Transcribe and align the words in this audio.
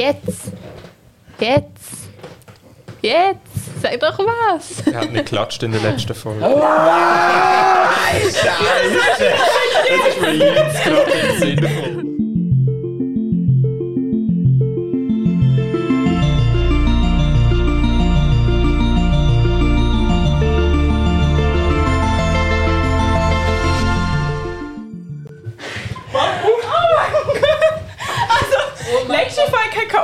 Jetzt. 0.00 0.52
Jetzt. 1.38 2.08
Jetzt. 3.02 3.36
Sag 3.82 4.00
doch 4.00 4.18
was. 4.18 4.80
Er 4.86 5.00
hat 5.00 5.12
nicht 5.12 5.26
geklatscht 5.26 5.62
in 5.62 5.72
der 5.72 5.82
letzten 5.82 6.14
Folge. 6.14 6.40
Scheiße! 6.40 6.56
Das 9.88 10.08
ist 10.08 10.20
mir 10.22 10.34
jetzt 10.36 10.84
gerade 10.84 11.10
den 11.10 11.38
Sinn 11.38 11.56
gekommen. 11.56 12.06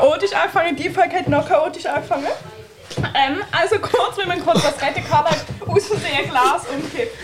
chaotisch 0.00 0.32
angefangen, 0.32 0.76
die 0.76 0.90
Folge 0.90 1.16
hat 1.16 1.28
noch 1.28 1.48
chaotisch 1.48 1.86
angefangen. 1.86 2.26
Ähm, 3.14 3.42
also 3.52 3.78
kurz, 3.78 4.16
wenn 4.16 4.28
man 4.28 4.40
kurz 4.44 4.64
was 4.64 4.80
retten 4.80 5.04
kann, 5.08 5.24
hat 5.24 5.44
aus 5.66 5.86
Versehen 5.86 6.30
Glas 6.30 6.62
umkippt. 6.72 7.16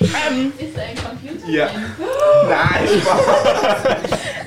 Ähm, 0.00 0.52
Ist 0.58 0.78
ein 0.78 0.94
Computer? 0.96 1.48
Ja. 1.48 1.68
Nein, 2.48 3.00
Spaß. 3.00 3.20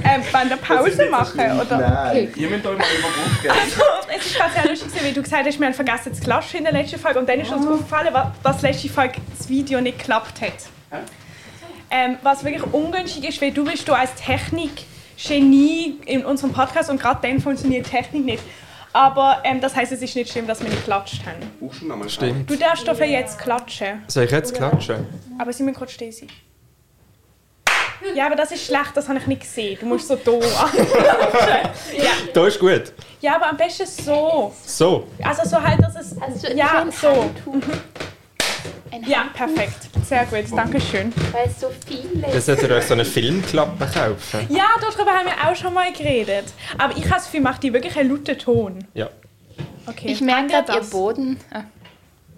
ähm, 0.03 0.23
wollen 0.33 0.49
wir 0.49 0.57
Pause 0.57 1.05
machen? 1.09 1.59
Oder? 1.61 1.77
Nein. 1.77 2.33
Ihr 2.35 2.49
müsst 2.49 2.65
euch 2.65 2.77
mal 2.77 2.85
überbrücken. 2.97 3.49
Also, 3.61 3.81
es 4.17 4.25
ist 4.25 4.35
gerade 4.35 4.53
sehr 4.53 4.65
lustig, 4.69 5.03
weil 5.03 5.13
du 5.13 5.21
gesagt 5.21 5.45
hast, 5.47 5.59
wir 5.59 5.65
haben 5.67 5.73
vergessen 5.73 6.13
zu 6.13 6.21
klatschen 6.21 6.59
in 6.59 6.63
der 6.65 6.73
letzten 6.73 6.99
Folge. 6.99 7.19
Und 7.19 7.29
dann 7.29 7.39
ist 7.39 7.51
uns 7.51 7.65
aufgefallen, 7.67 8.13
wa- 8.13 8.33
dass 8.43 8.61
letzte 8.61 8.89
Folge 8.89 9.15
das 9.37 9.47
Video 9.49 9.79
nicht 9.81 9.99
geklappt 9.99 10.41
hat. 10.41 11.01
Ähm, 11.91 12.17
was 12.21 12.43
wirklich 12.43 12.63
ungünstig 12.71 13.27
ist, 13.27 13.41
weil 13.41 13.51
du 13.51 13.63
bist 13.65 13.87
du 13.87 13.93
als 13.93 14.11
Technik-Genie 15.23 15.99
in 16.05 16.25
unserem 16.25 16.53
Podcast 16.53 16.89
und 16.89 16.99
gerade 16.99 17.19
dann 17.27 17.39
funktioniert 17.39 17.89
Technik 17.89 18.25
nicht. 18.25 18.43
Aber 18.91 19.41
ähm, 19.43 19.61
das 19.61 19.75
heißt, 19.75 19.91
es 19.91 20.01
ist 20.01 20.15
nicht 20.15 20.31
schlimm, 20.31 20.47
dass 20.47 20.61
wir 20.61 20.69
nicht 20.69 20.79
geklatscht 20.79 21.21
haben. 21.25 22.09
Stimmt. 22.09 22.49
Du 22.49 22.55
darfst 22.55 22.87
dafür 22.87 23.05
jetzt 23.05 23.37
klatschen, 23.37 24.01
Soll 24.07 24.23
ich 24.23 24.31
jetzt 24.31 24.55
klatschen? 24.55 25.05
aber 25.37 25.53
sie 25.53 25.63
müssen 25.63 25.77
kurz 25.77 25.91
stehen 25.91 26.11
sein. 26.11 26.29
Ja, 28.15 28.27
aber 28.27 28.35
das 28.37 28.51
ist 28.51 28.65
schlecht, 28.65 28.91
das 28.95 29.09
habe 29.09 29.19
ich 29.19 29.27
nicht 29.27 29.41
gesehen. 29.41 29.77
Du 29.79 29.85
musst 29.85 30.07
so 30.07 30.15
da 30.15 30.31
anklatschen. 30.63 31.97
ja. 31.97 32.11
Da 32.33 32.47
ist 32.47 32.59
gut. 32.59 32.93
ja, 33.21 33.35
aber 33.35 33.49
am 33.49 33.57
besten 33.57 33.85
so. 33.85 34.53
So. 34.65 35.07
Also 35.21 35.47
so 35.47 35.61
halt, 35.61 35.83
dass 35.83 35.95
es... 35.97 36.15
Du 36.15 36.55
Ja, 36.55 36.85
so. 36.91 37.29
Ein 38.91 39.03
Ja, 39.07 39.19
Handtuch, 39.19 39.35
perfekt. 39.55 39.89
Sehr 40.05 40.25
gut, 40.25 40.45
danke 40.55 40.81
schön. 40.81 41.13
Weil 41.31 41.47
es 41.47 41.59
so 41.59 41.71
viel 41.87 42.21
Dann 42.21 42.31
ist. 42.31 42.45
solltet 42.45 42.69
ihr 42.69 42.75
euch 42.75 42.85
so 42.85 42.93
eine 42.93 43.05
Filmklappe 43.05 43.85
kaufen. 43.85 44.47
Ja, 44.49 44.65
darüber 44.81 45.11
haben 45.11 45.27
wir 45.27 45.49
auch 45.49 45.55
schon 45.55 45.73
mal 45.73 45.91
geredet. 45.93 46.45
Aber 46.77 46.95
ich 46.97 47.03
habe 47.05 47.15
das 47.15 47.25
Gefühl, 47.25 47.41
macht 47.41 47.61
die 47.63 47.71
wirklich 47.73 47.97
einen 47.97 48.09
lauten 48.09 48.37
Ton. 48.37 48.79
Ja. 48.93 49.09
Okay. 49.85 50.07
Ich 50.11 50.21
merke 50.21 50.47
gerade, 50.47 50.71
ihr 50.73 50.79
das? 50.79 50.89
Boden. 50.89 51.39
Ah. 51.51 51.61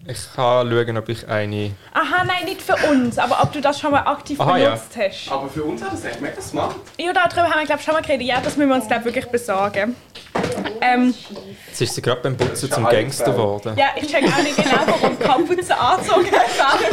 Ich 0.08 0.34
kann 0.36 0.70
schauen, 0.72 0.98
ob 0.98 1.10
ich 1.10 1.28
eine. 1.28 1.72
Aha, 1.94 2.24
nein, 2.24 2.46
nicht 2.46 2.62
für 2.62 2.76
uns, 2.90 3.20
aber 3.20 3.42
ob 3.44 3.54
du 3.54 3.62
das 3.62 3.80
schon 3.80 3.92
mal 3.92 4.00
aktiv 4.00 4.40
Aha, 4.40 4.58
ja. 4.58 4.70
benutzt 4.72 4.98
hast. 4.98 5.32
Aber 5.32 5.48
für 5.48 5.64
uns 5.64 5.82
hat 5.84 5.94
das 5.94 6.04
echt 6.06 6.20
mega 6.22 6.42
smart. 6.42 6.76
Ja, 6.98 7.14
darüber 7.14 7.44
haben 7.44 7.60
wir, 7.60 7.66
glaube 7.68 7.80
ich, 7.80 7.86
schon 7.86 7.94
mal 7.94 8.02
geredet. 8.02 8.26
Ja, 8.26 8.42
das 8.42 8.58
müssen 8.58 8.70
wir 8.70 8.76
uns, 8.76 8.88
glaube 8.88 9.06
wirklich 9.06 9.28
besorgen. 9.28 9.96
Ähm, 10.82 11.14
Jetzt 11.68 11.82
ist 11.82 11.96
sie 11.96 12.02
gerade 12.02 12.22
beim 12.22 12.36
Putzen 12.36 12.70
ja 12.70 12.76
zum 12.76 12.86
Gangster 12.86 13.32
geworden. 13.32 13.74
ja, 13.78 13.90
ich 13.96 14.08
check 14.08 14.24
auch 14.26 14.42
nicht 14.44 14.56
genau, 14.58 14.82
warum 14.88 15.18
die 15.18 15.24
Kapuze 15.24 15.80
angezogen 15.80 16.32
hat. 16.32 16.92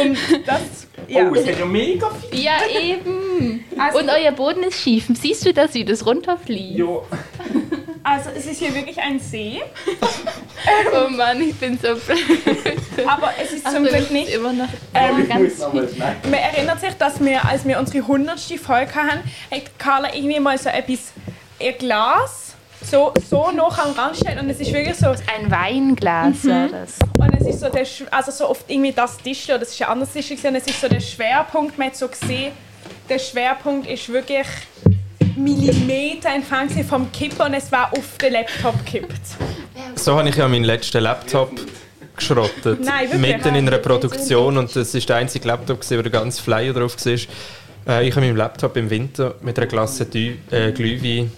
Und 0.00 0.18
das... 0.46 0.60
Ja. 1.08 1.28
Oh, 1.30 1.34
es 1.34 1.46
hat 1.46 1.58
ja 1.58 1.64
mega 1.66 2.10
viel. 2.10 2.40
Ja, 2.40 2.58
eben. 2.80 3.64
Also- 3.78 3.98
Und 3.98 4.08
euer 4.10 4.32
Boden 4.32 4.62
ist 4.64 4.80
schief. 4.80 5.06
Siehst 5.14 5.44
du 5.46 5.52
das, 5.52 5.74
wie 5.74 5.84
das 5.84 6.04
runterfliegt? 6.06 6.78
Jo. 6.78 7.04
Also 8.02 8.30
es 8.36 8.46
ist 8.46 8.58
hier 8.60 8.72
wirklich 8.74 8.98
ein 9.00 9.18
See, 9.18 9.60
Oh 10.94 11.08
Mann, 11.10 11.40
ich 11.40 11.54
bin 11.56 11.76
so 11.76 11.88
blöd. 11.96 12.20
aber 13.06 13.32
es 13.42 13.52
ist 13.52 13.64
zum 13.66 13.68
Achtung, 13.68 13.82
Glück 13.84 13.94
es 13.96 14.02
ist 14.04 14.10
nicht... 14.12 14.28
immer 14.34 14.52
noch 14.52 14.68
Ähm, 14.94 15.26
schneiden. 15.26 15.96
Man 16.24 16.34
erinnert 16.34 16.80
sich, 16.80 16.94
dass 16.94 17.20
wir, 17.24 17.44
als 17.44 17.64
wir 17.64 17.78
unsere 17.80 17.98
100. 17.98 18.38
Folge 18.64 18.94
hatten, 18.94 19.22
hat 19.50 19.78
Carla 19.78 20.14
irgendwie 20.14 20.38
mal 20.38 20.56
so 20.56 20.68
etwas, 20.68 21.12
ihr 21.58 21.72
Glas 21.72 22.54
so, 22.82 23.12
so 23.28 23.50
noch 23.50 23.78
am 23.78 23.92
Rand 23.92 24.12
gestellt 24.12 24.40
und 24.40 24.50
es 24.50 24.60
ist 24.60 24.72
wirklich 24.72 24.96
so, 24.96 25.08
ein 25.08 25.50
Weinglas 25.50 26.44
war 26.44 26.68
das. 26.68 26.94
und 27.18 27.40
es 27.40 27.46
ist 27.46 27.60
so 27.60 27.68
der, 27.68 27.86
also 28.10 28.30
so 28.30 28.50
oft 28.50 28.64
irgendwie 28.68 28.92
das 28.92 29.16
Tisch, 29.18 29.48
oder 29.48 29.58
das 29.58 29.70
ist 29.70 29.82
ein 29.82 29.88
anderes 29.88 30.12
Tisch 30.12 30.30
und 30.30 30.54
es 30.54 30.66
ist 30.66 30.80
so 30.80 30.88
der 30.88 31.00
Schwerpunkt, 31.00 31.78
man 31.78 31.88
hat 31.88 31.96
so 31.96 32.06
gesehen, 32.08 32.52
der 33.08 33.18
Schwerpunkt 33.18 33.88
ist 33.88 34.08
wirklich 34.08 34.46
Millimeter 35.36 36.30
entfernt 36.30 36.72
vom 36.88 37.10
Kippen 37.12 37.40
und 37.40 37.54
es 37.54 37.70
war 37.72 37.92
auf 37.92 38.18
den 38.18 38.32
Laptop 38.32 38.84
gekippt. 38.84 39.20
So 39.94 40.18
habe 40.18 40.28
ich 40.28 40.36
ja 40.36 40.48
meinen 40.48 40.64
letzten 40.64 41.02
Laptop 41.02 41.52
geschrottet. 42.16 42.80
Nein, 42.80 43.10
wirklich? 43.10 43.20
Mitten 43.20 43.54
in 43.54 43.68
einer 43.68 43.78
Produktion 43.78 44.56
und 44.56 44.74
das 44.74 44.94
ist 44.94 45.08
der 45.08 45.16
einzige 45.16 45.46
Laptop, 45.48 45.80
gewesen, 45.80 45.98
wo 45.98 46.02
der 46.02 46.12
ganze 46.12 46.42
Flyer 46.42 46.72
drauf 46.72 46.96
war. 47.04 47.18
Äh, 47.86 48.08
ich 48.08 48.14
habe 48.16 48.26
meinen 48.26 48.36
Laptop 48.36 48.76
im 48.76 48.90
Winter 48.90 49.34
mit 49.42 49.58
einer 49.58 49.66
Glasse 49.66 50.06
Dü 50.06 50.34
äh, 50.50 50.72
Glühwein 50.72 51.30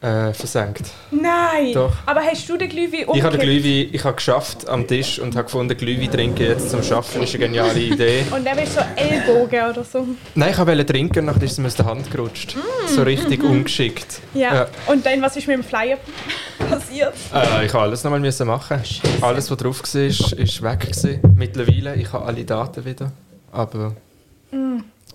äh, 0.00 0.34
versenkt. 0.34 0.82
Nein! 1.10 1.72
Doch. 1.72 1.94
Aber 2.04 2.20
hast 2.20 2.46
du 2.48 2.56
den 2.58 2.68
Glühwein 2.68 3.06
Ich 3.14 3.22
habe 3.22 3.38
den 3.38 3.40
umgekippt? 3.40 3.42
Glühwein, 3.42 3.88
ich 3.92 4.04
habe 4.04 4.16
geschafft 4.16 4.68
am 4.68 4.86
Tisch 4.86 5.18
und 5.18 5.34
habe 5.34 5.44
gefunden, 5.44 5.76
Glühwein 5.76 6.10
trinken 6.10 6.42
jetzt 6.42 6.68
zum 6.70 6.82
Schaffen 6.82 7.22
ist 7.22 7.34
eine 7.34 7.44
geniale 7.46 7.78
Idee. 7.80 8.24
Und 8.30 8.44
der 8.44 8.62
ist 8.62 8.74
so 8.74 8.80
Ellbogen 8.96 9.70
oder 9.70 9.84
so. 9.84 10.06
Nein, 10.34 10.50
ich 10.50 10.58
wollte 10.58 10.84
trinken 10.84 11.20
und 11.20 11.26
nachher 11.26 11.44
ist 11.44 11.52
es 11.52 11.58
mir 11.58 11.68
aus 11.68 11.74
der 11.76 11.86
Hand 11.86 12.10
gerutscht. 12.10 12.56
So 12.88 13.02
richtig 13.02 13.42
ungeschickt. 13.42 14.20
Mm. 14.34 14.38
Ja. 14.38 14.54
Ja. 14.54 14.66
Und 14.88 15.06
dann, 15.06 15.22
was 15.22 15.36
ist 15.36 15.46
mit 15.46 15.56
dem 15.56 15.64
Flyer 15.64 15.96
passiert? 16.68 17.14
Äh, 17.32 17.64
ich 17.64 17.72
habe 17.72 17.84
alles 17.84 18.04
nochmal 18.04 18.20
müssen 18.20 18.46
machen. 18.46 18.82
Alles, 19.22 19.50
was 19.50 19.56
drauf 19.56 19.82
war, 19.94 20.02
ist, 20.02 20.32
ist 20.32 20.62
weg. 20.62 20.80
Gewesen. 20.80 21.20
Mittlerweile, 21.34 21.94
ich 21.94 22.12
habe 22.12 22.26
alle 22.26 22.44
Daten 22.44 22.84
wieder. 22.84 23.10
Aber. 23.52 23.94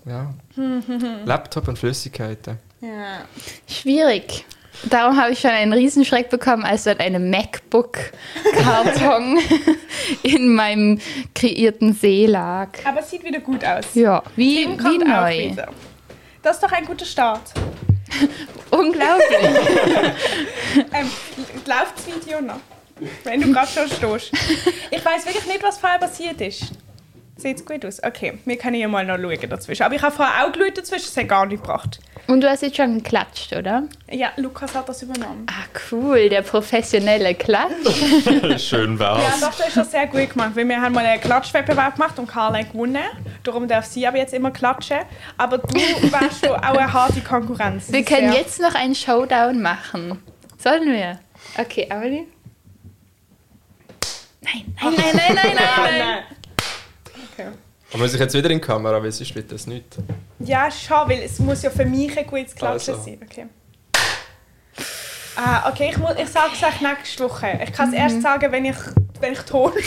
Ja. 0.06 0.32
Laptop 1.24 1.68
und 1.68 1.78
Flüssigkeiten. 1.78 2.58
Ja. 2.80 3.22
Schwierig. 3.68 4.44
Darum 4.84 5.20
habe 5.20 5.32
ich 5.32 5.40
schon 5.40 5.50
einen 5.50 5.74
Riesenschreck 5.74 6.30
bekommen, 6.30 6.64
als 6.64 6.84
dort 6.84 7.00
eine 7.00 7.18
MacBook-Karton 7.18 9.38
in 10.22 10.54
meinem 10.54 10.98
kreierten 11.34 11.92
See 11.92 12.24
lag. 12.26 12.68
Aber 12.84 13.00
es 13.00 13.10
sieht 13.10 13.22
wieder 13.22 13.40
gut 13.40 13.62
aus. 13.64 13.84
Ja, 13.94 14.22
wie, 14.36 14.66
wie 14.66 14.98
neu. 14.98 15.54
Das 16.42 16.56
ist 16.56 16.62
doch 16.62 16.72
ein 16.72 16.86
guter 16.86 17.04
Start. 17.04 17.52
Unglaublich. 18.70 19.50
Ähm, 20.92 21.10
läuft 21.66 21.98
das 21.98 22.06
Video 22.06 22.40
noch? 22.40 22.60
Wenn 23.24 23.40
du 23.40 23.52
gerade 23.52 23.68
schon 23.68 23.88
stehst. 23.88 24.32
Ich 24.90 25.04
weiß 25.04 25.26
wirklich 25.26 25.46
nicht, 25.46 25.62
was 25.62 25.78
vorher 25.78 25.98
passiert 25.98 26.40
ist. 26.40 26.72
Sieht 27.40 27.64
gut 27.64 27.84
aus? 27.86 28.02
Okay, 28.02 28.38
wir 28.44 28.56
können 28.58 28.76
ja 28.76 28.86
mal 28.88 29.04
noch 29.04 29.16
schauen 29.16 29.48
dazwischen. 29.48 29.82
Aber 29.84 29.94
ich 29.94 30.02
habe 30.02 30.14
vorher 30.14 30.44
auch 30.46 30.52
geschaut 30.52 30.76
dazwischen, 30.78 31.06
es 31.08 31.16
hat 31.16 31.28
gar 31.28 31.46
nicht 31.46 31.62
gebracht. 31.62 31.98
Und 32.26 32.42
du 32.42 32.48
hast 32.50 32.62
jetzt 32.62 32.76
schon 32.76 32.96
geklatscht, 33.02 33.52
oder? 33.54 33.84
Ja, 34.10 34.30
Lukas 34.36 34.74
hat 34.74 34.88
das 34.88 35.02
übernommen. 35.02 35.46
Ah, 35.50 35.64
cool, 35.90 36.28
der 36.28 36.42
professionelle 36.42 37.34
Klatsch. 37.34 38.58
Schön 38.58 38.92
Ja, 38.94 39.00
war's. 39.00 39.40
doch, 39.40 39.54
das 39.56 39.68
ist 39.68 39.76
das 39.78 39.90
sehr 39.90 40.06
gut 40.06 40.30
gemacht, 40.30 40.50
weil 40.54 40.68
wir 40.68 40.80
haben 40.80 40.92
mal 40.94 41.04
einen 41.04 41.20
Klatschwettbewerb 41.20 41.94
gemacht 41.96 42.18
und 42.18 42.26
Carla 42.28 42.58
hat 42.58 42.72
gewonnen. 42.72 43.02
Darum 43.42 43.66
darf 43.66 43.86
sie 43.86 44.06
aber 44.06 44.18
jetzt 44.18 44.34
immer 44.34 44.50
klatschen. 44.50 44.98
Aber 45.38 45.58
du 45.58 45.74
wärst 45.74 46.44
schon 46.44 46.54
auch 46.54 46.76
eine 46.76 46.92
harte 46.92 47.20
Konkurrenz. 47.22 47.90
Wir 47.90 48.04
können 48.04 48.30
sehr- 48.32 48.40
jetzt 48.42 48.60
noch 48.60 48.74
einen 48.74 48.94
Showdown 48.94 49.60
machen. 49.62 50.22
Sollen 50.58 50.92
wir? 50.92 51.18
Okay, 51.58 51.86
Amelie? 51.90 52.26
Nein, 54.42 54.74
nein, 54.82 54.94
nein, 54.96 55.12
nein, 55.16 55.34
nein, 55.34 55.34
nein, 55.54 55.64
Ah, 55.76 55.88
nein. 55.90 56.22
Okay. 57.40 57.56
Aber 57.92 57.98
muss 58.02 58.14
ich 58.14 58.20
jetzt 58.20 58.34
wieder 58.34 58.50
in 58.50 58.60
die 58.60 58.64
Kamera, 58.64 59.02
weil 59.02 59.10
sonst 59.10 59.34
wird 59.34 59.50
das 59.50 59.66
nicht. 59.66 59.96
Ja, 60.38 60.70
schon, 60.70 61.08
weil 61.08 61.22
es 61.22 61.38
muss 61.40 61.62
ja 61.62 61.70
für 61.70 61.84
mich 61.84 62.16
ein 62.16 62.26
gutes 62.26 62.54
Klatschen 62.54 62.94
Also. 62.94 63.04
sein. 63.04 63.18
Okay. 63.24 63.46
Ah, 65.36 65.70
okay, 65.70 65.88
ich, 65.90 65.98
muss, 65.98 66.12
ich 66.18 66.28
sage 66.28 66.50
es 66.54 66.62
euch 66.62 66.80
nächste 66.80 67.24
Woche. 67.24 67.58
Ich 67.64 67.72
kann 67.72 67.88
es 67.88 67.94
erst 67.94 68.22
sagen, 68.22 68.52
wenn 68.52 68.64
ich, 68.66 68.76
wenn 69.20 69.32
ich 69.32 69.40
Ton 69.40 69.72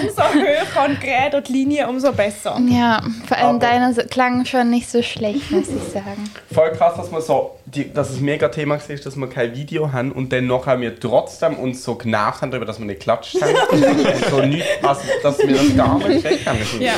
Umso 0.00 0.22
höher 0.32 0.86
und 0.86 1.00
geräder 1.00 1.40
die 1.40 1.52
Linie, 1.52 1.86
umso 1.88 2.12
besser. 2.12 2.58
Ja, 2.68 3.02
vor 3.26 3.36
allem 3.36 3.56
Aber- 3.56 3.58
deiner 3.58 3.92
klang 4.04 4.44
schon 4.44 4.70
nicht 4.70 4.90
so 4.90 5.02
schlecht, 5.02 5.50
muss 5.50 5.68
ich 5.68 5.92
sagen. 5.92 6.24
Voll 6.52 6.72
krass, 6.72 6.94
dass, 6.96 7.10
wir 7.12 7.20
so, 7.20 7.58
die, 7.66 7.92
dass 7.92 8.10
es 8.10 8.20
mega 8.20 8.48
Thema 8.48 8.78
war, 8.78 8.96
dass 8.96 9.16
wir 9.16 9.26
kein 9.28 9.54
Video 9.54 9.92
haben 9.92 10.12
und 10.12 10.32
dann 10.32 10.46
nachher 10.46 10.80
wir 10.80 10.98
trotzdem 10.98 11.56
uns 11.56 11.84
so 11.84 11.94
genervt 11.94 12.42
haben 12.42 12.50
darüber, 12.50 12.66
dass 12.66 12.78
wir 12.78 12.86
nicht 12.86 13.00
geklatscht 13.00 13.40
haben. 13.40 13.54
Und 13.70 14.24
so 14.30 14.40
nicht, 14.42 14.66
also, 14.82 15.00
dass 15.22 15.38
wir 15.38 15.54
das 15.54 15.76
gar 15.76 15.98
nicht 15.98 16.22
gecheckt 16.22 16.46
haben. 16.46 16.60
Ist 16.60 16.80
Ja. 16.80 16.94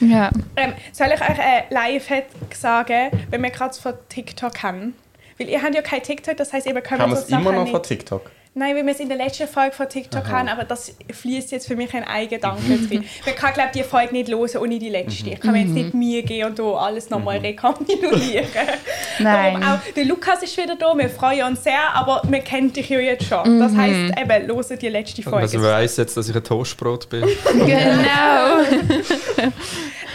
Ja. 0.00 0.30
Ähm, 0.56 0.72
soll 0.92 1.08
ich 1.14 1.20
euch 1.20 1.38
ein 1.38 1.64
Live-Hack 1.70 2.24
sagen, 2.54 3.10
wenn 3.30 3.42
wir 3.42 3.50
gerade 3.50 3.74
von 3.74 3.92
TikTok 4.08 4.62
haben? 4.62 4.94
Weil 5.38 5.48
ihr 5.48 5.62
habt 5.62 5.74
ja 5.74 5.82
kein 5.82 6.02
TikTok, 6.02 6.36
das 6.36 6.52
heißt, 6.52 6.66
ihr 6.66 6.74
könnt 6.80 7.00
Haben 7.00 7.12
wir 7.12 7.18
es 7.18 7.28
immer 7.28 7.52
noch 7.52 7.68
von 7.68 7.82
TikTok? 7.82 8.30
Nein, 8.52 8.74
weil 8.74 8.84
wir 8.84 8.92
es 8.92 8.98
in 8.98 9.08
der 9.08 9.16
letzten 9.16 9.46
Folge 9.46 9.72
von 9.72 9.88
TikTok 9.88 10.28
haben, 10.28 10.48
aber 10.48 10.64
das 10.64 10.92
fließt 11.12 11.52
jetzt 11.52 11.68
für 11.68 11.76
mich 11.76 11.94
ein 11.94 12.02
Eigengedanke 12.02 12.78
drin. 12.88 13.04
Man 13.24 13.34
kann, 13.36 13.54
glaube 13.54 13.70
die 13.72 13.84
Folge 13.84 14.12
nicht 14.12 14.28
hören 14.28 14.60
ohne 14.60 14.78
die 14.80 14.88
letzte. 14.88 15.30
Ich 15.30 15.40
kann 15.40 15.52
mir 15.52 15.60
jetzt 15.60 15.70
nicht 15.70 15.94
Mühe 15.94 16.24
geben 16.24 16.50
und 16.50 16.58
hier 16.58 16.74
alles 16.74 17.10
nochmal 17.10 17.38
rekapitulieren. 17.38 18.48
Nein. 19.20 19.60
Darum 19.60 19.62
auch, 19.62 19.92
der 19.94 20.04
Lukas 20.04 20.42
ist 20.42 20.56
wieder 20.56 20.74
da, 20.74 20.98
wir 20.98 21.08
freuen 21.08 21.46
uns 21.46 21.62
sehr, 21.62 21.94
aber 21.94 22.22
wir 22.28 22.40
kennen 22.40 22.72
dich 22.72 22.88
ja 22.88 22.98
jetzt 22.98 23.26
schon. 23.26 23.60
Das 23.60 23.72
heisst, 23.76 24.18
eben, 24.18 24.48
hören 24.48 24.78
die 24.82 24.88
letzte 24.88 25.22
Folge. 25.22 25.42
Also 25.42 25.62
weiss 25.62 25.96
jetzt, 25.96 26.16
dass 26.16 26.28
ich 26.28 26.34
ein 26.34 26.42
Toastbrot 26.44 27.08
bin. 27.08 27.24
Genau. 27.52 28.62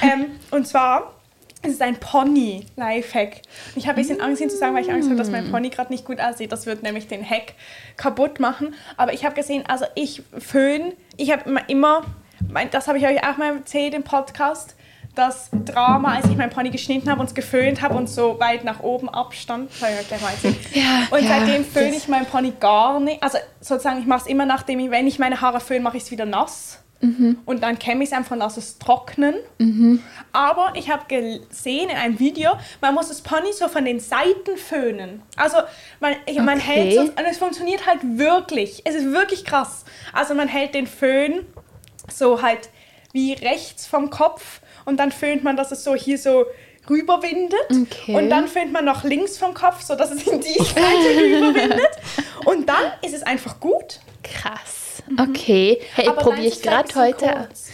Ähm, 0.01 0.25
und 0.51 0.67
zwar, 0.67 1.14
es 1.65 1.73
ist 1.73 1.81
ein 1.81 1.97
Pony-Lifehack. 1.97 3.41
Und 3.73 3.77
Ich 3.77 3.87
habe 3.87 3.97
ein 3.97 4.01
bisschen 4.01 4.21
Angst, 4.21 4.41
ihn 4.41 4.49
zu 4.49 4.57
sagen, 4.57 4.75
weil 4.75 4.83
ich 4.83 4.91
Angst 4.91 5.07
habe, 5.09 5.17
dass 5.17 5.29
mein 5.29 5.51
Pony 5.51 5.69
gerade 5.69 5.91
nicht 5.91 6.05
gut 6.05 6.19
aussieht. 6.19 6.51
Das 6.51 6.65
wird 6.65 6.83
nämlich 6.83 7.07
den 7.07 7.27
Hack 7.27 7.53
kaputt 7.97 8.39
machen. 8.39 8.75
Aber 8.97 9.13
ich 9.13 9.25
habe 9.25 9.35
gesehen, 9.35 9.63
also 9.67 9.85
ich 9.95 10.23
föhn, 10.37 10.93
ich 11.17 11.31
habe 11.31 11.49
immer, 11.49 11.69
immer 11.69 12.03
mein, 12.49 12.69
das 12.69 12.87
habe 12.87 12.97
ich 12.97 13.05
euch 13.05 13.25
auch 13.27 13.37
mal 13.37 13.55
erzählt 13.55 13.93
im 13.93 14.03
Podcast, 14.03 14.75
das 15.15 15.49
Drama, 15.53 16.15
als 16.15 16.25
ich 16.27 16.35
mein 16.35 16.49
Pony 16.49 16.69
geschnitten 16.71 17.09
habe 17.09 17.21
und 17.21 17.27
es 17.27 17.33
geföhnt 17.33 17.81
habe 17.81 17.95
und 17.95 18.09
so 18.09 18.37
weit 18.39 18.65
nach 18.65 18.81
oben 18.81 19.07
abstand. 19.07 19.71
Das 19.71 19.81
habe 19.81 19.93
ich 19.93 19.99
euch 20.01 20.07
gleich 20.09 20.21
mal 20.21 20.31
erzählt. 20.31 20.57
Ja, 20.73 21.07
Und 21.09 21.23
ja, 21.23 21.29
seitdem 21.39 21.63
föhne 21.63 21.95
ich 21.95 22.07
mein 22.09 22.25
Pony 22.25 22.51
gar 22.59 22.99
nicht. 22.99 23.23
Also 23.23 23.37
sozusagen, 23.61 23.99
ich 23.99 24.05
mache 24.05 24.23
es 24.23 24.27
immer 24.27 24.45
nachdem 24.45 24.79
ich, 24.79 24.91
wenn 24.91 25.07
ich 25.07 25.17
meine 25.17 25.39
Haare 25.39 25.61
föhne, 25.61 25.79
mache 25.79 25.97
ich 25.97 26.03
es 26.03 26.11
wieder 26.11 26.25
nass. 26.25 26.79
Und 27.45 27.61
dann 27.61 27.77
kämme 27.77 28.03
ich 28.03 28.09
es 28.09 28.15
einfach 28.15 28.31
und 28.31 28.39
lasse 28.39 28.59
es 28.59 28.79
trocknen. 28.79 29.35
Aber 30.31 30.73
ich 30.75 30.89
habe 30.89 31.03
gesehen 31.07 31.89
in 31.89 31.95
einem 31.95 32.19
Video, 32.19 32.51
man 32.81 32.95
muss 32.95 33.09
das 33.09 33.21
Pony 33.21 33.53
so 33.53 33.67
von 33.67 33.85
den 33.85 33.99
Seiten 33.99 34.57
föhnen. 34.57 35.21
Also 35.35 35.57
man, 35.99 36.15
ich, 36.25 36.37
man 36.39 36.57
Okay. 36.57 36.61
hält 36.61 36.93
so, 36.95 37.01
und 37.01 37.25
es 37.29 37.37
funktioniert 37.37 37.85
halt 37.85 37.99
wirklich. 38.03 38.81
Es 38.85 38.95
ist 38.95 39.11
wirklich 39.11 39.45
krass. 39.45 39.85
Also 40.13 40.33
man 40.33 40.47
hält 40.47 40.73
den 40.73 40.87
Föhn 40.87 41.45
so 42.11 42.41
halt 42.41 42.69
wie 43.13 43.33
rechts 43.33 43.85
vom 43.85 44.09
Kopf 44.09 44.61
und 44.85 44.97
dann 44.97 45.11
föhnt 45.11 45.43
man, 45.43 45.55
dass 45.57 45.71
es 45.71 45.83
so 45.83 45.93
hier 45.95 46.17
so 46.17 46.45
rüberwindet. 46.89 47.59
Okay. 47.69 48.15
Und 48.15 48.29
dann 48.29 48.47
föhnt 48.47 48.71
man 48.73 48.85
noch 48.85 49.03
links 49.03 49.37
vom 49.37 49.53
Kopf, 49.53 49.81
so 49.83 49.95
dass 49.95 50.11
es 50.11 50.25
in 50.27 50.39
die 50.41 50.53
Seite 50.53 50.75
rüberwindet. 51.21 51.89
Und 52.45 52.67
dann 52.67 52.93
ist 53.03 53.13
es 53.13 53.21
einfach 53.23 53.59
gut. 53.59 53.99
Krass. 54.23 54.84
Okay. 55.19 55.79
Hey, 55.93 56.09
probiere 56.15 56.47
ich 56.47 56.61
gerade 56.61 56.93
heute. 56.95 57.25
kurz. 57.25 57.69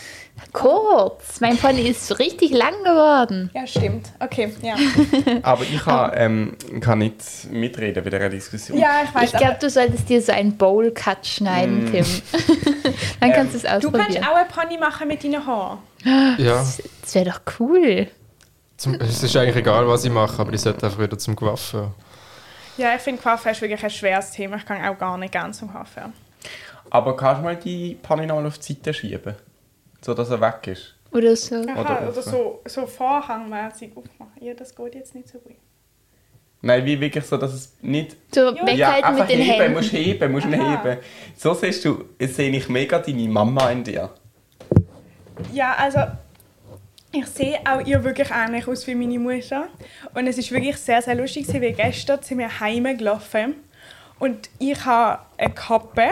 Kurz. 0.54 1.40
Mein 1.40 1.56
Pony 1.58 1.82
ist 1.88 2.08
so 2.08 2.16
richtig 2.16 2.52
lang 2.52 2.74
geworden. 2.84 3.50
Ja, 3.54 3.66
stimmt. 3.66 4.08
Okay, 4.20 4.52
ja. 4.62 4.76
Aber 5.44 5.64
ich 5.64 5.80
kann, 5.80 6.12
ähm, 6.16 6.58
kann 6.82 7.00
nicht 7.00 7.24
mitreden 7.50 8.04
bei 8.04 8.10
dieser 8.10 8.30
Diskussion. 8.30 8.78
Ja, 8.78 9.04
ich 9.06 9.14
weiß. 9.16 9.32
Ich 9.32 9.38
glaube, 9.40 9.58
du 9.62 9.70
solltest 9.70 10.10
dir 10.10 10.22
so 10.22 10.32
einen 10.34 10.58
Bowl-Cut 10.58 11.26
schneiden, 11.26 11.90
Tim. 11.92 12.06
Dann 13.22 13.32
kannst 13.32 13.54
du 13.54 13.58
es 13.60 13.66
aber 13.66 13.80
du 13.80 13.92
kannst 13.92 14.18
ausprobieren. 14.18 14.26
auch 14.26 14.36
ein 14.36 14.48
Pony 14.48 14.78
machen 14.78 15.08
mit 15.08 15.24
deinen 15.24 15.46
Haaren. 15.46 15.80
Ja, 16.38 16.66
Das 17.02 17.16
wäre 17.16 17.26
doch 17.30 17.42
cool. 17.60 18.08
zum, 18.78 18.96
es 18.96 19.24
ist 19.24 19.36
eigentlich 19.38 19.56
egal, 19.58 19.88
was 19.88 20.04
ich 20.04 20.12
mache, 20.12 20.42
aber 20.42 20.52
ich 20.54 20.62
sollte 20.62 20.86
einfach 20.86 21.00
wieder 21.00 21.18
zum 21.18 21.36
Gewaffen. 21.36 21.94
Ja, 22.78 22.96
ich 22.96 23.02
finde 23.02 23.22
Coiffeur 23.22 23.52
ist 23.52 23.62
wirklich 23.62 23.84
ein 23.84 23.90
schweres 23.90 24.32
Thema. 24.32 24.58
Ich 24.58 24.66
kann 24.66 24.84
auch 24.84 24.98
gar 24.98 25.18
nicht 25.18 25.32
gerne 25.32 25.54
zum 25.54 25.72
Coiffeur. 25.72 26.12
Aber 26.92 27.16
kannst 27.18 27.40
du 27.40 27.46
mal 27.46 27.56
die 27.56 27.96
Panne 28.04 28.28
nochmal 28.28 28.46
auf 28.46 28.60
die 28.60 28.74
Seite 28.74 28.94
schieben? 28.94 29.34
So 30.02 30.14
dass 30.14 30.30
er 30.30 30.40
weg 30.42 30.68
ist. 30.68 30.96
Oder 31.12 31.36
so. 31.36 31.56
Aha, 31.56 31.82
Oder 31.82 32.10
oder, 32.10 32.22
so, 32.22 32.62
so 32.66 32.86
vorhangmäßig 32.86 33.92
aufmachen. 33.96 34.42
Ja, 34.42 34.54
das 34.54 34.76
geht 34.76 34.96
jetzt 34.96 35.16
nicht 35.16 35.28
so 35.30 35.40
gut. 35.40 35.56
Nein, 36.62 36.86
wie 36.86 37.00
wirklich 37.00 37.26
so, 37.26 37.38
dass 37.38 37.54
es 37.54 37.74
nicht. 37.82 38.16
So 38.34 38.54
Ja, 38.56 38.70
ja, 38.72 38.92
einfach 38.94 39.20
mit 39.20 39.30
den 39.30 39.40
heben, 39.40 39.52
Händen. 39.62 39.74
musst 39.74 39.92
heben, 39.94 40.32
musst 40.32 40.46
ihn 40.48 40.62
Aha. 40.62 40.84
heben. 40.84 41.02
So 41.36 41.54
siehst 41.54 41.84
du, 41.86 42.06
jetzt 42.20 42.36
sehe 42.36 42.52
ich 42.52 42.70
mega 42.70 43.00
deine 43.00 43.28
Mama 43.28 43.70
in 43.72 43.84
dir. 43.84 44.10
Ja, 45.52 45.74
also 45.76 46.00
ich 47.12 47.26
sehe 47.28 47.60
auch 47.66 47.86
ihr 47.86 48.04
wirklich 48.04 48.30
ähnlich 48.32 48.68
aus 48.68 48.86
wie 48.88 48.96
meine 48.96 49.18
Mutter. 49.20 49.68
Und 50.14 50.28
es 50.28 50.38
ist 50.38 50.52
wirklich 50.52 50.78
sehr, 50.78 51.02
sehr 51.02 51.16
lustig, 51.16 51.48
weil 51.54 51.74
gestern 51.74 52.22
sind 52.22 52.38
wir 52.38 52.60
heimgelaufen 52.60 53.56
und 54.20 54.50
ich 54.60 54.86
habe 54.86 55.24
eine 55.38 55.54
Kappe, 55.54 56.10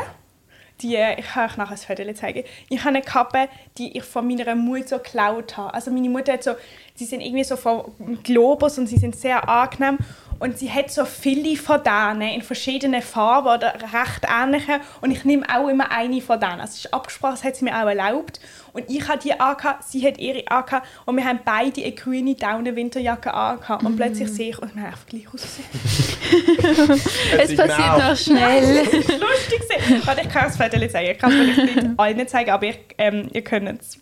die, 0.81 0.97
ich 1.17 1.25
kann 1.25 1.49
euch 1.49 1.57
nachher 1.57 1.71
ein 1.71 1.77
Foto 1.97 2.13
zeigen. 2.13 2.43
Ich 2.69 2.79
habe 2.79 2.89
eine 2.89 3.01
Kappe, 3.01 3.49
die 3.77 3.97
ich 3.97 4.03
von 4.03 4.27
meiner 4.27 4.55
Mutter 4.55 4.99
geklaut 4.99 5.57
habe. 5.57 5.73
Also 5.73 5.91
meine 5.91 6.09
Mutter 6.09 6.33
hat 6.33 6.43
so, 6.43 6.51
sie 6.95 7.05
sind 7.05 7.21
irgendwie 7.21 7.43
so 7.43 7.55
von 7.55 7.91
Globus 8.23 8.77
und 8.77 8.87
sie 8.87 8.97
sind 8.97 9.15
sehr 9.15 9.47
angenehm. 9.47 9.97
Und 10.39 10.57
sie 10.57 10.71
hat 10.71 10.89
so 10.89 11.03
viele 11.05 11.57
von 11.57 11.81
denen 11.83 12.33
in 12.33 12.41
verschiedenen 12.41 13.01
Farben 13.01 13.47
oder 13.49 13.73
recht 13.73 14.25
ähnliche. 14.25 14.79
Und 15.01 15.11
ich 15.11 15.25
nehme 15.25 15.45
auch 15.53 15.67
immer 15.67 15.91
eine 15.91 16.21
von 16.21 16.39
denen. 16.39 16.61
Also 16.61 16.71
es 16.71 16.85
ist 16.85 16.93
abgesprochen, 16.93 17.33
das 17.33 17.43
hat 17.43 17.57
sie 17.57 17.65
mir 17.65 17.75
auch 17.75 17.87
erlaubt. 17.87 18.39
Und 18.71 18.89
ich 18.89 19.07
habe 19.07 19.19
die 19.19 19.37
angehabt, 19.37 19.83
sie 19.83 20.07
hat 20.07 20.17
ihre 20.17 20.47
angehabt. 20.49 20.87
Und 21.05 21.17
wir 21.17 21.25
haben 21.25 21.39
beide 21.43 21.83
eine 21.83 21.91
grüne 21.91 22.35
Daunenwinterjacke 22.35 23.33
angehabt. 23.33 23.83
Und 23.83 23.97
plötzlich 23.97 24.29
sehe 24.29 24.51
ich, 24.51 24.59
und 24.59 24.73
wir 24.75 24.83
haben 24.83 24.91
einfach 24.91 25.05
gleich 25.07 25.27
ausgesehen. 25.33 25.67
Es 27.37 27.55
passiert 27.55 27.97
noch 27.97 28.15
schnell. 28.15 28.85
Das 28.85 28.93
ist 28.93 29.09
lustig. 29.09 30.05
Warte, 30.05 30.21
ich 30.21 30.29
kann 30.29 30.43
das 30.45 30.57
Foto 30.57 30.87
zeigen. 30.87 31.11
Ich 31.11 31.17
kann 31.17 31.31
es 31.31 31.37
vielleicht 31.37 31.75
nicht 31.75 31.99
allen 31.99 32.27
zeigen, 32.27 32.51
aber 32.51 32.65
ich, 32.67 32.79
ähm, 32.97 33.27
ihr 33.33 33.41
könnt 33.41 33.81
es. 33.81 33.99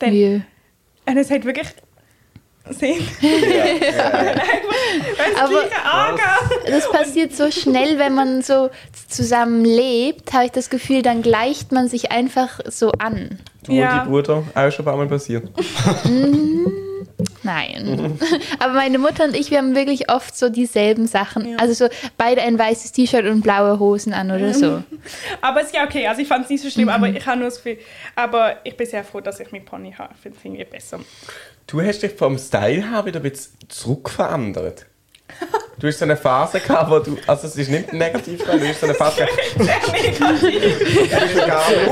Denn, 0.00 0.12
Wie? 0.12 0.42
und 1.06 1.16
es 1.16 1.30
hat 1.30 1.44
wirklich... 1.44 1.68
Sehen. 2.68 3.06
Wenn 3.20 3.82
es 5.32 5.40
Aber- 5.40 5.48
gleiche 5.50 5.84
angehabt. 5.84 6.68
Das 6.68 6.90
passiert 6.90 7.34
so 7.34 7.50
schnell, 7.50 7.98
wenn 7.98 8.14
man 8.14 8.42
so 8.42 8.70
zusammen 9.08 9.64
lebt, 9.64 10.32
habe 10.32 10.44
ich 10.46 10.52
das 10.52 10.70
Gefühl, 10.70 11.02
dann 11.02 11.22
gleicht 11.22 11.72
man 11.72 11.88
sich 11.88 12.12
einfach 12.12 12.60
so 12.66 12.92
an. 12.92 13.38
Du 13.64 13.72
Ja. 13.72 13.90
und 13.90 13.98
dein 13.98 14.08
Bruder 14.08 14.42
auch 14.54 14.70
schon 14.70 14.82
ein 14.82 14.84
paar 14.84 14.96
Mal 14.96 15.08
passiert. 15.08 15.48
Nein. 17.42 18.18
Aber 18.58 18.74
meine 18.74 18.98
Mutter 18.98 19.24
und 19.24 19.36
ich, 19.36 19.50
wir 19.50 19.58
haben 19.58 19.74
wirklich 19.74 20.10
oft 20.10 20.36
so 20.36 20.48
dieselben 20.48 21.06
Sachen. 21.06 21.50
Ja. 21.50 21.56
Also 21.58 21.74
so 21.74 21.88
beide 22.16 22.42
ein 22.42 22.58
weißes 22.58 22.92
T-Shirt 22.92 23.26
und 23.26 23.42
blaue 23.42 23.78
Hosen 23.78 24.12
an 24.12 24.30
oder 24.30 24.54
so. 24.54 24.82
Aber 25.40 25.60
es 25.60 25.68
ist 25.68 25.74
ja 25.74 25.84
okay, 25.84 26.06
also 26.06 26.20
ich 26.22 26.28
fand 26.28 26.44
es 26.44 26.50
nicht 26.50 26.62
so 26.62 26.70
schlimm, 26.70 26.88
aber 26.88 27.08
ich 27.08 27.26
habe 27.26 27.38
nur 27.38 27.48
das 27.48 27.62
Gefühl, 27.62 27.78
aber 28.16 28.56
ich 28.64 28.76
bin 28.76 28.86
sehr 28.86 29.04
froh, 29.04 29.20
dass 29.20 29.40
ich 29.40 29.50
mit 29.52 29.64
Pony 29.64 29.92
habe. 29.92 30.14
Ich 30.14 30.20
finde 30.20 30.38
es 30.38 30.44
irgendwie 30.44 30.64
besser. 30.64 31.00
Du 31.66 31.80
hast 31.80 32.02
dich 32.02 32.12
vom 32.12 32.36
Style 32.36 32.90
her 32.90 33.06
wieder 33.06 33.20
ein 33.20 33.30
bisschen 33.30 33.52
zurückverändert. 33.68 34.86
Du 35.78 35.86
hast 35.86 35.98
so 35.98 36.04
eine 36.04 36.16
Phase 36.16 36.60
gehabt, 36.60 36.90
wo 36.90 36.98
du. 36.98 37.16
Also, 37.26 37.46
es 37.46 37.56
ist 37.56 37.70
nicht 37.70 37.92
negativ, 37.92 38.46
weil 38.46 38.60
du 38.60 38.68
hast 38.68 38.80
so 38.80 38.86
eine 38.86 38.94
Phase 38.94 39.24
gehabt. 39.24 39.58
nicht 39.92 40.20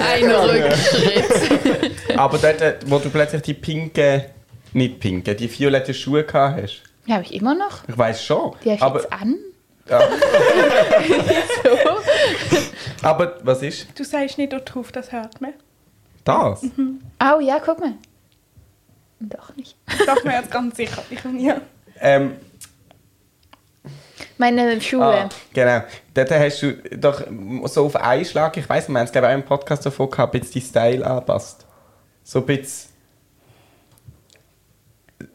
Ein 0.01 0.31
Rückschritt. 0.31 2.19
Aber 2.19 2.39
dort, 2.39 2.79
wo 2.87 2.99
du 2.99 3.09
plötzlich 3.09 3.43
die 3.43 3.55
pinke. 3.55 4.31
Nicht 4.73 5.01
pinke, 5.01 5.35
die 5.35 5.51
violette 5.59 5.95
Schuhe 5.95 6.25
gehabt 6.25 6.63
hast. 6.63 6.83
Die 7.07 7.13
habe 7.13 7.23
ich 7.25 7.33
immer 7.35 7.55
noch. 7.55 7.89
Ich 7.89 7.97
weiß 7.97 8.23
schon. 8.25 8.55
Die 8.65 8.71
habe 8.71 8.77
ich 8.77 8.83
aber, 8.83 9.01
jetzt 9.01 9.13
an. 9.13 9.37
ja, 9.89 10.01
So. 11.65 12.59
aber 13.03 13.39
was 13.43 13.63
ist 13.63 13.87
Du 13.99 14.05
sagst 14.05 14.37
nicht 14.39 14.53
dort 14.53 14.75
drauf, 14.75 14.93
das 14.93 15.11
hört 15.13 15.41
man. 15.41 15.55
das? 16.25 16.63
Oh 16.65 17.41
ja, 17.41 17.59
guck 17.65 17.81
mal. 17.81 17.95
Doch 19.21 19.57
nicht. 19.57 19.77
Doch, 20.07 20.23
mir 20.25 20.35
jetzt 20.35 20.51
ganz 20.51 20.77
sicher. 20.77 21.03
Ich, 21.11 21.21
ja. 21.41 21.61
Ähm, 22.01 22.37
Meine 24.37 24.81
Schuhe. 24.81 25.03
ah, 25.05 25.29
genau. 25.53 25.83
Dort 26.15 26.31
hast 26.31 26.63
du 26.63 26.75
doch 26.97 27.23
so 27.65 27.87
auf 27.87 27.97
einen 27.97 28.25
Schlag, 28.25 28.57
ich 28.57 28.69
weiß, 28.69 28.89
wir 28.89 28.99
haben 28.99 29.07
es 29.07 29.13
glaube 29.13 29.27
ich 29.27 29.33
auch 29.33 29.39
im 29.39 29.45
Podcast 29.45 29.85
davon 29.85 30.09
gehabt, 30.11 30.35
ein 30.35 30.41
bisschen 30.41 30.61
die 30.61 30.67
Style 30.67 31.05
anpasst. 31.07 31.67
So 32.23 32.41
ein 32.41 32.47
bisschen. 32.47 32.91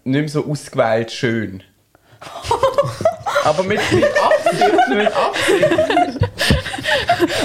Nicht 0.04 0.20
mehr 0.20 0.30
so 0.30 0.46
ausgewählt 0.46 1.12
schön. 1.12 1.64
aber 3.44 3.64
mit, 3.64 3.80
mit 3.92 4.06
Absicht, 4.06 4.88
mit 4.90 5.08
Absicht. 5.16 5.70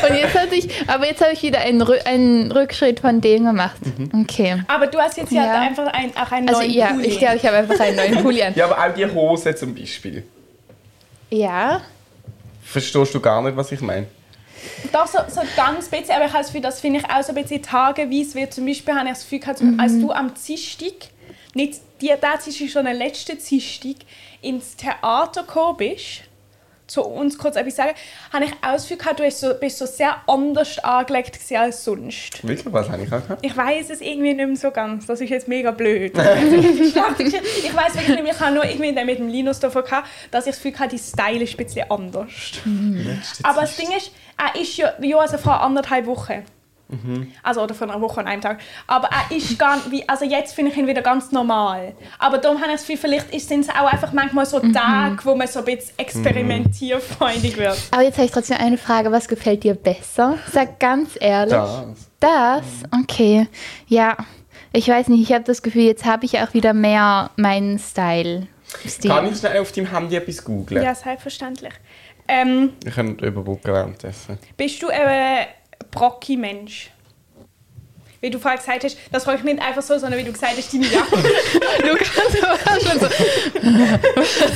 Und 0.09 0.17
jetzt 0.17 0.35
hatte 0.39 0.55
ich, 0.55 0.89
aber 0.89 1.07
jetzt 1.07 1.21
habe 1.21 1.33
ich 1.33 1.43
wieder 1.43 1.61
einen, 1.61 1.83
Rü 1.83 1.97
einen 2.05 2.51
Rückschritt 2.53 3.01
von 3.01 3.21
dem 3.21 3.45
gemacht. 3.45 3.77
Okay. 4.13 4.63
Aber 4.69 4.87
du 4.87 4.99
hast 4.99 5.17
jetzt 5.17 5.33
ja, 5.33 5.45
Ja. 5.45 5.61
einfach 5.61 5.87
ein, 5.93 6.17
auch 6.17 6.31
einen 6.33 6.49
Also 6.49 6.61
neuen 6.61 6.71
ja, 6.73 6.89
Pulli. 6.89 7.07
ich 7.07 7.19
glaube, 7.19 7.37
ich 7.37 7.47
habe 7.47 7.57
einfach 7.57 7.81
einen 7.81 7.97
neuen 7.97 8.23
Pulli 8.23 8.43
an. 8.43 8.55
Ja, 8.55 8.67
aber 8.67 8.79
auch 8.85 8.95
die 8.95 9.07
Hose 9.07 9.55
zum 9.55 9.75
Beispiel. 9.75 10.25
Ja. 11.31 11.81
Verstehst 12.65 13.15
du 13.15 13.21
gar 13.21 13.43
nicht, 13.43 13.57
was 13.57 13.73
ich 13.73 13.81
meine? 13.81 14.07
Doch, 14.93 15.07
so, 15.07 15.19
so 15.29 15.41
ganz 15.57 15.89
bisschen, 15.89 16.11
aber 16.15 16.27
ich 16.27 16.33
habe 16.33 16.61
das 16.61 16.81
finde 16.81 17.01
ich 17.01 17.05
auch 17.11 17.23
so 17.23 17.33
ein 17.33 17.43
bisschen 17.43 17.63
tageweise, 17.63 18.35
wie 18.35 18.49
zum 18.51 18.67
Beispiel 18.67 18.95
habe 18.95 19.07
ich 19.07 19.15
das 19.15 19.23
Gefühl 19.23 19.39
gehabt, 19.41 19.63
als 19.79 19.99
du 19.99 20.11
am 20.13 20.33
Dienstag, 20.35 20.93
nicht 21.59 21.81
die, 22.01 22.07
Dienstag, 22.45 22.71
sondern 22.71 22.97
der 22.97 23.07
letzte 23.07 23.37
Dienstag, 23.37 23.97
ins 24.41 24.77
Theater 24.77 25.43
gekommen 25.43 25.77
bist, 25.77 26.23
zu 26.87 27.03
uns 27.03 27.37
kurz 27.37 27.57
etwas 27.57 27.77
sagen, 27.77 27.93
habe 28.33 28.47
ich 28.47 28.99
gehabt, 28.99 29.19
du 29.19 29.25
bist 29.25 29.41
so, 29.41 29.53
bist 29.55 29.77
so 29.77 29.85
sehr 29.85 30.17
anders 30.27 30.79
angelegt 30.79 31.39
als 31.55 31.85
sonst. 31.85 32.47
Wirklich, 32.47 32.73
was 32.73 32.89
habe 32.89 33.03
ich 33.03 33.13
auch 33.13 33.21
gehabt? 33.21 33.45
Ich 33.45 33.55
weiß 33.55 33.91
es 33.91 34.01
irgendwie 34.01 34.33
nicht 34.33 34.47
mehr 34.47 34.57
so 34.57 34.71
ganz. 34.71 35.05
Das 35.05 35.21
ist 35.21 35.29
jetzt 35.29 35.49
mega 35.49 35.71
blöd. 35.71 36.13
ich 36.17 36.97
weiß 36.97 37.19
wirklich 37.19 38.09
nicht 38.09 38.23
mehr, 38.23 38.33
ich 38.33 38.41
habe 38.41 38.55
nur 38.55 38.65
irgendwie 38.65 38.95
dann 38.95 39.05
mit 39.05 39.19
dem 39.19 39.29
Linus 39.29 39.61
davon 39.61 39.85
gehabt, 39.85 40.09
dass 40.31 40.47
ich 40.47 40.55
das 40.55 40.63
Gefühl 40.63 40.79
hatte, 40.79 40.97
die 40.97 41.03
Style 41.03 41.43
ist 41.43 41.59
ein 41.59 41.65
bisschen 41.65 41.91
anders. 41.91 42.53
Aber 43.43 43.63
das 43.63 43.77
Ding 43.77 43.91
ist, 43.95 44.13
er 44.39 44.59
ist 44.59 44.77
ja, 44.77 44.95
ja 45.03 45.19
also 45.19 45.37
vor 45.37 45.61
anderthalb 45.61 46.07
Wochen. 46.07 46.45
Also 47.43 47.63
oder 47.63 47.75
vor 47.75 47.89
einer 47.91 48.01
Woche 48.01 48.21
und 48.21 48.27
einem 48.27 48.41
Tag. 48.41 48.61
Aber 48.87 49.09
er 49.09 49.37
ist 49.37 49.59
gar 49.59 49.79
wie, 49.91 50.09
also 50.09 50.25
jetzt 50.25 50.55
finde 50.55 50.71
ich 50.73 50.77
ihn 50.79 50.87
wieder 50.87 51.03
ganz 51.03 51.33
normal. 51.33 51.95
Aber 52.19 52.39
darum 52.39 52.59
habe 52.61 52.71
ich 52.71 52.79
das 52.79 52.87
Gefühl, 52.87 52.97
vielleicht 52.97 53.41
sind 53.47 53.61
es 53.61 53.69
auch 53.69 53.93
einfach 53.93 54.13
manchmal 54.13 54.47
so 54.47 54.59
Tage, 54.61 55.19
wo 55.25 55.35
man 55.35 55.47
so 55.49 55.59
ein 55.59 55.65
bisschen 55.67 55.99
experimentierfreudig 55.99 57.57
wird. 57.57 57.79
Aber 57.91 58.03
jetzt 58.03 58.17
habe 58.17 58.27
ich 58.27 58.33
trotzdem 58.33 58.57
eine 58.59 58.79
Frage. 58.79 59.13
Was 59.13 59.29
gefällt 59.29 59.65
dir 59.65 59.75
besser? 59.75 60.39
Sag 60.51 60.79
ganz 60.81 61.11
ehrlich. 61.21 61.53
Das. 61.53 62.09
Das? 62.21 62.65
Okay. 63.03 63.47
Ja. 63.87 64.17
Ich 64.73 64.89
weiß 64.89 65.09
nicht, 65.09 65.23
ich 65.23 65.33
habe 65.35 65.45
das 65.45 65.63
Gefühl, 65.63 65.83
jetzt 65.85 66.05
habe 66.05 66.25
ich 66.27 66.39
auch 66.41 66.53
wieder 66.55 66.73
mehr 66.75 67.31
meinen 67.37 67.79
Style. 67.79 68.47
Stil. 68.87 69.11
Kann 69.11 69.31
ich 69.33 69.39
schnell 69.39 69.61
auf 69.61 69.73
deinem 69.73 69.91
Handy 69.91 70.17
etwas 70.17 70.45
googlen? 70.45 70.83
Ja, 70.83 70.95
selbstverständlich. 70.95 71.73
Ähm, 72.29 72.75
Ich 72.85 72.95
kann 72.95 73.19
überbrücken 73.19 73.73
währenddessen. 73.73 74.39
bist 74.59 74.83
du 74.83 74.89
ein 75.83 75.91
Brocki-Mensch? 75.91 76.91
Wie 78.21 78.31
du 78.31 78.41
vorher 78.41 78.59
gesagt 78.59 78.83
hast, 78.83 78.97
das 79.13 79.23
frage 79.23 79.39
ich 79.39 79.45
nicht 79.45 79.63
einfach 79.63 79.81
so, 79.81 79.97
sondern 79.97 80.19
wie 80.19 80.25
du 80.25 80.33
gesagt 80.33 80.55
hast, 80.57 80.75
deine 80.75 80.87
Jacke. 80.87 81.17
Lukas 81.89 82.17
war 82.43 82.81
schon 82.81 82.99
so. 82.99 83.07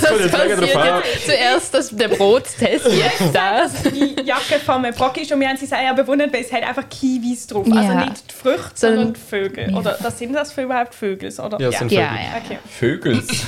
Das 0.00 0.33
kommt 0.33 0.67
jetzt. 0.67 1.26
Zuerst 1.26 1.73
das, 1.75 1.91
der 1.91 2.09
Brottest, 2.09 2.61
jetzt 2.61 3.23
das. 3.33 3.83
die 3.85 4.17
Jacke 4.25 4.59
von 4.67 4.85
einem 4.85 4.93
Brocki 4.93 5.21
ist 5.23 5.31
und 5.31 5.38
wir 5.38 5.49
haben 5.49 5.57
sie 5.57 5.67
sehr 5.67 5.95
bewundert, 5.95 6.33
weil 6.33 6.43
es 6.43 6.52
hat 6.52 6.64
einfach 6.64 6.88
Kiwis 6.88 7.47
drauf. 7.47 7.64
Ja. 7.69 7.75
Also 7.76 7.95
nicht 7.95 8.31
die 8.33 8.35
Früchte, 8.35 8.71
sondern 8.75 9.14
Vögel. 9.14 9.73
Oder 9.76 9.97
das 10.02 10.19
sind 10.19 10.33
das 10.33 10.52
für 10.52 10.62
überhaupt 10.62 10.97
Vögel? 10.97 11.33
Oder? 11.38 11.61
Ja, 11.61 11.69
es 11.69 11.79
sind 11.79 11.93
Ja, 11.93 12.09
Vögel. 12.09 12.21
ja. 12.25 12.43
Okay. 12.45 12.59
Vögels. 12.69 13.29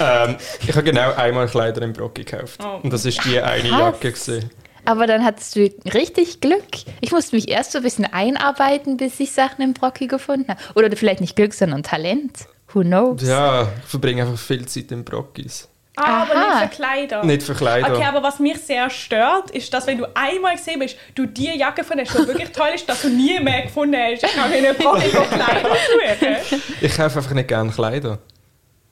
Ähm, 0.00 0.36
ich 0.60 0.70
habe 0.70 0.82
genau 0.82 1.12
einmal 1.14 1.46
Kleider 1.46 1.82
im 1.82 1.92
Brocki 1.92 2.24
gekauft. 2.24 2.60
Oh. 2.64 2.80
Und 2.82 2.92
das 2.92 3.04
ist 3.04 3.24
die 3.24 3.38
eine. 3.38 3.68
Jacke. 3.68 4.10
Gewesen. 4.10 4.50
Aber 4.84 5.06
dann 5.06 5.24
hattest 5.24 5.56
du 5.56 5.70
richtig 5.94 6.40
Glück. 6.40 6.64
Ich 7.00 7.12
musste 7.12 7.36
mich 7.36 7.48
erst 7.48 7.72
so 7.72 7.78
ein 7.78 7.84
bisschen 7.84 8.04
einarbeiten, 8.04 8.96
bis 8.96 9.20
ich 9.20 9.32
Sachen 9.32 9.62
im 9.62 9.74
Brocki 9.74 10.06
gefunden 10.08 10.48
habe. 10.48 10.60
Oder 10.74 10.94
vielleicht 10.96 11.20
nicht 11.20 11.36
Glück, 11.36 11.54
sondern 11.54 11.82
Talent. 11.82 12.46
Who 12.72 12.80
knows? 12.80 13.22
Ja, 13.22 13.68
ich 13.82 13.90
verbringe 13.90 14.22
einfach 14.22 14.38
viel 14.38 14.66
Zeit 14.66 14.90
im 14.92 15.04
Brockis. 15.04 15.68
Ah, 15.94 16.22
aber 16.22 16.34
nicht 16.34 16.62
für 16.62 16.76
Kleider. 16.76 17.24
Nicht 17.24 17.42
für 17.42 17.54
Kleider. 17.54 17.94
Okay, 17.94 18.04
aber 18.04 18.22
was 18.22 18.38
mich 18.38 18.58
sehr 18.58 18.88
stört, 18.88 19.50
ist, 19.50 19.72
dass 19.74 19.86
wenn 19.86 19.98
du 19.98 20.06
einmal 20.16 20.56
gesehen 20.56 20.78
bist, 20.78 20.96
du 21.14 21.26
die 21.26 21.56
Jacke 21.58 21.84
von 21.84 21.98
der 21.98 22.06
die 22.06 22.14
wirklich 22.14 22.48
toll 22.52 22.70
ist, 22.74 22.88
dass 22.88 23.02
du 23.02 23.10
nie 23.10 23.38
mehr 23.40 23.62
gefunden 23.62 23.96
hast. 23.96 24.24
Ich 24.24 24.32
kann 24.32 24.50
mir 24.50 24.62
nicht 24.62 24.78
Brocki 24.78 25.08
von 25.10 25.28
Kleider 25.28 25.68
suchen. 25.68 26.62
Ich 26.80 26.96
kaufe 26.96 27.18
einfach 27.18 27.34
nicht 27.34 27.48
gerne 27.48 27.70
Kleider. 27.70 28.18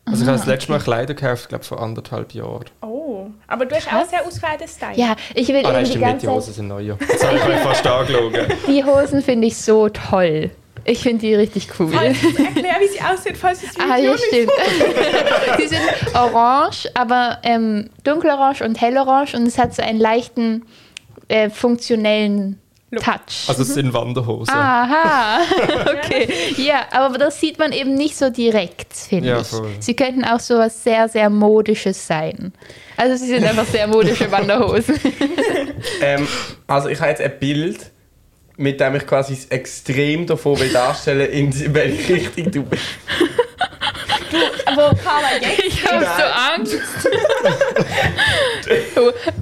Also 0.04 0.22
ich 0.22 0.28
habe 0.28 0.38
das 0.38 0.46
letzte 0.46 0.72
Mal 0.72 0.80
Kleider 0.80 1.14
gekauft, 1.14 1.48
glaube 1.48 1.64
vor 1.64 1.80
anderthalb 1.80 2.34
Jahren. 2.34 2.64
Oh, 2.82 3.09
aber 3.46 3.66
du 3.66 3.74
hast 3.76 3.92
auch 3.92 4.06
sehr 4.08 4.24
ausgewählten 4.26 4.68
Style. 4.68 4.96
Ja, 4.96 5.16
ich 5.34 5.48
will 5.48 5.56
Ah 5.64 5.72
nein, 5.72 5.84
irgendwie 5.84 5.92
die 5.92 5.98
ganze 6.00 6.26
die. 6.26 6.32
Hosen 6.32 6.54
sind 6.54 6.68
neu. 6.68 6.80
Jetzt 6.82 7.26
habe 7.26 7.36
ich 7.36 7.44
euch 7.44 7.58
fast 7.60 7.86
angelogen. 7.86 8.46
Die 8.66 8.84
Hosen 8.84 9.22
finde 9.22 9.46
ich 9.48 9.56
so 9.56 9.88
toll. 9.88 10.50
Ich 10.84 11.00
finde 11.00 11.18
die 11.20 11.34
richtig 11.34 11.68
cool. 11.78 11.92
Also, 11.96 12.26
erklär, 12.42 12.76
wie 12.80 12.88
sie 12.88 13.00
aussieht, 13.02 13.36
falls 13.36 13.62
es 13.62 13.70
Ah, 13.78 13.96
ja, 13.98 14.16
stimmt. 14.16 14.50
die 15.58 15.66
sind 15.66 15.80
orange, 16.14 16.88
aber 16.94 17.38
ähm, 17.42 17.90
dunkelorange 18.04 18.64
und 18.64 18.80
hellorange 18.80 19.34
und 19.34 19.46
es 19.46 19.58
hat 19.58 19.74
so 19.74 19.82
einen 19.82 19.98
leichten 20.00 20.64
äh, 21.28 21.50
funktionellen. 21.50 22.59
Touch. 22.96 23.48
Also 23.48 23.62
es 23.62 23.74
sind 23.74 23.92
Wanderhosen. 23.92 24.52
Aha, 24.54 25.40
okay. 26.04 26.28
Ja, 26.56 26.86
aber 26.90 27.18
das 27.18 27.38
sieht 27.40 27.58
man 27.58 27.72
eben 27.72 27.94
nicht 27.94 28.16
so 28.16 28.30
direkt, 28.30 28.92
finde 28.94 29.28
Ja, 29.28 29.40
ich. 29.40 29.46
voll. 29.46 29.70
Sie 29.78 29.94
könnten 29.94 30.24
auch 30.24 30.40
so 30.40 30.58
was 30.58 30.82
sehr, 30.82 31.08
sehr 31.08 31.30
Modisches 31.30 32.04
sein. 32.06 32.52
Also 32.96 33.16
sie 33.16 33.28
sind 33.30 33.44
einfach 33.44 33.66
sehr 33.66 33.86
modische 33.86 34.30
Wanderhosen. 34.32 34.98
ähm, 36.02 36.26
also 36.66 36.88
ich 36.88 36.98
habe 37.00 37.10
jetzt 37.10 37.22
ein 37.22 37.38
Bild, 37.38 37.90
mit 38.56 38.80
dem 38.80 38.96
ich 38.96 39.06
quasi 39.06 39.38
Extrem 39.50 40.26
davon 40.26 40.58
will 40.58 40.70
darstellen 40.72 41.30
in 41.30 41.74
welche 41.74 42.14
Richtung 42.14 42.50
du 42.50 42.62
bist. 42.64 42.82
Aber 44.66 44.94
Carla, 45.02 45.28
jetzt 45.40 45.58
Ich 45.66 45.86
habe 45.86 46.04
so 46.04 46.22
Angst. 46.54 46.74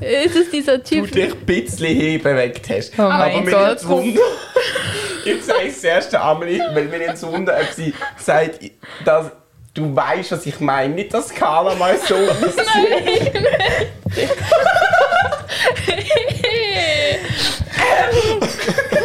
ist 0.00 0.36
es 0.36 0.50
dieser 0.50 0.78
Du 0.78 0.84
Typ? 0.84 1.10
dich 1.12 1.32
ein 1.32 1.46
bisschen 1.46 1.96
hinbewegt 1.96 2.68
hast. 2.70 2.92
Oh 2.98 3.02
Aber 3.02 3.40
mir 3.40 3.50
Gott. 3.50 3.86
Wunder. 3.88 4.20
Jetzt 5.24 5.46
sage 5.46 5.64
ich 5.64 5.74
das 5.74 5.84
erste 5.84 6.20
Amelie, 6.20 6.62
weil 6.72 6.84
mir 6.84 6.98
nimmt 6.98 7.20
Wunder, 7.22 7.56
ob 7.60 7.72
sie 7.74 7.92
sagt, 8.16 8.60
dass 9.04 9.26
du 9.74 9.94
weißt, 9.94 10.32
was 10.32 10.46
ich 10.46 10.58
meine. 10.60 10.94
Nicht, 10.94 11.12
dass 11.12 11.28
Carla 11.34 11.74
mal 11.74 11.98
so 11.98 12.14
ist. 12.16 12.58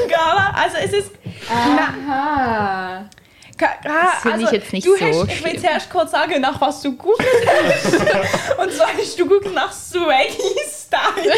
Carla, 0.10 0.54
also 0.56 0.78
es 0.84 0.94
ist... 0.94 1.12
Aha. 1.50 3.06
Ka- 3.10 3.23
ah, 3.64 4.12
finde 4.22 4.40
ich 4.40 4.46
also, 4.46 4.56
jetzt 4.56 4.74
nicht 4.74 4.88
du 4.88 4.96
so 4.96 5.06
hast, 5.06 5.32
Ich 5.32 5.44
will 5.44 5.60
zuerst 5.60 5.90
kurz 5.90 6.12
sagen, 6.12 6.42
nach 6.42 6.60
was 6.60 6.82
du 6.82 6.96
googelt 6.96 7.28
hast. 7.48 7.94
Und 8.58 8.72
zwar 8.72 8.88
hast 8.94 9.20
du 9.20 9.28
googelt 9.28 9.54
nach 9.54 9.72
Swaggy 9.72 10.60
Style. 10.70 11.34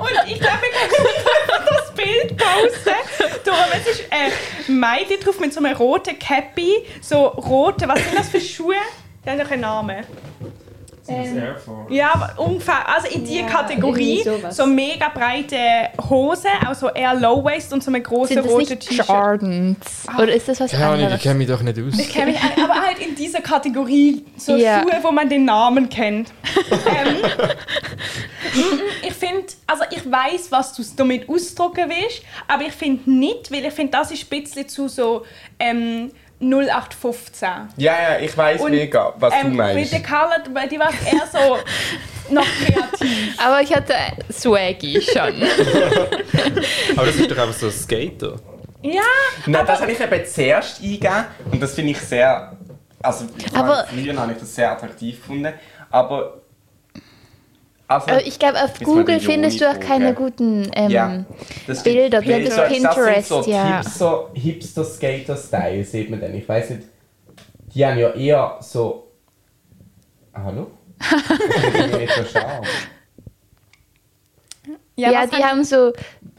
Und 0.00 0.30
ich 0.30 0.40
glaube, 0.40 0.58
wir 0.60 0.72
können 0.88 1.66
das 1.68 1.94
Bild 1.94 2.36
posten. 2.36 3.40
Darum, 3.44 3.60
es 3.72 3.86
ist 3.86 4.04
ein 4.10 4.80
Mädchen 4.80 5.20
drauf 5.20 5.38
mit 5.40 5.52
so 5.52 5.60
einem 5.60 5.76
roten 5.76 6.18
Cappy. 6.18 6.86
So 7.00 7.26
rote, 7.26 7.88
was 7.88 7.98
sind 8.02 8.18
das 8.18 8.28
für 8.28 8.40
Schuhe? 8.40 8.76
Die 9.24 9.30
haben 9.30 9.38
doch 9.38 9.50
einen 9.50 9.62
Namen. 9.62 10.04
Ja, 11.88 12.12
aber 12.14 12.38
ungefähr, 12.40 12.88
also 12.88 13.08
in 13.08 13.24
die 13.24 13.40
Ja, 13.40 13.46
Kategorie. 13.46 14.24
So 14.50 14.66
mega 14.66 15.08
breite 15.08 15.56
Hose, 16.08 16.46
auch 16.68 16.74
so 16.74 16.88
eher 16.90 17.14
Low 17.14 17.42
Waist 17.42 17.72
und 17.72 17.82
so 17.82 17.90
eine 17.90 18.00
große 18.00 18.34
Sind 18.34 18.44
das 18.44 18.52
rote 18.52 18.78
T-Shirt. 18.78 19.08
Jordans? 19.08 19.78
Oder 20.16 20.32
ist 20.32 20.48
das 20.48 20.60
was 20.60 20.70
Keine 20.70 20.84
Ahnung, 20.84 20.98
ich 20.98 21.04
anderes? 21.06 21.22
kenne 21.22 21.34
mich 21.36 21.48
doch 21.48 21.62
nicht 21.62 21.78
aus. 21.78 21.98
Ich 21.98 22.08
kenne 22.12 22.32
mich 22.32 22.40
aber 22.62 22.74
halt 22.74 22.98
in 23.00 23.14
dieser 23.16 23.40
Kategorie 23.40 24.24
so 24.36 24.54
Ja. 24.56 24.82
Schuhe, 24.82 24.98
wo 25.02 25.10
man 25.10 25.28
den 25.28 25.44
Namen 25.44 25.88
kennt. 25.88 26.30
ähm, 26.86 27.16
ich 29.02 29.12
finde, 29.14 29.46
also 29.66 29.84
ich 29.90 30.10
weiß, 30.10 30.50
was 30.52 30.72
du 30.74 30.82
damit 30.96 31.28
ausdrücken 31.28 31.88
willst, 31.90 32.22
aber 32.48 32.62
ich 32.64 32.72
finde 32.72 33.10
nicht, 33.10 33.50
weil 33.52 33.64
ich 33.64 33.72
finde, 33.72 33.92
das 33.92 34.10
ist 34.10 34.24
ein 34.30 34.40
bisschen 34.42 34.68
zu 34.68 34.88
so 34.88 35.24
ähm, 35.58 36.10
0815. 36.42 37.48
Ja, 37.76 37.92
ja, 37.92 38.18
ich 38.20 38.36
weiß 38.36 38.62
mega, 38.64 39.12
was 39.16 39.32
du 39.32 39.46
ähm, 39.46 39.56
meinst. 39.56 39.80
Mit 39.80 39.92
der 39.92 40.00
Carla, 40.08 40.36
weil 40.52 40.68
die 40.68 40.78
war 40.78 40.90
eher 40.90 41.26
so 41.30 41.56
noch 42.34 42.44
kreativ. 42.44 43.38
Aber 43.38 43.60
ich 43.62 43.74
hatte 43.74 43.94
Swaggy 44.32 45.00
schon. 45.00 45.42
Aber 46.96 47.06
das 47.06 47.16
ist 47.16 47.30
doch 47.30 47.38
einfach 47.38 47.54
so 47.54 47.66
ein 47.66 47.72
Skater. 47.72 48.36
Ja, 48.82 49.00
Nein, 49.46 49.64
das 49.66 49.80
habe 49.80 49.92
ich 49.92 50.00
eben 50.00 50.26
zuerst 50.26 50.80
eingegeben 50.82 51.24
und 51.52 51.62
das 51.62 51.74
finde 51.74 51.92
ich 51.92 52.00
sehr. 52.00 52.56
Also, 53.00 53.26
ich 53.38 53.54
Aber- 53.54 53.86
meine, 53.90 54.02
früher 54.02 54.20
habe 54.20 54.32
ich 54.32 54.38
das 54.38 54.54
sehr 54.54 54.70
attraktiv 54.72 55.16
gefunden. 55.20 55.52
Aber. 55.90 56.41
Also, 57.94 58.10
Aber 58.10 58.26
ich 58.26 58.38
glaube, 58.38 58.62
auf 58.62 58.80
man 58.80 58.84
Google 58.84 59.20
findest 59.20 59.60
du 59.60 59.70
auch 59.70 59.80
keine 59.80 60.14
guten 60.14 60.70
ähm, 60.74 60.90
ja, 60.90 61.24
das 61.66 61.82
Bilder, 61.82 62.18
haben 62.18 62.44
das, 62.44 62.54
so 62.54 62.60
das 62.60 62.72
Pinterest, 62.72 63.28
sind 63.28 63.44
so 63.44 63.50
ja. 63.50 63.76
Hipster, 63.78 64.30
Hipster 64.34 64.84
Skater 64.84 65.36
Style, 65.36 65.84
sieht 65.84 66.10
man 66.10 66.20
denn? 66.20 66.34
Ich 66.34 66.48
weiß 66.48 66.70
nicht. 66.70 66.82
Die 67.74 67.84
haben 67.86 67.98
ja 67.98 68.10
eher 68.10 68.56
so. 68.60 69.08
Ah, 70.32 70.42
Hallo? 70.44 70.70
Das 71.00 72.32
so. 72.32 72.38
Ja, 74.94 75.22
was 75.22 75.30
die 75.30 75.42
haben 75.42 75.64
so, 75.64 75.92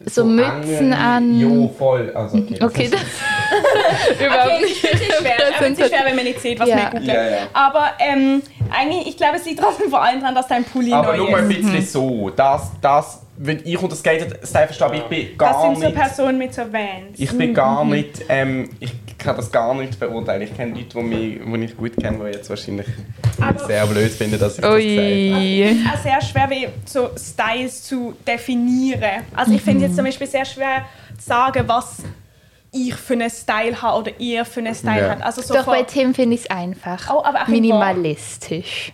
so 0.05 0.23
Mützen 0.23 0.93
Angel- 0.93 0.93
an. 0.93 1.39
Jo, 1.39 1.67
voll. 1.77 2.11
Also, 2.13 2.37
okay, 2.37 2.55
das 2.59 2.69
Okay, 2.69 2.83
ist- 2.85 2.93
das 2.93 3.01
überhaupt 4.25 4.45
Okay, 4.51 4.61
nicht. 4.63 4.83
es 4.83 5.01
ist 5.01 5.13
schwer, 5.15 5.33
aber 5.57 5.65
es 5.67 5.79
ist 5.79 5.87
schwer, 5.89 6.05
wenn 6.05 6.15
man 6.15 6.25
nicht 6.25 6.39
sieht, 6.39 6.59
was 6.59 6.69
Ja. 6.69 6.75
wir 6.77 6.85
googeln. 6.91 7.05
Ja, 7.07 7.29
ja. 7.29 7.37
Aber 7.53 7.91
ähm, 7.99 8.41
eigentlich, 8.71 9.07
ich 9.07 9.17
glaube, 9.17 9.37
es 9.37 9.45
liegt 9.45 9.59
trotzdem 9.59 9.89
vor 9.89 10.01
allem 10.01 10.19
daran, 10.19 10.35
dass 10.35 10.47
dein 10.47 10.63
Pulli 10.63 10.93
Aber 10.93 11.11
neu 11.13 11.17
nur 11.17 11.31
mal 11.31 11.41
ein 11.43 11.51
ist. 11.51 11.61
bisschen 11.61 11.85
so. 11.85 12.29
Das, 12.29 12.71
das, 12.81 13.21
wenn 13.37 13.61
ich 13.65 13.77
unter 13.81 13.95
Skater-Style 13.95 14.65
verstehe, 14.67 14.85
aber 14.87 14.95
ich 14.95 15.03
bin 15.03 15.27
Das 15.37 15.51
gar 15.51 15.61
sind 15.61 15.75
so 15.79 15.85
nicht... 15.87 15.95
Personen 15.95 16.37
mit 16.37 16.53
so 16.53 16.61
Vans. 16.61 17.17
Ich 17.17 17.35
bin 17.37 17.53
gar 17.53 17.83
nicht, 17.85 18.23
ähm, 18.29 18.69
ich 18.79 18.93
kann 19.17 19.35
das 19.37 19.51
gar 19.51 19.73
nicht 19.73 19.99
beurteilen. 19.99 20.41
Ich 20.41 20.55
kenne 20.55 20.73
Leute, 20.73 20.85
die, 20.93 20.99
mich, 20.99 21.59
die 21.59 21.65
ich 21.65 21.77
gut 21.77 21.97
kenne, 21.97 22.17
die 22.19 22.35
jetzt 22.35 22.49
wahrscheinlich 22.49 22.87
Aber- 23.41 23.65
sehr 23.65 23.85
blöd 23.87 24.11
finden, 24.11 24.39
dass 24.39 24.55
ich 24.55 24.61
das 24.61 24.71
sage. 24.71 24.83
Ui. 24.83 25.77
auch 25.93 26.01
sehr 26.03 26.21
schwer, 26.21 26.49
wie 26.49 26.67
so 26.85 27.09
Styles 27.17 27.83
zu 27.83 28.13
definieren. 28.27 29.23
Also 29.35 29.53
ich 29.53 29.61
finde 29.61 29.85
jetzt 29.85 29.95
zum 29.95 30.05
Beispiel 30.05 30.27
sehr 30.27 30.45
schwer 30.45 30.85
zu 31.17 31.25
sagen, 31.25 31.63
was 31.67 31.97
ich 32.73 32.95
für 32.95 33.13
einen 33.13 33.29
Style 33.29 33.81
habe 33.81 33.99
oder 33.99 34.11
ihr 34.19 34.45
für 34.45 34.59
einen 34.59 34.75
Style 34.75 35.01
Ja. 35.01 35.09
habt. 35.11 35.23
Also 35.23 35.41
so 35.41 35.53
Doch 35.53 35.65
bei 35.65 35.83
Tim 35.83 36.13
finde 36.13 36.35
ich 36.35 36.41
es 36.41 36.49
einfach. 36.49 37.13
Oh, 37.13 37.23
Minimalistisch. 37.51 38.93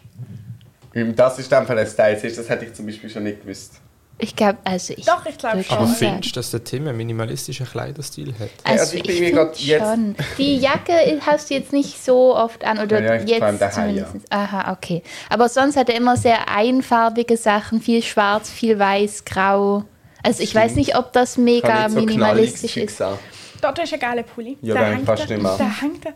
Das 0.94 1.40
ist 1.40 1.52
dann 1.52 1.66
Fall 1.66 1.80
ein 1.80 1.88
Style, 1.88 2.20
das 2.22 2.50
hätte 2.50 2.66
ich 2.66 2.74
zum 2.74 2.86
Beispiel 2.86 3.10
schon 3.10 3.24
nicht 3.24 3.42
gewusst. 3.42 3.80
Ich 4.22 4.36
glaube, 4.36 4.58
also 4.66 4.94
ich. 4.98 5.06
Doch, 5.06 5.26
ich 5.26 5.38
glaube 5.38 5.64
schon. 5.64 5.78
Aber 5.78 5.88
findest 5.88 6.36
du, 6.36 6.40
dass 6.40 6.52
der 6.52 6.62
Tim 6.62 6.88
einen 6.88 6.98
minimalistischen 6.98 7.66
Kleiderstil 7.66 8.34
hat? 8.38 8.50
Also, 8.66 8.82
also 8.82 8.98
ich 8.98 9.10
ich, 9.10 9.18
finde 9.18 9.50
schon. 9.56 10.16
Die 10.38 10.58
Jacke 10.58 11.22
hast 11.26 11.50
du 11.50 11.54
jetzt 11.54 11.72
nicht 11.72 12.04
so 12.04 12.36
oft 12.36 12.66
an 12.66 12.80
oder 12.80 13.02
Ja, 13.02 13.16
ja, 13.16 13.22
jetzt 13.22 13.62
daheim, 13.62 13.96
ja. 13.96 14.06
zumindest. 14.06 14.32
Aha, 14.32 14.74
okay. 14.74 15.04
Aber 15.30 15.48
sonst 15.48 15.78
hat 15.78 15.88
er 15.88 15.96
immer 15.96 16.18
sehr 16.18 16.50
einfarbige 16.54 17.38
Sachen, 17.38 17.82
viel 17.82 18.04
schwarz, 18.04 18.50
viel 18.50 18.78
weiß, 18.78 19.24
grau. 19.24 19.86
Also 20.22 20.44
ich 20.44 20.54
weiß 20.54 20.72
Stimmt. 20.72 20.88
nicht, 20.88 20.98
ob 20.98 21.14
das 21.14 21.38
mega 21.38 21.88
minimalistisch 21.88 22.64
ist. 22.66 22.72
Schicksal. 22.74 23.18
Dort 23.62 23.80
ist 23.80 23.94
ein 23.94 24.00
geiler 24.00 24.24
Pulli. 24.24 24.58
Ja, 24.62 24.76
den 24.76 24.84
hängt 24.96 25.06
fast 25.06 25.24
da- 25.30 25.34
nicht 25.34 25.44
mehr. 25.44 25.58
Der 25.58 25.82
hängt 25.82 26.06
da. 26.06 26.10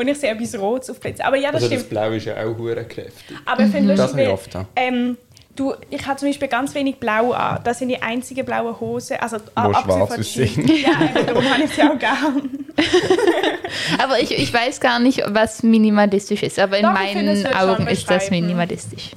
Und 0.00 0.06
ich 0.08 0.18
sehe 0.18 0.30
etwas 0.30 0.58
Rotes 0.58 0.90
auf 0.90 1.00
Plätzen. 1.00 1.22
Aber 1.22 1.36
ja, 1.36 1.50
das 1.50 1.62
Also 1.62 1.74
das 1.74 1.80
stimmt. 1.80 1.90
Blau 1.90 2.10
ist 2.12 2.24
ja 2.26 2.34
auch 2.36 2.56
hure 2.56 2.84
kräftig. 2.84 3.36
Aber 3.44 3.62
ich 3.64 3.70
finde 3.70 3.94
Das 3.96 4.12
lustig, 4.12 4.12
habe 4.12 4.22
ich 4.22 4.28
weil, 4.28 4.34
oft, 4.34 4.54
ja. 4.54 4.64
ähm, 4.76 5.16
du, 5.56 5.74
ich 5.90 6.06
habe 6.06 6.16
zum 6.18 6.28
Beispiel 6.28 6.46
ganz 6.48 6.74
wenig 6.74 6.96
Blau 6.96 7.32
an. 7.32 7.60
Das 7.64 7.80
sind 7.80 7.88
die 7.88 8.00
einzigen 8.00 8.44
blauen 8.46 8.78
Hosen. 8.78 9.16
Also, 9.18 9.38
Wo 9.38 9.72
schwarz 9.74 9.84
von 9.84 10.02
aussehen. 10.20 10.66
Jeans. 10.66 10.82
Ja, 10.82 11.22
darum 11.26 11.50
habe 11.50 11.62
ich 11.64 11.70
sie 11.70 11.82
auch 11.82 11.98
gern. 11.98 12.50
Aber 13.98 14.20
ich, 14.20 14.30
ich 14.38 14.52
weiß 14.54 14.80
gar 14.80 14.98
nicht, 15.00 15.22
was 15.26 15.62
minimalistisch 15.62 16.42
ist. 16.44 16.58
Aber 16.60 16.76
in 16.78 16.84
Doch, 16.84 16.92
meinen 16.92 17.46
Augen 17.54 17.86
ist 17.88 18.08
das 18.08 18.30
minimalistisch. 18.30 19.10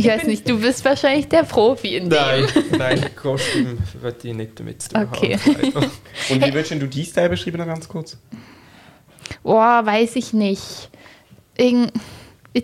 Ich 0.00 0.06
weiß 0.06 0.24
nicht, 0.26 0.48
du 0.48 0.60
bist 0.60 0.84
wahrscheinlich 0.84 1.28
der 1.28 1.42
Profi 1.44 1.96
in 1.96 2.10
dem. 2.10 2.18
Nein, 2.18 2.44
nein, 2.78 3.04
Kostüm 3.16 3.78
würde 4.00 4.28
ich 4.28 4.34
nicht 4.34 4.58
damit 4.58 4.82
zu 4.82 4.90
tun 4.90 5.08
Okay. 5.12 5.36
haben. 5.38 5.72
Und 6.30 6.40
wie 6.44 6.52
würdest 6.52 6.70
denn 6.70 6.80
du 6.80 6.86
die 6.86 7.04
Style 7.04 7.28
beschreiben, 7.28 7.58
noch 7.58 7.66
ganz 7.66 7.88
kurz? 7.88 8.16
Boah, 9.42 9.84
weiß 9.84 10.16
ich 10.16 10.32
nicht. 10.32 10.90
Irgend 11.56 11.92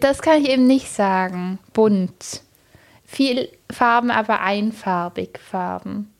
das 0.00 0.20
kann 0.20 0.42
ich 0.42 0.48
eben 0.50 0.66
nicht 0.66 0.88
sagen. 0.90 1.58
Bunt. 1.72 2.42
Viel 3.04 3.48
Farben, 3.70 4.10
aber 4.10 4.40
einfarbig 4.40 5.38
Farben. 5.38 6.12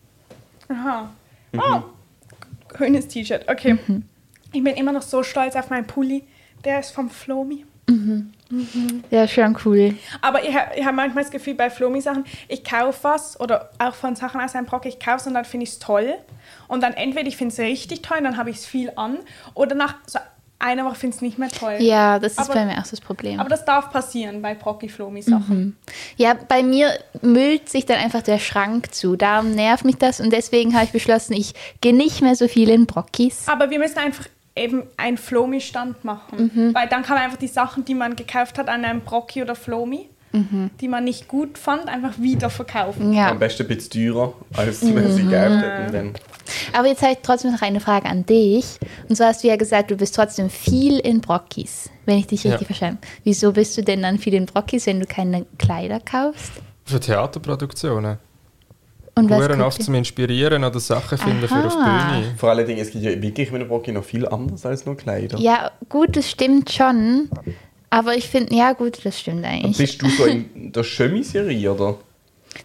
Aha. 0.69 1.11
Mhm. 1.53 1.61
Oh, 1.61 1.83
grünes 2.69 3.09
T-Shirt. 3.09 3.49
Okay. 3.49 3.77
Mhm. 3.87 4.05
Ich 4.53 4.63
bin 4.63 4.75
immer 4.77 4.93
noch 4.93 5.03
so 5.03 5.23
stolz 5.23 5.57
auf 5.57 5.71
meinen 5.71 5.87
Pulli. 5.87 6.23
Der 6.65 6.81
ist 6.81 6.93
vom 6.93 7.11
Flomi. 7.11 7.65
Ja, 9.11 9.27
schon 9.27 9.57
cool. 9.65 9.95
Aber 10.21 10.43
ich, 10.43 10.55
ich 10.77 10.85
habe 10.85 10.97
manchmal 10.97 11.25
das 11.25 11.31
Gefühl, 11.33 11.55
bei 11.55 11.69
Flomi-Sachen, 11.71 12.25
ich 12.49 12.63
kaufe 12.65 12.99
was 13.03 13.39
oder 13.41 13.71
auch 13.79 13.95
von 13.95 14.15
Sachen 14.15 14.41
aus 14.41 14.55
einem 14.55 14.67
Brock, 14.67 14.87
ich 14.87 15.01
kaufe 15.01 15.17
es 15.19 15.27
und 15.27 15.35
dann 15.35 15.45
finde 15.45 15.65
ich 15.65 15.71
es 15.71 15.79
toll. 15.79 16.15
Und 16.69 16.83
dann 16.83 16.93
entweder 16.95 17.27
ich 17.29 17.37
finde 17.37 17.53
es 17.53 17.59
richtig 17.59 18.03
toll 18.03 18.19
und 18.19 18.25
dann 18.25 18.37
habe 18.37 18.51
ich 18.51 18.57
es 18.59 18.67
viel 18.67 18.93
an. 18.97 19.19
Oder 19.55 19.75
nach 19.75 19.97
so 20.07 20.19
einer 20.59 20.85
Woche 20.85 20.95
finde 20.95 21.15
ich 21.15 21.17
es 21.17 21.23
nicht 21.23 21.39
mehr 21.39 21.49
toll. 21.51 21.77
Ja, 21.81 22.19
das 22.19 22.33
ist 22.33 22.39
Aber- 22.39 22.55
bei 22.55 22.65
mir 22.65 22.79
auch 22.79 22.87
das 22.87 23.01
Problem. 23.01 23.41
Aber 23.41 23.49
das 23.49 23.65
darf 23.65 23.91
passieren 23.91 24.41
bei 24.43 24.55
Brocky-Flomi-Sachen. 24.55 25.77
Ja, 26.17 26.35
bei 26.35 26.63
mir 26.63 26.93
müllt 27.23 27.69
sich 27.69 27.85
dann 27.85 27.99
einfach 27.99 28.23
der 28.23 28.39
Schrank 28.39 28.95
zu. 28.95 29.17
Darum 29.17 29.51
nervt 29.55 29.85
mich 29.85 29.97
das 29.97 30.21
und 30.21 30.33
deswegen 30.33 30.75
habe 30.75 30.85
ich 30.85 30.93
beschlossen, 30.93 31.35
ich 31.35 31.53
gehe 31.81 31.95
nicht 31.95 32.23
mehr 32.23 32.37
so 32.37 32.49
viel 32.49 32.71
in 32.71 32.87
Brockis. 32.87 33.43
Aber 33.49 33.71
wir 33.71 33.79
müssen 33.79 33.99
einfach 33.99 34.27
eben 34.57 34.85
einen 34.97 35.19
Flomi-Stand 35.19 36.05
machen. 36.05 36.51
Mhm. 36.55 36.75
Weil 36.75 36.89
dann 36.89 37.03
kann 37.03 37.17
man 37.17 37.25
einfach 37.25 37.39
die 37.39 37.47
Sachen, 37.49 37.85
die 37.85 37.95
man 37.95 38.17
gekauft 38.17 38.59
hat 38.59 38.69
an 38.69 38.85
einem 38.85 39.03
Brocki 39.03 39.43
oder 39.43 39.55
Flomi, 39.55 40.09
die 40.83 40.89
man 40.89 41.05
nicht 41.05 41.29
gut 41.29 41.57
fand, 41.57 41.89
einfach 41.89 42.19
wieder 42.19 42.51
verkaufen. 42.51 43.15
Ja, 43.15 43.31
Am 43.31 43.39
besten 43.39 43.63
ein 43.63 43.69
bisschen 43.69 44.13
teurer, 44.13 44.35
als 44.55 44.83
wenn 44.83 45.11
sie 45.13 45.23
gekauft 45.23 45.63
hätten. 45.65 45.93
Dann. 45.93 46.15
aber 46.75 46.89
jetzt 46.89 47.01
habe 47.01 47.13
ich 47.13 47.19
trotzdem 47.23 47.53
noch 47.53 47.63
eine 47.63 47.81
Frage 47.81 48.07
an 48.07 48.27
dich. 48.27 48.79
Und 49.09 49.17
zwar 49.17 49.29
hast 49.29 49.43
du 49.43 49.49
ja 49.49 49.57
gesagt, 49.57 49.91
du 49.91 49.97
bist 49.97 50.15
trotzdem 50.15 50.51
viel 50.51 50.99
in 50.99 51.23
Brockis, 51.23 51.89
wenn 52.05 52.19
ich 52.19 52.27
dich 52.27 52.45
Ja. 52.45 52.51
richtig 52.51 52.67
verstanden 52.67 52.99
habe. 53.03 53.07
Wieso 53.25 53.53
bist 53.53 53.79
du 53.79 53.83
denn 53.83 54.03
dann 54.03 54.19
viel 54.19 54.35
in 54.35 54.45
Brockis, 54.45 54.85
wenn 54.87 55.01
du 55.01 55.07
keine 55.07 55.47
Kleider 55.59 56.01
kaufst? 56.01 56.53
Für 56.85 57.01
Theaterproduktionen. 57.01 58.19
Und 59.19 59.31
was 59.31 59.39
Huren 59.49 59.63
oft 59.63 59.83
zum 59.83 59.95
Inspirieren 59.95 60.63
oder 60.63 60.79
Sachen 60.79 61.17
finden 61.17 61.49
für 61.49 61.65
auf 61.65 61.73
die 61.73 61.79
Aha. 61.79 62.19
Bühne. 62.19 62.35
Vor 62.37 62.51
allen 62.51 62.67
Dingen, 62.67 62.81
es 62.81 62.91
gibt 62.91 63.03
ja 63.03 63.23
wirklich 63.23 63.51
mit 63.51 63.63
dem 63.63 63.69
Brocki 63.69 63.91
noch 63.91 64.05
viel 64.05 64.29
anderes 64.29 64.67
als 64.67 64.85
nur 64.85 64.95
Kleider. 64.95 65.39
Ja, 65.39 65.71
gut, 65.89 66.17
das 66.17 66.31
stimmt 66.31 66.71
schon. 66.71 67.31
Aber 67.89 68.15
ich 68.15 68.29
finde, 68.29 68.55
ja 68.55 68.75
gut, 68.75 69.05
das 69.05 69.19
stimmt 69.19 69.47
eigentlich. 69.47 69.79
Bist 69.79 70.03
du 70.03 70.09
so 70.11 70.27
in 70.27 70.71
der 70.71 70.83
Chemise-Serie, 70.85 71.73
oder? 71.73 71.97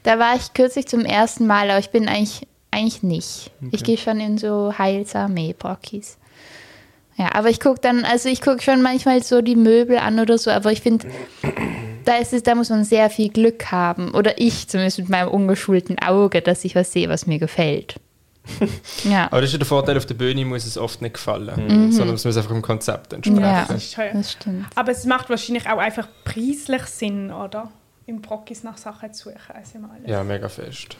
Da 0.03 0.19
war 0.19 0.35
ich 0.35 0.53
kürzlich 0.53 0.87
zum 0.87 1.05
ersten 1.05 1.47
Mal, 1.47 1.69
aber 1.69 1.79
ich 1.79 1.89
bin 1.89 2.09
eigentlich, 2.09 2.45
eigentlich 2.69 3.01
nicht. 3.01 3.51
Ich 3.71 3.85
gehe 3.85 3.97
schon 3.97 4.19
in 4.19 4.37
so 4.37 4.73
heilsame 4.77 5.53
Brockis. 5.53 6.17
Ja, 7.15 7.33
aber 7.33 7.49
ich 7.49 7.61
gucke 7.61 7.79
dann, 7.79 8.03
also 8.03 8.27
ich 8.27 8.41
gucke 8.41 8.61
schon 8.61 8.81
manchmal 8.81 9.23
so 9.23 9.41
die 9.41 9.55
Möbel 9.55 9.99
an 9.99 10.19
oder 10.19 10.37
so, 10.37 10.51
aber 10.51 10.71
ich 10.73 10.81
finde, 10.81 11.07
da 12.05 12.15
ist 12.17 12.33
es, 12.33 12.43
da 12.43 12.55
muss 12.55 12.69
man 12.69 12.83
sehr 12.83 13.09
viel 13.09 13.29
Glück 13.29 13.71
haben. 13.71 14.11
Oder 14.11 14.39
ich 14.39 14.67
zumindest 14.67 14.99
mit 14.99 15.09
meinem 15.09 15.29
ungeschulten 15.29 15.99
Auge, 15.99 16.41
dass 16.41 16.63
ich 16.65 16.75
was 16.75 16.91
sehe, 16.91 17.09
was 17.09 17.27
mir 17.27 17.39
gefällt. 17.39 17.95
ja. 19.03 19.25
Aber 19.27 19.41
das 19.41 19.49
ist 19.49 19.53
ja 19.53 19.59
der 19.59 19.67
Vorteil, 19.67 19.97
auf 19.97 20.05
der 20.07 20.15
Bühne 20.15 20.43
muss 20.45 20.65
es 20.65 20.77
oft 20.77 21.01
nicht 21.01 21.13
gefallen, 21.13 21.91
sondern 21.91 22.15
es 22.15 22.25
muss 22.25 22.35
einfach 22.37 22.51
dem 22.51 22.61
Konzept 22.63 23.13
entsprechen. 23.13 23.39
Mhm. 23.39 23.45
Ja, 23.45 23.65
Das 23.67 23.83
ist 23.83 23.93
teuer. 23.93 24.09
das 24.13 24.31
stimmt. 24.31 24.65
Aber 24.75 24.91
es 24.91 25.05
macht 25.05 25.29
wahrscheinlich 25.29 25.69
auch 25.69 25.77
einfach 25.77 26.07
preislich 26.25 26.83
Sinn, 26.85 27.31
oder? 27.31 27.71
Im 28.07 28.21
Brockis 28.21 28.63
nach 28.63 28.77
Sachen 28.77 29.13
zu 29.13 29.29
suchen. 29.29 29.37
Also 29.53 29.77
immer 29.77 29.91
alles. 29.91 30.09
Ja, 30.09 30.23
mega 30.23 30.49
fest. 30.49 30.97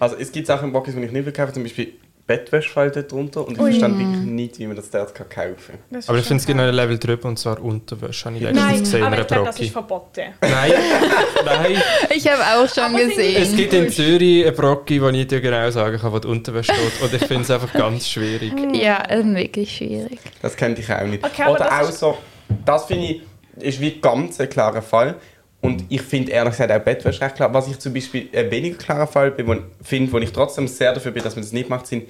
Also 0.00 0.16
es 0.16 0.32
gibt 0.32 0.46
Sachen 0.48 0.66
im 0.66 0.72
Brockis, 0.72 0.94
die 0.94 1.00
ich 1.02 1.12
nicht 1.12 1.24
will 1.24 1.32
kaufen, 1.32 1.54
zum 1.54 1.62
Beispiel 1.62 1.92
Dort 2.36 3.10
drunter 3.12 3.46
und 3.46 3.54
ich 3.54 3.60
Ui. 3.60 3.70
verstehe 3.72 3.98
wirklich 3.98 4.18
nicht, 4.24 4.58
wie 4.58 4.66
man 4.66 4.76
das 4.76 4.90
dort 4.90 5.14
kann 5.14 5.28
kaufen 5.28 5.54
kann. 5.68 5.78
Das 5.90 6.08
Aber 6.08 6.18
ich 6.18 6.24
finde, 6.24 6.40
es 6.40 6.46
gibt 6.46 6.56
noch 6.58 6.64
ein 6.64 6.74
Level 6.74 6.98
drüber 6.98 7.28
und 7.28 7.38
zwar 7.38 7.60
Unterwäsche. 7.62 8.24
Habe 8.26 8.36
ich 8.36 8.42
letztens 8.42 8.62
Nein, 8.64 8.78
gesehen 8.80 8.98
in 8.98 9.04
aber 9.04 9.12
einer 9.14 9.22
ich 9.22 9.28
glaube, 9.28 9.46
das 9.46 9.60
ist 9.60 9.70
verboten. 9.72 10.22
Nein, 10.40 10.72
nein. 11.44 11.82
Ich 12.14 12.28
habe 12.28 12.42
auch 12.42 12.72
schon 12.72 12.84
Aber 12.84 12.98
die- 12.98 13.10
Es 13.34 13.50
gesehen. 13.50 13.56
gibt 13.56 13.72
in 13.72 13.88
Zürich 13.90 14.42
eine 14.44 14.52
Brocki, 14.52 15.02
wo 15.02 15.08
ich 15.08 15.26
dir 15.26 15.40
genau 15.40 15.70
sagen 15.70 15.98
kann, 15.98 16.12
wo 16.12 16.18
die 16.18 16.28
Unterwäsche 16.28 16.72
steht. 16.72 17.02
Und 17.02 17.12
ich 17.14 17.26
finde 17.26 17.42
es 17.42 17.50
einfach 17.50 17.72
ganz 17.72 18.08
schwierig. 18.08 18.52
Ja, 18.74 19.02
ähm, 19.08 19.34
wirklich 19.34 19.76
schwierig. 19.76 20.18
Das 20.42 20.56
könnte 20.56 20.80
ich 20.80 20.92
auch 20.92 21.04
nicht. 21.06 21.24
Okay, 21.24 21.42
aber 21.42 21.52
Oder 21.52 21.64
das 21.64 21.88
auch 21.88 21.92
so, 21.92 22.18
das 22.64 22.84
finde 22.86 23.06
ich, 23.06 23.22
ist 23.62 23.80
wie 23.80 24.00
ganz 24.00 24.40
ein 24.40 24.48
klarer 24.48 24.82
Fall. 24.82 25.16
Und 25.62 25.84
ich 25.90 26.00
finde 26.00 26.32
ehrlich 26.32 26.52
gesagt 26.52 26.72
auch 26.72 26.78
Bettwäsche 26.78 27.20
recht 27.20 27.34
klar. 27.36 27.52
Was 27.52 27.68
ich 27.68 27.78
zum 27.78 27.92
Beispiel 27.92 28.28
ein 28.34 28.50
weniger 28.50 28.78
klarer 28.78 29.06
Fall 29.06 29.30
bin, 29.30 29.46
wo, 29.46 29.56
finde, 29.82 30.10
wo 30.10 30.16
ich 30.18 30.32
trotzdem 30.32 30.66
sehr 30.66 30.94
dafür 30.94 31.12
bin, 31.12 31.22
dass 31.22 31.36
man 31.36 31.42
das 31.44 31.52
nicht 31.52 31.68
macht, 31.68 31.86
sind 31.86 32.04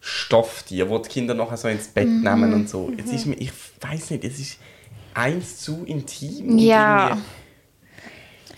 Stofftiere, 0.00 0.88
wo 0.88 0.98
die 0.98 1.08
Kinder 1.08 1.34
nachher 1.34 1.56
so 1.56 1.68
ins 1.68 1.88
Bett 1.88 2.08
Mhm. 2.08 2.22
nehmen 2.22 2.54
und 2.54 2.68
so. 2.68 2.92
Jetzt 2.96 3.12
ist 3.12 3.26
mir, 3.26 3.34
ich 3.36 3.50
weiß 3.80 4.10
nicht, 4.10 4.24
es 4.24 4.38
ist 4.38 4.58
eins 5.14 5.58
zu 5.58 5.84
intim. 5.84 6.58
Ja. 6.58 7.18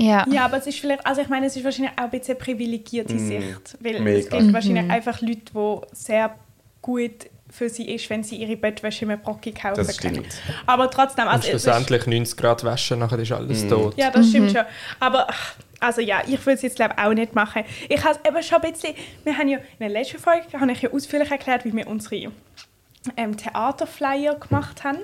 Ja. 0.00 0.24
Ja, 0.30 0.44
aber 0.44 0.58
es 0.58 0.66
ist 0.66 0.78
vielleicht, 0.78 1.04
also 1.06 1.20
ich 1.22 1.28
meine, 1.28 1.46
es 1.46 1.56
ist 1.56 1.64
wahrscheinlich 1.64 1.92
auch 1.98 2.04
ein 2.04 2.10
bisschen 2.10 2.36
eine 2.36 2.44
privilegierte 2.44 3.18
Sicht. 3.18 3.76
Weil 3.80 3.94
es 3.96 4.00
Mm. 4.00 4.04
Mega. 4.04 4.38
gibt 4.38 4.52
wahrscheinlich 4.52 4.90
einfach 4.90 5.20
Leute, 5.20 5.40
die 5.54 5.76
sehr 5.96 6.36
gut 6.82 7.26
für 7.50 7.68
sie 7.68 7.90
ist, 7.94 8.08
wenn 8.10 8.22
sie 8.22 8.36
ihre 8.36 8.56
Bettwäsche 8.56 9.04
im 9.04 9.20
Brocki 9.20 9.52
kaufen 9.52 9.76
Das 9.76 9.96
können. 9.98 10.16
stimmt. 10.16 10.42
Aber 10.66 10.90
trotzdem, 10.90 11.28
also 11.28 11.48
es 11.48 11.54
ist, 11.54 11.62
schlussendlich 11.64 12.06
90 12.06 12.36
Grad 12.36 12.64
waschen, 12.64 12.98
nachher 12.98 13.18
ist 13.18 13.32
alles 13.32 13.66
tot. 13.66 13.96
Ja, 13.96 14.10
das 14.10 14.28
stimmt 14.28 14.52
schon. 14.52 14.64
Aber 15.00 15.26
also 15.80 16.00
ja, 16.00 16.22
ich 16.26 16.40
würde 16.44 16.52
es 16.54 16.62
jetzt 16.62 16.76
glaube 16.76 16.98
auch 16.98 17.12
nicht 17.12 17.34
machen. 17.34 17.64
Ich 17.88 18.02
habe 18.04 18.18
eben 18.26 18.42
schon 18.42 18.62
ein 18.62 18.72
bisschen, 18.72 18.94
wir 19.24 19.36
haben 19.36 19.48
ja 19.48 19.58
in 19.58 19.64
der 19.80 19.88
letzten 19.88 20.18
Folge 20.18 20.44
habe 20.58 20.72
ich 20.72 20.82
ja 20.82 20.90
ausführlich 20.90 21.30
erklärt, 21.30 21.64
wie 21.64 21.72
wir 21.74 21.86
unsere 21.86 22.32
ähm, 23.16 23.36
Theaterflyer 23.36 24.34
gemacht 24.36 24.84
haben. 24.84 24.98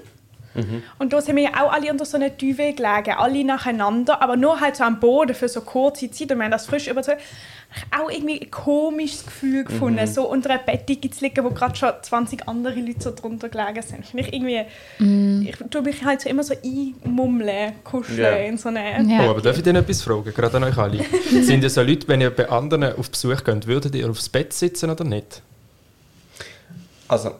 Und 0.99 1.12
da 1.12 1.21
sind 1.21 1.37
wir 1.37 1.45
ja 1.45 1.64
auch 1.64 1.73
alle 1.73 1.90
unter 1.90 2.05
so 2.05 2.17
einer 2.17 2.31
Duvet 2.31 2.77
gelegen, 2.77 3.12
alle 3.17 3.45
nacheinander, 3.45 4.23
aber 4.23 4.37
nur 4.37 4.61
halt 4.61 4.77
so 4.77 4.85
am 4.85 5.01
Boden 5.01 5.35
für 5.35 5.49
so 5.49 5.61
kurze 5.62 6.11
Zeit 6.11 6.31
und 6.31 6.38
wir 6.38 6.45
haben 6.45 6.51
das 6.53 6.67
frisch 6.67 6.87
überzogen. 6.88 7.19
Ich 7.77 7.83
habe 7.90 8.05
auch 8.05 8.11
irgendwie 8.11 8.40
ein 8.40 8.51
komisches 8.53 9.27
Gefühl 9.27 9.64
gefunden, 9.64 10.07
so 10.07 10.29
unter 10.31 10.51
einer 10.51 10.61
Bettdecke 10.62 11.11
zu 11.11 11.25
liegen, 11.25 11.45
wo 11.45 11.51
gerade 11.51 11.75
schon 11.75 11.90
20 12.01 12.47
andere 12.47 12.79
Leute 12.79 13.01
so 13.01 13.12
drunter 13.12 13.49
gelegen 13.49 13.83
sind. 13.83 14.07
Finde 14.07 14.29
ich 14.29 14.33
irgendwie, 14.33 15.49
ich 15.49 15.57
tue 15.71 15.83
mich 15.83 16.05
halt 16.05 16.21
so 16.21 16.29
immer 16.29 16.45
so 16.45 16.55
einmummeln, 16.64 17.73
kuscheln 17.83 18.19
Ja. 18.21 18.31
in 18.37 18.57
so 18.59 18.69
eine... 18.69 19.03
Ja. 19.03 19.27
Oh, 19.27 19.31
aber 19.31 19.40
darf 19.40 19.57
ich 19.57 19.62
dir 19.64 19.73
noch 19.73 19.81
etwas 19.81 20.03
fragen, 20.03 20.33
gerade 20.33 20.57
an 20.57 20.64
euch 20.64 20.79
alle? 20.79 21.01
Sind 21.43 21.64
ihr 21.64 21.71
so 21.71 21.83
Leute, 21.83 22.07
wenn 22.07 22.21
ihr 22.21 22.31
bei 22.31 22.49
anderen 22.49 22.97
auf 22.97 23.11
Besuch 23.11 23.43
geht, 23.43 23.67
würdet 23.67 23.95
ihr 23.97 24.09
aufs 24.09 24.29
Bett 24.29 24.53
sitzen 24.53 24.90
oder 24.90 25.03
nicht? 25.05 25.43
Also, 27.14 27.31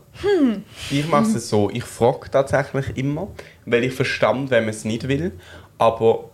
ich 0.89 1.09
mache 1.09 1.37
es 1.37 1.49
so, 1.49 1.69
ich 1.69 1.83
frage 1.83 2.31
tatsächlich 2.31 2.97
immer, 2.97 3.27
weil 3.67 3.83
ich 3.83 3.93
verstand, 3.93 4.51
wenn 4.51 4.67
man 4.67 4.71
es 4.71 4.85
nicht 4.85 5.09
will. 5.09 5.33
Aber 5.79 6.31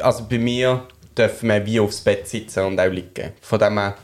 also 0.00 0.24
bei 0.30 0.38
mir 0.38 0.86
darf 1.16 1.42
man 1.42 1.66
wie 1.66 1.80
aufs 1.80 2.00
Bett 2.02 2.28
sitzen 2.28 2.66
und 2.66 2.78
auch 2.78 2.88
liegen. 2.88 3.32
Von 3.40 3.58
dem 3.58 3.78
her, 3.78 3.96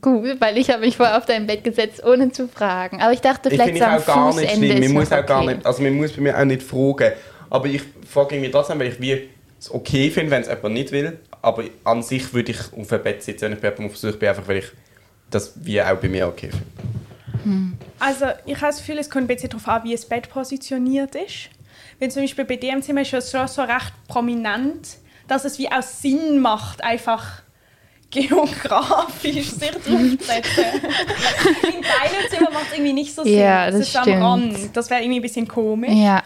Gut, 0.00 0.40
weil 0.40 0.58
ich 0.58 0.68
habe 0.68 0.80
mich 0.80 0.96
vorher 0.96 1.16
auf 1.16 1.26
dein 1.26 1.46
Bett 1.46 1.62
gesetzt, 1.62 2.04
ohne 2.04 2.32
zu 2.32 2.48
fragen. 2.48 3.00
Aber 3.00 3.12
ich 3.12 3.20
dachte, 3.20 3.50
ich 3.50 3.54
vielleicht 3.54 3.76
ich 3.76 3.82
am 3.84 4.00
auch 4.00 4.04
gar 4.04 4.34
nicht 4.34 4.50
schlimm. 4.50 4.82
ist 4.82 4.88
Man 4.88 4.92
muss 4.94 5.12
auch 5.12 5.24
gar 5.24 5.42
okay. 5.42 5.54
nicht, 5.54 5.66
also 5.66 5.80
man 5.80 5.94
muss 5.94 6.12
bei 6.12 6.22
mir 6.22 6.36
auch 6.36 6.44
nicht 6.44 6.62
fragen. 6.64 7.12
Aber 7.50 7.66
ich 7.66 7.82
frage 8.10 8.34
irgendwie 8.34 8.50
trotzdem, 8.50 8.80
weil 8.80 8.88
ich 8.88 9.00
wie 9.00 9.28
es 9.60 9.72
okay 9.72 10.10
finde, 10.10 10.32
wenn 10.32 10.42
es 10.42 10.48
jemand 10.48 10.74
nicht 10.74 10.90
will. 10.90 11.20
Aber 11.40 11.62
an 11.84 12.02
sich 12.02 12.34
würde 12.34 12.50
ich 12.50 12.58
auf 12.76 12.88
dem 12.88 13.02
Bett 13.04 13.22
sitzen, 13.22 13.42
wenn 13.42 13.52
ich 13.52 13.60
bei 13.60 13.68
jemandem 13.68 13.86
auf 13.86 13.92
Besuch 13.92 14.16
bin, 14.16 14.28
einfach 14.28 14.48
weil 14.48 14.56
ich 14.56 14.66
das 15.34 15.52
wie 15.56 15.80
auch 15.82 15.96
bei 15.96 16.08
mir 16.08 16.28
okay 16.28 16.50
finde. 16.50 17.76
Also 17.98 18.26
ich 18.46 18.56
habe 18.56 18.66
das 18.68 18.78
Gefühl, 18.78 18.98
es 18.98 19.10
kommt 19.10 19.24
ein 19.24 19.26
bisschen 19.28 19.50
darauf 19.50 19.68
an, 19.68 19.84
wie 19.84 19.92
das 19.92 20.06
Bett 20.06 20.28
positioniert 20.30 21.14
ist. 21.14 21.50
Wenn 21.98 22.10
zum 22.10 22.22
Beispiel 22.22 22.44
bei 22.44 22.56
dir 22.56 22.72
im 22.72 22.82
Zimmer 22.82 23.02
ist 23.02 23.30
schon 23.30 23.48
so 23.48 23.62
recht 23.62 23.92
prominent, 24.08 24.96
dass 25.28 25.44
es 25.44 25.58
wie 25.58 25.70
auch 25.70 25.82
Sinn 25.82 26.40
macht, 26.40 26.82
einfach 26.82 27.42
geografisch 28.10 29.50
sich 29.50 29.70
draufzusetzen. 29.70 30.64
in 31.62 31.82
deinem 31.82 32.30
Zimmer 32.30 32.50
macht 32.50 32.66
es 32.68 32.72
irgendwie 32.74 32.92
nicht 32.92 33.14
so 33.14 33.24
Sinn. 33.24 33.38
Ja, 33.38 33.66
das 33.66 33.74
es 33.74 33.80
ist 33.88 33.90
stimmt. 33.90 34.16
am 34.16 34.22
Rand. 34.22 34.76
Das 34.76 34.90
wäre 34.90 35.02
irgendwie 35.02 35.20
ein 35.20 35.22
bisschen 35.22 35.48
komisch. 35.48 35.92
Ja. 35.92 36.22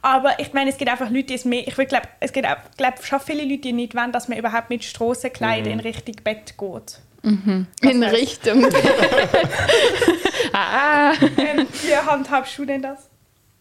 Aber 0.00 0.38
ich 0.38 0.52
meine, 0.52 0.70
es 0.70 0.78
gibt 0.78 0.90
einfach 0.90 1.10
Leute, 1.10 1.24
die 1.24 1.34
es 1.34 1.44
mehr. 1.44 1.66
Ich 1.66 1.74
glaube, 1.74 2.08
es 2.20 2.32
gibt 2.32 2.46
auch, 2.46 2.56
glaub, 2.76 3.04
schon 3.04 3.20
viele 3.20 3.42
Leute, 3.42 3.62
die 3.62 3.72
nicht 3.72 3.94
wollen, 3.94 4.12
dass 4.12 4.28
man 4.28 4.38
überhaupt 4.38 4.70
mit 4.70 4.84
Strassenkleidern 4.84 5.72
in 5.72 5.80
Richtung 5.80 6.14
Bett 6.22 6.54
geht. 6.56 7.00
In 7.22 7.66
heißt- 7.82 8.12
Richtung. 8.12 8.64
ah. 10.52 11.12
ähm, 11.36 11.66
wie 11.82 11.96
handhabst 11.96 12.58
du 12.58 12.64
denn 12.64 12.82
das? 12.82 13.08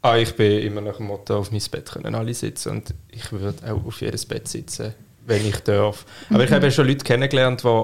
Ah, 0.01 0.17
ich 0.17 0.35
bin 0.35 0.61
immer 0.61 0.81
nach 0.81 0.97
dem 0.97 1.07
Motto, 1.07 1.37
auf 1.37 1.51
mein 1.51 1.61
Bett 1.71 1.91
können 1.91 2.15
alle 2.15 2.33
sitzen 2.33 2.69
und 2.69 2.93
ich 3.11 3.31
würde 3.31 3.55
auch 3.65 3.85
auf 3.85 3.99
jedes 4.01 4.25
Bett 4.25 4.47
sitzen, 4.47 4.93
wenn 5.25 5.45
ich 5.45 5.57
darf. 5.61 6.05
Aber 6.29 6.43
ich 6.43 6.51
habe 6.51 6.71
schon 6.71 6.87
Leute 6.87 7.03
kennengelernt, 7.03 7.63
die 7.63 7.83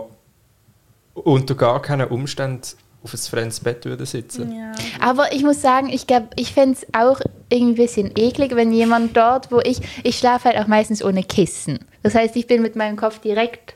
unter 1.16 1.56
gar 1.56 1.82
keinen 1.82 2.08
Umständen 2.08 2.68
auf 3.04 3.14
ein 3.14 3.18
fremdes 3.18 3.60
Bett 3.60 3.84
würden 3.86 4.06
sitzen. 4.06 4.56
Ja. 4.56 4.72
Aber 5.02 5.34
ich 5.34 5.44
muss 5.44 5.62
sagen, 5.62 5.90
ich 5.90 6.08
glaube, 6.08 6.30
ich 6.38 6.54
fände 6.54 6.78
es 6.80 6.88
auch 6.94 7.20
irgendwie 7.50 7.82
ein 7.82 7.86
bisschen 7.86 8.12
eklig, 8.16 8.56
wenn 8.56 8.72
jemand 8.72 9.18
dort, 9.18 9.52
wo 9.52 9.60
ich, 9.60 9.82
ich 10.04 10.18
schlafe 10.18 10.50
halt 10.50 10.58
auch 10.58 10.68
meistens 10.68 11.04
ohne 11.04 11.24
Kissen. 11.24 11.80
Das 12.04 12.16
heißt, 12.16 12.36
ich 12.36 12.48
bin 12.48 12.62
mit 12.62 12.76
meinem 12.76 12.96
Kopf 12.96 13.20
direkt 13.20 13.76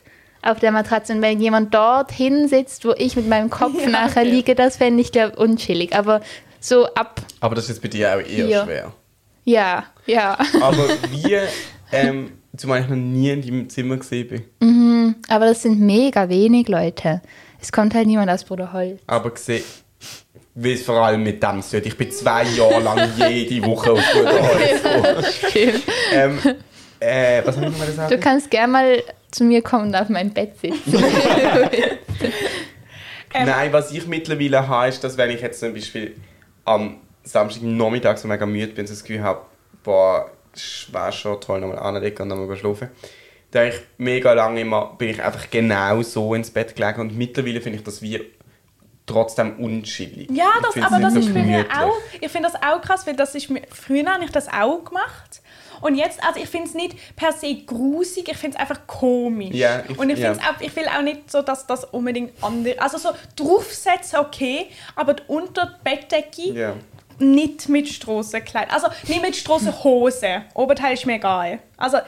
auf 0.50 0.58
der 0.60 0.72
Matratze 0.72 1.12
und 1.12 1.22
wenn 1.22 1.40
jemand 1.40 1.74
dort 1.74 2.12
hinsitzt, 2.12 2.84
wo 2.84 2.92
ich 2.96 3.16
mit 3.16 3.28
meinem 3.28 3.50
Kopf 3.50 3.80
Ja, 3.82 3.88
nachher 3.88 4.22
okay. 4.22 4.30
liege, 4.30 4.54
das 4.54 4.76
fände 4.76 5.00
ich, 5.02 5.12
glaube 5.12 5.36
unchillig. 5.36 5.94
Aber 5.94 6.20
so 6.60 6.86
ab, 6.94 7.20
Aber 7.40 7.54
das 7.54 7.64
ist 7.64 7.70
jetzt 7.70 7.82
bei 7.82 7.88
dir 7.88 8.14
auch 8.14 8.20
eher 8.20 8.46
Ja. 8.46 8.64
schwer. 8.64 8.92
ja, 9.44 9.84
ja. 10.06 10.38
Aber 10.60 10.88
wie, 11.10 11.36
ähm, 11.92 12.32
zumal 12.56 12.80
ich 12.82 12.88
noch 12.88 12.96
nie 12.96 13.30
in 13.30 13.42
deinem 13.42 13.68
Zimmer 13.70 13.96
gesehen 13.96 14.28
bin. 14.28 15.14
Aber 15.28 15.46
das 15.46 15.62
sind 15.62 15.80
mega 15.80 16.28
wenig 16.28 16.68
Leute. 16.68 17.20
Es 17.60 17.70
kommt 17.72 17.94
halt 17.94 18.06
niemand 18.06 18.30
aus 18.30 18.44
Bruderholz. 18.44 19.00
Aber 19.06 19.30
gesehen, 19.30 19.62
wie 20.54 20.72
es 20.72 20.82
vor 20.82 20.96
allem 20.96 21.22
mit 21.22 21.42
dem. 21.42 21.62
Ich 21.84 21.96
bin 21.96 22.10
zwei 22.10 22.44
Jahre 22.44 22.80
lang 22.80 23.10
jede 23.16 23.64
Woche 23.66 23.92
auf. 23.92 24.00
Schön. 25.52 25.74
ähm, 26.12 26.38
äh, 27.00 27.42
was 27.44 27.54
soll 27.54 27.64
ich 27.64 27.70
noch 27.70 27.78
mal 27.78 27.88
sagen? 27.92 28.10
Du 28.10 28.18
kannst 28.20 28.50
gerne 28.50 28.72
mal 28.72 29.02
zu 29.30 29.44
mir 29.44 29.62
kommen 29.62 29.88
und 29.88 29.94
auf 29.94 30.08
mein 30.08 30.32
Bett 30.32 30.58
sitzen. 30.58 31.02
Ähm, 33.34 33.46
Nein, 33.46 33.72
was 33.72 33.92
ich 33.92 34.06
mittlerweile 34.06 34.66
habe, 34.66 34.88
ist, 34.88 35.02
dass 35.04 35.16
wenn 35.16 35.30
ich 35.30 35.40
jetzt 35.40 35.60
zum 35.60 35.74
Beispiel 35.74 36.16
am 36.64 36.98
Samstagnachmittag 37.24 38.16
so 38.16 38.26
mega 38.28 38.46
müde 38.46 38.68
bin, 38.72 38.86
so 38.86 38.94
das 38.94 39.02
Gefühl 39.04 39.22
habe, 39.22 39.42
boah, 39.82 40.30
es 40.54 40.88
wäre 40.92 41.12
schon 41.12 41.40
toll, 41.40 41.60
nochmal 41.60 41.78
anlegen 41.78 42.22
und 42.22 42.28
nochmal 42.28 42.56
schlafen. 42.56 42.88
Da 43.50 43.64
ich 43.64 43.74
mega 43.96 44.32
lange 44.32 44.60
immer, 44.60 44.94
bin 44.98 45.10
ich 45.10 45.22
einfach 45.22 45.48
genau 45.50 46.02
so 46.02 46.34
ins 46.34 46.50
Bett 46.50 46.74
gelegen 46.76 47.00
und 47.00 47.16
mittlerweile 47.16 47.60
finde 47.60 47.78
ich 47.78 47.84
das 47.84 48.02
wie 48.02 48.20
trotzdem 49.06 49.56
unschillig. 49.58 50.28
Ja, 50.30 50.50
Ich 50.58 50.74
das, 50.74 50.84
aber 50.84 50.96
nicht 50.98 51.06
das 51.06 51.12
so 51.14 51.20
ist 51.20 51.34
bei 51.34 51.42
mir 51.42 51.62
gemütlich. 51.62 51.78
auch. 51.78 51.96
Ich 52.20 52.30
finde 52.30 52.50
das 52.52 52.62
auch 52.62 52.80
krass, 52.82 53.06
weil 53.06 53.16
das 53.16 53.34
ist 53.34 53.48
mir, 53.48 53.62
früher 53.70 54.04
habe 54.06 54.24
ich 54.24 54.30
das 54.30 54.48
auch 54.48 54.84
gemacht. 54.84 55.40
Und 55.80 55.94
jetzt, 55.94 56.22
also 56.24 56.40
ich 56.40 56.48
finde 56.48 56.68
es 56.68 56.74
nicht 56.74 56.96
per 57.16 57.32
se 57.32 57.54
grusig, 57.66 58.28
ich 58.28 58.36
finde 58.36 58.56
es 58.56 58.60
einfach 58.60 58.86
komisch. 58.86 59.54
Ja, 59.54 59.82
ich- 59.88 59.98
und 59.98 60.10
ich, 60.10 60.18
find's 60.18 60.38
auch, 60.40 60.60
ich 60.60 60.74
will 60.76 60.86
auch 60.88 61.02
nicht 61.02 61.30
so, 61.30 61.42
dass 61.42 61.66
das 61.66 61.84
unbedingt 61.84 62.32
andere. 62.42 62.80
Also 62.80 62.98
so 62.98 63.10
draufsetzen, 63.36 64.18
okay, 64.18 64.66
aber 64.96 65.14
die 65.14 65.22
Unterbettdecke 65.26 66.52
Ja. 66.52 66.74
nicht 67.18 67.68
mit 67.68 67.88
Strassenkleid. 67.88 68.70
Also 68.72 68.88
nicht 69.06 69.22
mit 69.22 69.36
Strassenhose. 69.36 70.42
Oberteil 70.54 70.94
ist 70.94 71.06
mir 71.06 71.14
egal. 71.16 71.58
Also 71.76 71.98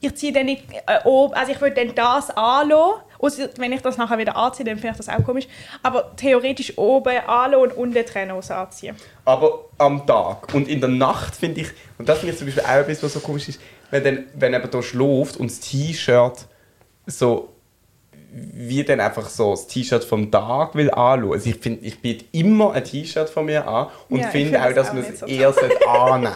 ich 0.00 0.14
ziehe 0.14 0.32
dann 0.32 0.46
nicht 0.46 0.64
äh, 0.86 0.98
oben, 1.04 1.34
also 1.34 1.52
ich 1.52 1.60
würde 1.60 1.84
dann 1.84 1.94
das 1.94 2.30
anlassen. 2.30 3.02
Ausser, 3.18 3.50
wenn 3.58 3.70
ich 3.72 3.82
das 3.82 3.98
nachher 3.98 4.16
wieder 4.16 4.34
anziehe, 4.34 4.64
dann 4.64 4.78
finde 4.78 4.92
ich 4.92 4.96
das 4.96 5.08
auch 5.10 5.22
komisch. 5.22 5.46
Aber 5.82 6.16
theoretisch 6.16 6.78
oben 6.78 7.18
anlassen 7.26 7.62
und 7.62 7.76
unten 7.76 8.06
Trennhose 8.06 8.56
anziehen. 8.56 8.96
Aber 9.26 9.66
am 9.76 10.06
Tag 10.06 10.54
und 10.54 10.68
in 10.68 10.80
der 10.80 10.88
Nacht 10.88 11.36
finde 11.36 11.60
ich, 11.60 11.68
und 11.98 12.08
das 12.08 12.18
finde 12.20 12.32
ich 12.32 12.38
zum 12.38 12.46
Beispiel 12.46 12.64
auch 12.64 12.80
etwas, 12.80 13.02
was 13.02 13.12
so 13.12 13.20
komisch 13.20 13.48
ist, 13.50 13.60
wenn, 13.90 14.04
dann, 14.04 14.24
wenn 14.34 14.54
eben 14.54 14.70
da 14.70 14.82
schläft 14.82 15.36
und 15.36 15.50
das 15.50 15.60
T-Shirt 15.60 16.46
so 17.06 17.49
wie 18.32 18.84
dann 18.84 19.00
einfach 19.00 19.28
so 19.28 19.50
das 19.50 19.66
T-Shirt 19.66 20.04
vom 20.04 20.30
Tag 20.30 20.74
will 20.74 20.90
anschauen. 20.90 21.32
Also 21.32 21.50
ich 21.50 21.56
finde, 21.56 21.84
ich 21.84 22.00
biete 22.00 22.24
immer 22.32 22.72
ein 22.72 22.84
T-Shirt 22.84 23.28
von 23.28 23.46
mir 23.46 23.66
an 23.66 23.88
und 24.08 24.20
Ja, 24.20 24.28
finde 24.28 24.60
auch, 24.60 24.66
das 24.66 24.74
dass 24.74 24.86
man 24.92 24.98
nicht 25.02 25.10
es 25.14 25.20
so 25.20 25.26
eher 25.26 25.52
sollte 25.52 25.88
annehmen 25.88 26.32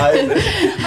als, 0.00 0.18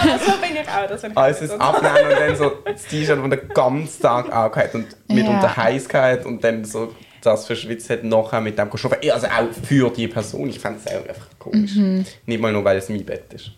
Aber 0.01 0.19
so 0.19 0.31
bin 0.41 0.55
ich 0.61 0.69
auch. 0.69 0.87
Das 0.87 1.01
finde 1.01 1.13
ich 1.13 1.17
als 1.17 1.37
auch 1.37 1.41
es 1.43 1.49
so. 1.51 1.57
abnehmen 1.57 2.11
und 2.11 2.19
dann 2.19 2.35
so 2.35 2.49
das 2.65 2.83
T-Shirt, 2.85 3.19
das 3.19 3.29
den 3.39 3.49
ganzen 3.49 4.01
Tag 4.01 4.33
angehört 4.33 4.75
und 4.75 4.87
mitunter 5.07 5.41
Ja. 5.43 5.57
heiß 5.57 5.87
gehabt 5.89 6.25
und 6.25 6.43
dann 6.43 6.65
so 6.65 6.93
das 7.21 7.47
verschwitzt 7.47 7.89
hat, 7.89 8.03
nachher 8.03 8.39
mit 8.41 8.57
dem 8.57 8.69
schlafen. 8.77 8.97
Also 9.11 9.27
auch 9.27 9.51
für 9.67 9.89
die 9.89 10.07
Person. 10.07 10.47
Ich 10.49 10.59
fände 10.59 10.79
es 10.83 10.91
auch 10.93 11.07
einfach 11.07 11.27
komisch. 11.39 11.75
Mhm. 11.75 12.05
Nicht 12.27 12.39
mal 12.41 12.51
nur, 12.51 12.63
weil 12.63 12.77
es 12.77 12.87
mein 12.89 13.03
Bett 13.03 13.33
ist. 13.33 13.51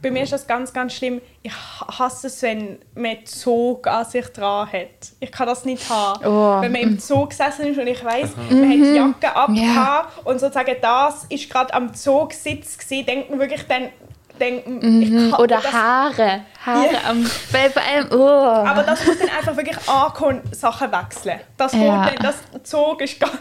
Bei 0.00 0.10
mir 0.10 0.22
ist 0.22 0.32
das 0.32 0.46
ganz, 0.46 0.72
ganz 0.72 0.94
schlimm. 0.94 1.20
Ich 1.42 1.52
hasse 1.52 2.28
es, 2.28 2.40
wenn 2.42 2.78
man 2.94 3.24
Zug 3.26 3.86
an 3.86 4.04
sich 4.04 4.26
dran 4.28 4.70
hat. 4.70 5.12
Ich 5.18 5.32
kann 5.32 5.46
das 5.46 5.64
nicht 5.64 5.88
haben. 5.90 6.24
Oh. 6.24 6.60
Wenn 6.62 6.70
man 6.72 6.80
im 6.82 6.98
Zug 6.98 7.30
gesessen 7.30 7.66
ist 7.66 7.78
und 7.78 7.86
ich 7.88 8.04
weiss, 8.04 8.30
man 8.36 8.62
hat 8.68 8.76
die 8.76 8.94
Jacke 8.94 9.34
abgehauen 9.36 9.74
Ja. 9.74 10.08
und 10.24 10.38
sozusagen 10.40 10.76
das 10.80 11.24
ist 11.28 11.50
gerade 11.50 11.74
am 11.74 11.92
Zugsitz 11.94 12.78
gewesen, 12.78 13.06
denkt 13.06 13.30
man 13.30 13.40
wirklich 13.40 13.66
dann, 13.66 13.88
denkt, 14.38 14.66
man, 14.68 15.02
ich 15.02 15.10
kann 15.10 15.32
Oder 15.34 15.60
das, 15.62 15.72
Haare. 15.72 16.40
Haare 16.64 16.92
Ja. 16.92 17.10
am. 17.10 17.30
Bei, 17.52 17.68
bei 17.68 17.80
allem. 17.82 18.06
Oh. 18.12 18.26
Aber 18.26 18.82
das 18.82 19.04
muss 19.06 19.18
dann 19.18 19.28
einfach 19.28 19.56
wirklich 19.56 19.76
ankommen, 19.88 20.40
Sachen 20.52 20.90
wechseln. 20.92 21.40
Das, 21.56 21.72
Ja. 21.72 22.10
dann, 22.10 22.16
das 22.22 22.36
Zug 22.64 23.00
ist 23.02 23.18
ganz... 23.20 23.34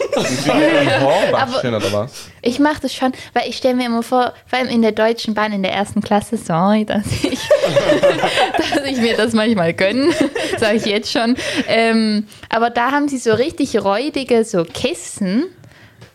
Waschen 1.32 1.74
oder 1.76 1.92
was? 1.94 2.28
Ich 2.42 2.60
mache 2.60 2.82
das 2.82 2.94
schon, 2.94 3.12
weil 3.34 3.48
ich 3.50 3.58
stelle 3.58 3.76
mir 3.76 3.86
immer 3.88 4.04
vor, 4.04 4.34
vor 4.46 4.60
allem 4.60 4.70
in 4.70 4.82
der 4.82 4.92
Deutschen 4.92 5.34
Bahn 5.34 5.52
in 5.54 5.64
der 5.64 5.74
ersten 5.74 6.02
Klasse, 6.02 6.38
sorry, 6.38 6.86
dass 6.86 7.06
ich, 7.24 7.40
dass 8.58 8.84
ich 8.86 8.98
mir 8.98 9.16
das 9.18 9.34
manchmal 9.34 9.74
gönne, 9.74 10.12
sage 10.58 10.76
ich 10.78 10.86
jetzt 10.86 11.12
schon. 11.12 11.36
Ähm, 11.68 12.28
aber 12.50 12.70
da 12.70 12.92
haben 12.92 13.08
sie 13.08 13.18
so 13.18 13.34
richtig 13.34 13.78
räudige 13.84 14.44
so 14.44 14.64
Kissen 14.64 15.46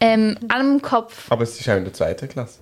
ähm, 0.00 0.36
am 0.48 0.80
Kopf. 0.82 1.30
Aber 1.30 1.42
es 1.44 1.58
ist 1.60 1.68
auch 1.68 1.76
in 1.76 1.84
der 1.84 1.92
zweiten 1.92 2.28
Klasse. 2.28 2.58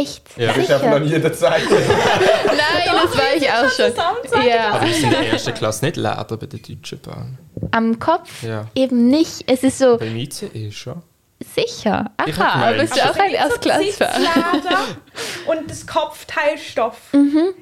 Echt? 0.00 0.22
Ja. 0.36 0.52
Du 0.52 0.58
bist 0.60 0.70
einfach 0.72 0.90
noch 0.90 1.00
nie 1.00 1.12
in 1.14 1.22
der 1.22 1.32
zweiten. 1.32 1.66
Nein, 1.72 2.56
das 2.86 3.16
war 3.16 3.34
ich 3.36 3.50
auch 3.50 3.70
schon. 3.70 4.46
Ja, 4.48 4.70
Aber 4.72 4.86
ist 4.86 5.02
in 5.02 5.10
der 5.10 5.32
ersten 5.32 5.54
Klasse 5.54 5.84
nicht 5.84 5.96
Leder 5.96 6.24
bei 6.28 6.46
der 6.46 6.58
Deutschen 6.58 7.00
Bahn? 7.00 7.38
am 7.72 7.98
Kopf 7.98 8.42
Ja. 8.42 8.66
eben 8.74 9.08
nicht. 9.08 9.44
Es 9.46 9.62
ist 9.62 9.78
so 9.78 9.96
Beim 9.98 10.16
ICE 10.16 10.70
schon. 10.70 11.02
sicher. 11.54 12.10
Ich 12.26 12.38
Aha, 12.38 12.72
bist 12.72 12.96
du 12.96 13.00
auch 13.02 13.16
ein? 13.16 13.30
Sitzleder 13.50 13.82
und 15.46 15.68
das 15.70 15.86
Kopfteilstoff. 15.86 16.96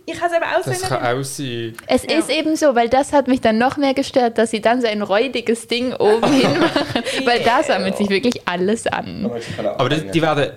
Ich 0.06 0.20
habe 0.20 0.34
es 0.34 0.42
auch 0.42 0.64
so 0.64 0.70
Das 0.70 0.82
kann 0.88 1.24
sein. 1.24 1.74
Es 1.86 2.02
Ja. 2.04 2.18
ist 2.18 2.30
eben 2.30 2.56
so, 2.56 2.74
weil 2.74 2.88
das 2.88 3.12
hat 3.12 3.26
mich 3.28 3.40
dann 3.40 3.58
noch 3.58 3.76
mehr 3.78 3.94
gestört, 3.94 4.36
dass 4.38 4.50
sie 4.50 4.60
dann 4.60 4.80
so 4.82 4.86
ein 4.86 5.02
räudiges 5.02 5.66
Ding 5.68 5.94
oben 5.94 6.30
hin 6.32 6.58
machen. 6.60 7.02
weil 7.24 7.40
da 7.40 7.62
sammelt 7.62 7.96
sich 7.96 8.08
wirklich 8.10 8.46
alles 8.46 8.86
an. 8.86 9.30
Aber 9.78 9.88
die, 9.88 10.10
die 10.10 10.22
werden. 10.22 10.50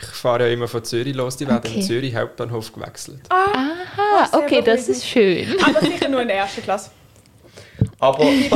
Ich 0.00 0.06
fahre 0.06 0.46
ja 0.46 0.52
immer 0.52 0.68
von 0.68 0.84
Zürich 0.84 1.14
los, 1.14 1.36
die 1.36 1.46
werden 1.46 1.58
Okay. 1.64 1.74
im 1.80 1.82
Zürich 1.82 2.14
Hauptbahnhof 2.14 2.72
gewechselt. 2.72 3.20
Ah, 3.30 4.26
sehr 4.30 4.38
okay, 4.40 4.62
das 4.64 4.88
ist 4.88 5.06
schön. 5.06 5.56
Aber 5.64 5.80
sicher 5.80 6.08
nur 6.08 6.22
in 6.22 6.28
der 6.28 6.36
ersten 6.38 6.62
Klasse. 6.62 6.90
Aber 7.98 8.22
ähm, 8.24 8.48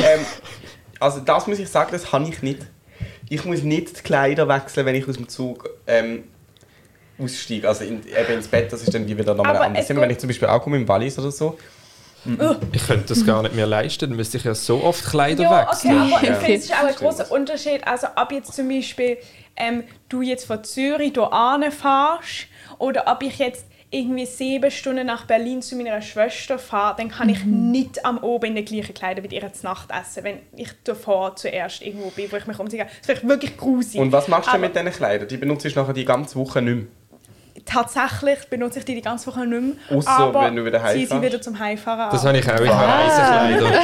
also 1.00 1.20
das 1.20 1.46
muss 1.46 1.58
ich 1.58 1.68
sagen, 1.68 1.90
das 1.92 2.12
habe 2.12 2.28
ich 2.28 2.42
nicht. 2.42 2.60
Ich 3.28 3.44
muss 3.44 3.62
nicht 3.62 3.98
die 3.98 4.02
Kleider 4.02 4.46
wechseln, 4.48 4.86
wenn 4.86 4.94
ich 4.94 5.08
aus 5.08 5.16
dem 5.16 5.28
Zug 5.28 5.68
ähm, 5.86 6.24
aussteige. 7.18 7.66
Also 7.68 7.84
in, 7.84 8.02
eben 8.06 8.32
ins 8.34 8.46
Bett, 8.48 8.72
das 8.72 8.82
ist 8.82 8.94
dann 8.94 9.06
wie 9.08 9.16
wieder 9.16 9.34
nochmal 9.34 9.56
Aber 9.56 9.64
ein 9.64 9.76
anderes. 9.76 9.88
Wenn 9.96 10.10
ich 10.10 10.18
zum 10.18 10.28
Beispiel 10.28 10.48
auch 10.48 10.62
komme 10.62 10.76
im 10.76 10.86
Wallis 10.86 11.18
oder 11.18 11.30
so. 11.32 11.58
Ich 12.72 12.86
könnte 12.86 13.06
das 13.08 13.26
gar 13.26 13.42
nicht 13.42 13.56
mehr 13.56 13.66
leisten, 13.66 14.08
dann 14.10 14.16
müsste 14.16 14.36
ich 14.36 14.44
ja 14.44 14.54
so 14.54 14.80
oft 14.84 15.04
Kleider 15.04 15.42
Ja, 15.42 15.62
okay, 15.62 15.88
wechseln. 15.88 15.98
aber 15.98 16.22
ich 16.22 16.36
finde, 16.36 16.54
es 16.54 16.64
ist 16.66 16.72
auch 16.72 16.84
ein 16.86 16.94
großer 16.94 17.32
Unterschied. 17.32 17.84
Also, 17.84 18.06
ob 18.14 18.30
jetzt 18.30 18.54
zum 18.54 18.68
Beispiel 18.68 19.16
ähm, 19.56 19.84
du 20.08 20.22
jetzt 20.22 20.44
von 20.46 20.62
Zürich 20.64 21.12
hier 21.14 21.72
fährst 21.72 22.46
oder 22.78 23.04
ob 23.06 23.22
ich 23.22 23.38
jetzt 23.38 23.66
irgendwie 23.92 24.24
sieben 24.24 24.70
Stunden 24.70 25.06
nach 25.06 25.26
Berlin 25.26 25.60
zu 25.60 25.76
meiner 25.76 26.00
Schwester 26.00 26.58
fahre, 26.58 26.96
dann 26.96 27.10
kann 27.10 27.28
ich 27.28 27.44
nicht 27.44 28.04
am 28.06 28.18
Oben 28.18 28.46
in 28.46 28.54
den 28.54 28.64
gleichen 28.64 28.94
Kleidern 28.94 29.22
mit 29.22 29.32
ihr 29.32 29.52
zu 29.52 29.66
Nacht 29.66 29.90
essen, 29.90 30.24
wenn 30.24 30.38
ich 30.56 30.70
davor 30.82 31.36
zuerst 31.36 31.82
irgendwo 31.82 32.08
bin, 32.10 32.32
wo 32.32 32.36
ich 32.36 32.46
mich 32.46 32.58
umziehe. 32.58 32.86
Das 33.00 33.08
wäre 33.08 33.28
wirklich 33.28 33.56
grusig. 33.56 34.00
Und 34.00 34.10
was 34.10 34.28
machst 34.28 34.48
du 34.48 34.52
denn 34.52 34.64
Aber 34.64 34.68
mit 34.68 34.76
diesen 34.76 34.98
Kleidern? 34.98 35.28
Die 35.28 35.36
benutzt 35.36 35.66
du 35.66 35.68
nachher 35.68 35.92
die 35.92 36.06
ganze 36.06 36.36
Woche 36.36 36.62
nicht 36.62 36.74
mehr. 36.74 36.86
Tatsächlich 37.64 38.38
benutze 38.50 38.80
ich 38.80 38.84
die 38.84 38.94
die 38.96 39.02
ganze 39.02 39.26
Woche 39.28 39.46
nicht 39.46 39.76
mehr. 39.88 39.98
Ausser 39.98 40.10
aber 40.10 40.42
wenn 40.44 40.56
du 40.56 40.64
wieder 40.64 40.78
ziehe 40.80 41.06
sie 41.06 41.12
heimfährst. 41.14 41.22
wieder 41.22 41.40
zum 41.42 41.58
Heimfahren 41.58 42.10
Das 42.10 42.24
habe 42.24 42.38
ich 42.38 42.50
auch. 42.50 42.60
Ich 42.60 42.70
habe 42.70 42.88
Reisekleider. 42.88 43.82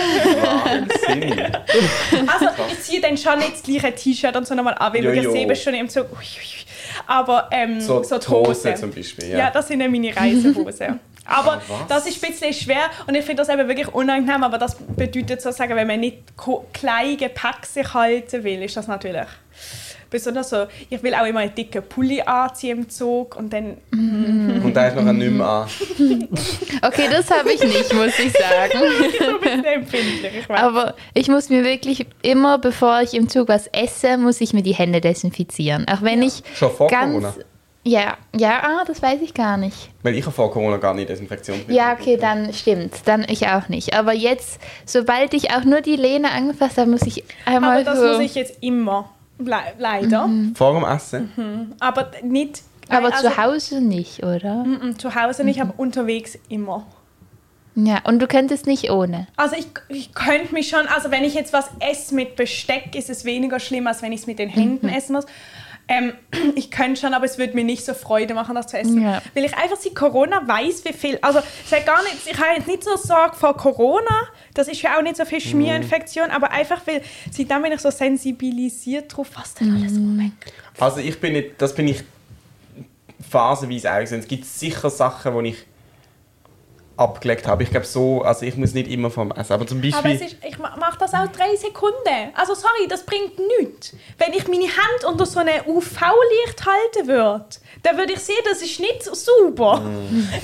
Also, 2.27 2.47
ich 2.73 2.81
ziehe 2.83 3.01
dann 3.01 3.17
schon 3.17 3.39
nicht 3.39 3.55
das 3.55 3.63
gleiche 3.63 3.95
T-Shirt 3.95 4.37
und 4.37 4.47
so 4.47 4.55
nochmal 4.55 4.75
an, 4.79 4.93
weil 4.93 5.05
Ja, 5.05 5.13
wir 5.13 5.23
ja. 5.23 5.31
sieben 5.31 5.57
Stunden 5.57 5.81
im 5.81 5.89
Zug. 5.89 6.07
Ui, 6.13 6.17
ui, 6.19 6.23
ui. 6.23 6.65
Aber 7.07 7.49
ähm, 7.51 7.81
So, 7.81 8.03
so, 8.03 8.19
die 8.19 8.27
Hose. 8.29 8.75
Zum 8.75 8.91
Beispiel, 8.91 9.31
ja. 9.31 9.39
Ja, 9.39 9.51
das 9.51 9.69
sind 9.69 9.81
ja 9.81 9.89
meine 9.89 10.15
Reisehose. 10.15 10.99
Aber 11.25 11.53
Ah, 11.55 11.61
was? 11.69 11.87
das 11.89 12.07
ist 12.07 12.25
ein 12.25 12.31
bisschen 12.31 12.55
schwer 12.55 12.85
und 13.07 13.15
ich 13.15 13.23
finde 13.23 13.43
das 13.43 13.51
eben 13.51 13.69
wirklich 13.69 13.89
unangenehm, 13.89 14.43
aber 14.45 14.57
das 14.57 14.77
bedeutet 14.77 15.43
sozusagen, 15.43 15.77
wenn 15.77 15.87
man 15.87 16.01
nicht 16.01 16.23
klein 16.73 17.19
gepackt 17.19 17.67
sich 17.67 17.93
halten 17.93 18.45
will, 18.45 18.63
ist 18.63 18.79
das 18.79 18.87
natürlich 18.87 19.27
besonders 20.11 20.51
so. 20.51 20.67
Ich 20.91 21.03
will 21.03 21.15
auch 21.15 21.27
immer 21.27 21.41
einen 21.41 21.55
dicken 21.55 21.83
Pulli 21.83 22.21
anziehen 22.23 22.79
im 22.79 22.89
Zug 22.89 23.37
und 23.37 23.53
dann 23.53 23.79
Und 23.93 24.73
da 24.75 24.89
ist 24.89 24.97
noch 24.97 25.07
ein 25.07 25.19
mehr 25.19 25.47
an. 25.47 25.69
Okay, 26.83 27.09
das 27.11 27.31
habe 27.31 27.53
ich 27.53 27.63
nicht, 27.63 27.93
muss 27.93 28.19
ich 28.19 28.33
sagen. 28.33 28.73
so 29.19 29.25
ein 29.25 29.41
bisschen 29.41 29.65
empfindlich. 29.65 30.33
Ich 30.41 30.49
weiß. 30.49 30.61
Aber 30.61 30.95
ich 31.15 31.29
muss 31.29 31.49
mir 31.49 31.65
wirklich 31.65 32.07
immer, 32.23 32.59
bevor 32.59 33.01
ich 33.01 33.15
im 33.15 33.29
Zug 33.29 33.49
was 33.49 33.67
esse, 33.69 34.17
muss 34.17 34.41
ich 34.41 34.53
mir 34.53 34.63
die 34.63 34.75
Hände 34.75 35.01
desinfizieren. 35.01 35.87
Auch 35.89 36.03
wenn 36.03 36.23
ich 36.23 36.43
Schon 36.55 36.71
vor 36.71 36.89
ganz... 36.89 37.13
Corona? 37.13 37.35
Ja, 37.85 38.19
ja, 38.37 38.61
ah, 38.63 38.85
das 38.87 39.01
weiß 39.01 39.23
ich 39.23 39.33
gar 39.33 39.57
nicht. 39.57 39.91
Weil 40.03 40.15
ich 40.15 40.23
habe 40.27 40.35
vor 40.35 40.53
Corona 40.53 40.77
gar 40.77 40.93
nicht 40.93 41.09
Desinfektionsmittel. 41.09 41.75
Ja, 41.75 41.95
okay, 41.95 42.19
dann 42.19 42.53
stimmt. 42.53 42.93
Dann 43.07 43.25
ich 43.29 43.47
auch 43.49 43.69
nicht. 43.69 43.95
Aber 43.95 44.13
jetzt, 44.13 44.61
sobald 44.85 45.33
ich 45.33 45.53
auch 45.53 45.65
nur 45.65 45.81
die 45.81 45.97
Lehne 45.97 46.31
angefasst 46.31 46.77
habe, 46.77 46.91
muss 46.91 47.03
ich 47.03 47.25
einmal 47.47 47.79
Aber 47.79 47.85
das 47.85 47.99
so... 47.99 48.07
muss 48.09 48.21
ich 48.21 48.35
jetzt 48.35 48.63
immer. 48.63 49.09
Le 49.39 49.57
leider. 49.79 50.29
Vor 50.55 50.75
dem 50.75 50.85
Essen? 50.85 51.75
Aber 51.81 52.11
nicht. 52.23 52.63
aber 52.89 53.13
also, 53.15 53.29
zu 53.29 53.37
Hause 53.37 53.81
nicht, 53.81 54.23
oder? 54.25 54.65
mm, 54.65 54.99
Zu 54.99 55.15
Hause 55.15 55.45
nicht, 55.45 55.61
aber 55.61 55.75
unterwegs 55.77 56.39
immer. 56.49 56.87
Ja, 57.77 58.01
und 58.05 58.19
du 58.21 58.27
könntest 58.27 58.67
nicht 58.67 58.91
ohne. 58.91 59.29
Also 59.37 59.55
ich, 59.57 59.69
ich 59.89 60.13
könnte 60.13 60.53
mich 60.53 60.69
schon, 60.69 60.87
also 60.89 61.13
wenn 61.13 61.23
ich 61.23 61.35
jetzt 61.35 61.53
was 61.53 61.71
esse 61.79 62.13
mit 62.15 62.35
Besteck, 62.35 62.97
ist 62.97 63.09
es 63.09 63.25
weniger 63.25 63.61
schlimm, 63.61 63.87
als 63.87 64.03
wenn 64.03 64.11
ich 64.11 64.23
es 64.23 64.27
mit 64.27 64.41
den 64.41 64.49
Händen 64.49 64.89
essen 64.89 65.13
muss. 65.13 65.27
Ähm, 65.89 66.13
ich 66.55 66.71
könnte 66.71 67.01
schon, 67.01 67.15
aber 67.15 67.25
es 67.25 67.39
würde 67.39 67.55
mir 67.55 67.65
nicht 67.65 67.85
so 67.85 67.95
Freude 67.95 68.35
machen, 68.35 68.55
das 68.55 68.67
zu 68.67 68.79
essen. 68.79 69.03
Ja. 69.03 69.23
Weil 69.35 69.45
ich 69.45 69.57
einfach 69.57 69.77
seit 69.77 69.95
Corona 69.95 70.47
weiß, 70.47 70.85
wie 70.85 70.93
viel. 70.93 71.19
Also 71.23 71.41
ich, 71.41 71.87
gar 71.87 72.03
nicht, 72.03 72.17
ich 72.27 72.39
habe 72.39 72.55
jetzt 72.57 72.69
nicht 72.69 72.85
so 72.85 72.97
Sorge 72.97 73.35
vor 73.35 73.57
Corona, 73.57 74.29
das 74.55 74.69
ist 74.69 74.83
ja 74.83 74.99
auch 74.99 75.03
nicht 75.03 75.17
so 75.17 75.25
viel 75.25 75.41
Schmierinfektion, 75.41 76.31
aber 76.31 76.51
einfach, 76.51 76.87
weil 76.87 77.03
seitdem 77.31 77.63
bin 77.63 77.73
ich 77.73 77.81
so 77.81 77.91
sensibilisiert 77.91 79.17
drauf, 79.17 79.29
was 79.35 79.55
denn 79.55 79.75
alles 79.75 79.95
rumhängt. 79.95 80.35
Also 80.79 81.01
ich 81.01 81.19
bin 81.19 81.33
nicht, 81.33 81.53
das 81.59 81.75
bin 81.75 81.89
ich 81.89 82.05
phasenweise 83.29 83.93
auch. 83.93 84.01
gesehen. 84.01 84.21
Es 84.21 84.29
gibt 84.29 84.45
sicher 84.45 84.91
Sachen, 84.91 85.43
die 85.43 85.51
ich 85.51 85.67
abgelegt 86.99 87.47
habe. 87.47 87.63
Ich 87.63 87.71
glaube 87.71 87.87
so, 87.87 88.23
also 88.23 88.45
ich 88.45 88.57
muss 88.57 88.75
nicht 88.75 88.91
immer 88.91 89.11
vom 89.11 89.31
Essen. 89.33 89.53
Aber 89.53 89.67
zum 89.67 89.79
Aber 89.79 89.91
Beispiel, 90.03 90.27
ist, 90.27 90.37
ich 90.47 90.59
ma- 90.59 90.77
mache 90.79 90.99
das 90.99 91.15
auch 91.15 91.27
drei 91.29 91.55
Sekunden. 91.57 92.33
Also 92.35 92.55
sorry, 92.55 92.89
das 92.89 93.05
bringt 93.05 93.33
nichts. 93.59 93.95
Wenn 94.19 94.33
ich 94.33 94.47
meine 94.49 94.65
Hand 94.65 95.05
unter 95.07 95.25
so 95.27 95.39
einem 95.41 95.65
UV-Licht 95.67 96.65
halten 96.67 97.09
würde, 97.09 97.45
dann 97.83 97.97
würde 97.97 98.13
ich 98.15 98.19
sehen, 98.21 98.37
das 98.45 98.63
ist 98.63 98.81
nicht 98.81 99.03
so 99.05 99.15
sauber. 99.15 99.81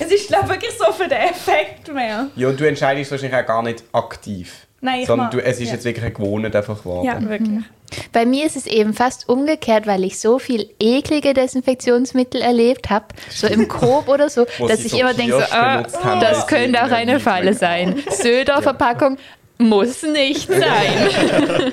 Es 0.01 0.11
ist 0.13 0.29
glaube 0.29 0.49
wirklich 0.49 0.73
so 0.79 0.93
für 0.93 1.09
den 1.09 1.19
Effekt 1.19 1.93
mehr. 1.93 2.29
ja, 2.37 2.53
du 2.53 2.67
entscheidest 2.67 3.11
wahrscheinlich 3.11 3.41
auch 3.41 3.47
gar 3.47 3.63
nicht 3.63 3.83
aktiv. 3.93 4.67
Nein, 4.81 5.01
ich 5.01 5.07
sondern 5.07 5.31
du, 5.31 5.43
es 5.43 5.59
ist 5.61 5.69
ja. 5.69 5.75
jetzt 5.75 5.85
wirklich 5.85 6.05
eine 6.05 6.13
Gewohnheit 6.15 6.55
einfach 6.55 6.79
geworden. 6.79 7.07
Ja, 7.07 7.21
wirklich. 7.29 7.65
Bei 8.13 8.25
mir 8.27 8.47
ist 8.47 8.57
es 8.57 8.67
eben 8.67 8.95
fast 8.95 9.29
umgekehrt, 9.29 9.87
weil 9.87 10.05
ich 10.05 10.19
so 10.19 10.39
viel 10.39 10.71
eklige 10.81 11.35
Desinfektionsmittel 11.35 12.41
erlebt 12.41 12.91
habe, 12.91 13.07
so 13.31 13.47
im 13.47 13.69
Coop 13.69 14.09
oder 14.09 14.29
so, 14.29 14.47
dass 14.69 14.85
ich 14.85 14.99
immer 14.99 15.15
denke, 15.15 15.33
so, 15.39 15.43
ah, 15.57 15.83
das 16.21 16.47
könnte 16.47 16.83
auch 16.85 16.91
eine 16.91 17.21
Falle 17.21 17.55
sein. 17.55 18.03
Söder-Verpackung 18.11 19.19
muss 19.59 20.03
nicht 20.03 20.49
sein. 20.49 21.73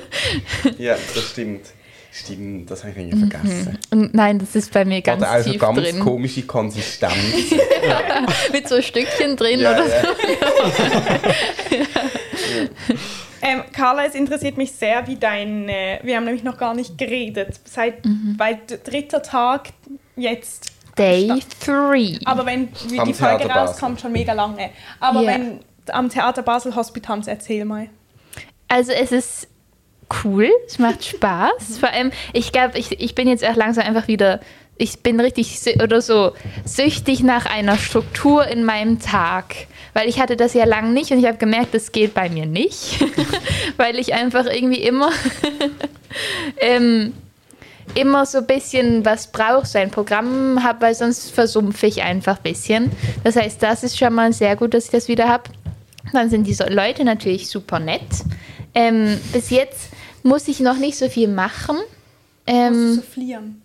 Ja, 0.78 0.96
das 1.14 1.30
stimmt. 1.30 1.66
Stimmt, 2.14 2.70
das 2.70 2.80
habe 2.84 2.90
ich 2.92 2.98
irgendwie 2.98 3.26
vergessen. 3.30 3.78
Und 3.90 4.12
nein, 4.14 4.38
das 4.38 4.54
ist 4.54 4.70
bei 4.72 4.84
mir 4.84 4.98
Mhm. 4.98 5.02
ganz 5.02 5.22
Oder 5.22 5.30
also 5.30 5.50
tief 5.50 5.60
ganz 5.60 5.78
drin. 5.80 5.98
komische 6.00 6.42
Konsistenz. 6.42 7.14
Mit 8.52 8.68
so 8.68 8.82
Stückchen 8.82 9.34
drin 9.36 9.60
ja, 9.60 9.72
oder 9.72 9.84
so. 9.84 9.90
ja. 11.74 11.76
Ähm, 13.42 13.62
Carla, 13.72 14.04
es 14.06 14.14
interessiert 14.14 14.56
mich 14.56 14.72
sehr, 14.72 15.06
wie 15.08 15.16
dein. 15.16 15.68
Äh, 15.68 15.98
wir 16.04 16.16
haben 16.16 16.24
nämlich 16.24 16.44
noch 16.44 16.56
gar 16.58 16.74
nicht 16.74 16.96
geredet. 16.96 17.60
Seit 17.64 18.04
Mhm. 18.06 18.36
bei 18.38 18.58
dritter 18.84 19.22
Tag 19.22 19.70
jetzt. 20.16 20.70
Day 20.96 21.32
3. 21.64 22.18
Aber 22.26 22.44
wenn 22.46 22.68
wie 22.88 23.00
Am 23.00 23.06
die 23.08 23.14
Folge 23.14 23.38
Theater 23.38 23.48
Basel. 23.48 23.66
rauskommt, 23.68 24.00
schon 24.00 24.12
mega 24.12 24.32
lange. 24.34 24.70
Aber 25.00 25.22
Ja. 25.22 25.28
wenn 25.34 25.60
am 25.90 26.08
Theater 26.10 26.42
Basel 26.42 26.76
Hospitanz, 26.76 27.26
erzähl 27.26 27.64
mal. 27.64 27.88
Also 28.68 28.92
es 28.92 29.10
ist 29.10 29.48
cool, 30.22 30.50
es 30.66 30.78
macht 30.78 31.04
Spaß. 31.04 31.78
Vor 31.78 31.88
allem, 31.88 32.12
ich 32.34 32.52
glaube, 32.52 32.78
ich, 32.78 33.00
ich 33.00 33.14
bin 33.14 33.26
jetzt 33.26 33.44
auch 33.44 33.56
langsam 33.56 33.84
einfach 33.86 34.06
wieder, 34.06 34.40
ich 34.76 35.00
bin 35.00 35.20
richtig 35.20 35.60
oder 35.82 36.00
so 36.00 36.32
süchtig 36.64 37.22
nach 37.22 37.46
einer 37.46 37.76
Struktur 37.78 38.46
in 38.46 38.64
meinem 38.64 39.00
Tag. 39.00 39.54
Weil 39.94 40.08
ich 40.08 40.18
hatte 40.20 40.36
das 40.36 40.54
ja 40.54 40.64
lang 40.64 40.94
nicht 40.94 41.10
und 41.10 41.18
ich 41.18 41.26
habe 41.26 41.36
gemerkt, 41.36 41.74
das 41.74 41.92
geht 41.92 42.14
bei 42.14 42.28
mir 42.28 42.46
nicht. 42.46 43.04
weil 43.76 43.98
ich 43.98 44.14
einfach 44.14 44.46
irgendwie 44.46 44.82
immer, 44.82 45.10
ähm, 46.58 47.12
immer 47.94 48.24
so 48.24 48.38
ein 48.38 48.46
bisschen 48.46 49.04
was 49.04 49.30
brauche, 49.30 49.66
so 49.66 49.78
ein 49.78 49.90
Programm 49.90 50.62
habe, 50.62 50.80
weil 50.80 50.94
sonst 50.94 51.30
versumpfe 51.30 51.86
ich 51.86 52.02
einfach 52.02 52.38
ein 52.38 52.42
bisschen. 52.42 52.90
Das 53.22 53.36
heißt, 53.36 53.62
das 53.62 53.84
ist 53.84 53.98
schon 53.98 54.14
mal 54.14 54.32
sehr 54.32 54.56
gut, 54.56 54.72
dass 54.74 54.86
ich 54.86 54.90
das 54.90 55.08
wieder 55.08 55.28
habe. 55.28 55.44
Dann 56.12 56.30
sind 56.30 56.46
diese 56.46 56.64
Leute 56.64 57.04
natürlich 57.04 57.48
super 57.48 57.78
nett. 57.78 58.02
Ähm, 58.74 59.20
bis 59.32 59.50
jetzt 59.50 59.90
muss 60.22 60.48
ich 60.48 60.60
noch 60.60 60.76
nicht 60.76 60.96
so 60.96 61.08
viel 61.08 61.28
machen. 61.28 61.76
Ähm, 62.46 63.02
fliehen. 63.12 63.61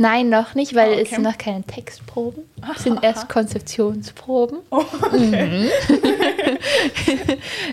Nein, 0.00 0.28
noch 0.28 0.54
nicht, 0.54 0.74
weil 0.74 0.88
Ah, 0.88 0.92
okay. 0.94 1.02
es 1.02 1.10
sind 1.10 1.22
noch 1.22 1.38
keine 1.38 1.62
Textproben. 1.62 2.42
Es 2.74 2.82
sind 2.82 3.02
erst 3.04 3.28
Konzeptionsproben. 3.28 4.58
Oh, 4.70 4.84
okay. 5.02 5.70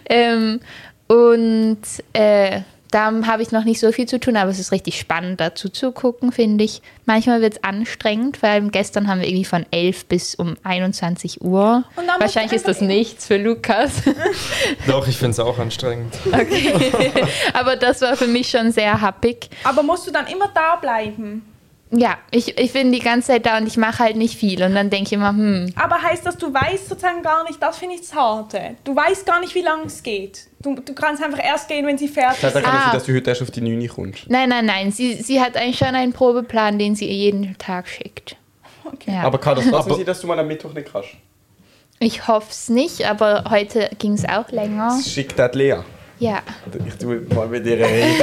Ähm, 0.10 0.60
und 1.08 1.80
äh, 2.13 2.62
da 2.92 3.12
habe 3.26 3.42
ich 3.42 3.52
noch 3.52 3.66
nicht 3.66 3.80
so 3.80 3.92
viel 3.92 4.08
zu 4.08 4.20
tun, 4.20 4.38
aber 4.38 4.50
es 4.50 4.60
ist 4.60 4.72
richtig 4.72 4.98
spannend 5.00 5.42
dazu 5.42 5.70
zu 5.70 5.92
gucken, 5.92 6.32
finde 6.32 6.63
ich. 6.63 6.82
Manchmal 7.06 7.42
wird 7.42 7.54
es 7.56 7.63
anstrengend, 7.63 8.38
vor 8.38 8.50
allem 8.50 8.72
gestern 8.72 9.08
haben 9.08 9.20
wir 9.20 9.28
irgendwie 9.28 9.46
von 9.46 9.66
11 9.72 10.06
bis 10.06 10.36
um 10.36 10.56
21 10.63 11.42
Uhr. 11.42 11.84
Wahrscheinlich 12.20 12.54
ist 12.54 12.68
das 12.68 12.82
nichts 12.82 13.28
für 13.28 13.38
Lukas. 13.38 13.92
Doch, 14.88 15.08
ich 15.08 15.18
finde 15.18 15.32
es 15.32 15.40
auch 15.40 15.60
anstrengend. 15.60 16.16
Okay. 16.28 16.74
aber 17.54 17.76
das 17.76 18.02
war 18.02 18.16
für 18.16 18.28
mich 18.28 18.50
schon 18.50 18.72
sehr 18.72 19.02
happig. 19.02 19.50
Aber 19.63 19.84
musst 19.84 20.08
du 20.08 20.12
dann 20.12 20.28
immer 20.28 20.50
da 20.54 20.78
bleiben? 20.78 21.44
Ja, 21.89 22.17
ich, 22.32 22.58
ich 22.58 22.73
bin 22.73 22.91
die 22.91 23.00
ganze 23.00 23.28
Zeit 23.28 23.45
da 23.45 23.58
und 23.58 23.65
ich 23.65 23.78
mache 23.78 24.00
halt 24.00 24.17
nicht 24.17 24.38
viel. 24.38 24.62
Und 24.62 24.76
dann 24.76 24.89
denke 24.89 25.06
ich 25.08 25.13
immer, 25.13 25.30
hm, 25.30 25.71
Aber 25.76 26.02
heißt 26.02 26.26
das, 26.26 26.38
du 26.38 26.54
weißt 26.54 26.89
sozusagen 26.89 27.21
gar 27.23 27.45
nicht, 27.45 27.62
das 27.63 27.78
finde 27.78 27.95
ich 27.95 28.02
das 28.02 28.13
Harte. 28.13 28.76
Du 28.84 28.93
weißt 28.93 29.26
gar 29.26 29.39
nicht, 29.39 29.56
wie 29.56 29.62
lange 29.62 29.86
es 29.86 30.04
geht. 30.04 30.47
Du, 30.62 30.76
du 30.76 30.93
kannst 30.93 31.23
einfach 31.23 31.39
erst 31.41 31.69
gehen, 31.69 31.86
wenn 31.88 31.97
sie 31.97 32.10
fertig 32.10 32.41
Das 32.41 32.43
heißt, 32.43 32.54
sind. 32.56 32.65
dann 32.65 32.73
kann 32.73 32.89
Ah. 32.89 32.93
dass 32.93 33.06
du 33.06 33.13
heute 33.15 33.30
erst 33.30 33.41
auf 33.41 33.52
die 33.52 33.62
9 33.62 33.88
kommst. 33.88 34.30
nein, 34.30 34.50
nein, 34.50 34.65
nein. 34.65 34.91
Sie, 34.91 35.13
sie 35.15 35.39
hat 35.39 35.56
eigentlich 35.56 35.78
schon 35.78 35.95
einen 35.95 36.12
Probeplan, 36.12 36.78
den 36.78 36.95
sie 36.95 37.06
ihr 37.06 37.13
jeden 37.15 37.58
Tag 37.58 37.88
schickt. 37.88 38.36
Okay. 38.84 39.13
Ja. 39.13 39.21
Aber 39.23 39.38
kann 39.38 39.56
das 39.56 39.71
Aber- 39.73 39.95
sein, 39.95 40.06
dass 40.06 40.19
du 40.19 40.28
mal 40.28 40.38
am 40.39 40.47
Mittwoch 40.47 40.73
nicht 40.73 40.91
kannst? 40.91 41.10
Ich 42.00 42.28
hoffe 42.28 42.47
es 42.52 42.67
nicht, 42.69 43.10
aber 43.10 43.45
heute 43.50 43.89
ging 43.97 44.13
es 44.13 44.26
auch 44.28 44.50
länger. 44.52 45.00
Schickt 45.04 45.39
das 45.39 45.54
Lea. 45.56 45.78
Ja. 46.19 46.41
Ich 46.88 46.95
tue 46.95 47.21
mal 47.34 47.47
mit 47.47 47.65
ihr 47.65 47.77
reden. 47.77 48.21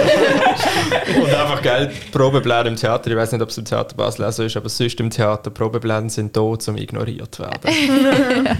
Und 1.16 1.26
einfach, 1.26 1.62
gell, 1.62 1.90
Probepläne 2.10 2.70
im 2.70 2.76
Theater, 2.76 3.10
ich 3.10 3.16
weiß 3.16 3.32
nicht, 3.32 3.42
ob 3.42 3.50
es 3.50 3.58
im 3.58 3.64
Theater 3.64 3.94
Basel 3.96 4.24
auch 4.24 4.32
so 4.32 4.42
ist, 4.42 4.56
aber 4.56 4.68
sonst 4.68 4.98
im 4.98 5.10
Theater, 5.10 5.50
Probepläne 5.50 6.10
sind 6.10 6.36
da, 6.36 6.40
um 6.40 6.76
ignoriert 6.76 7.38
werden. 7.38 8.48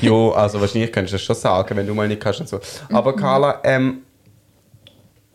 jo, 0.00 0.32
also 0.32 0.60
wahrscheinlich 0.60 0.92
könntest 0.92 1.12
du 1.12 1.16
das 1.16 1.24
schon 1.24 1.36
sagen, 1.36 1.76
wenn 1.76 1.86
du 1.86 1.94
mal 1.94 2.08
nicht 2.08 2.20
kannst 2.20 2.40
und 2.40 2.48
so. 2.48 2.60
Aber 2.92 3.16
Carla, 3.16 3.60
ähm, 3.64 4.02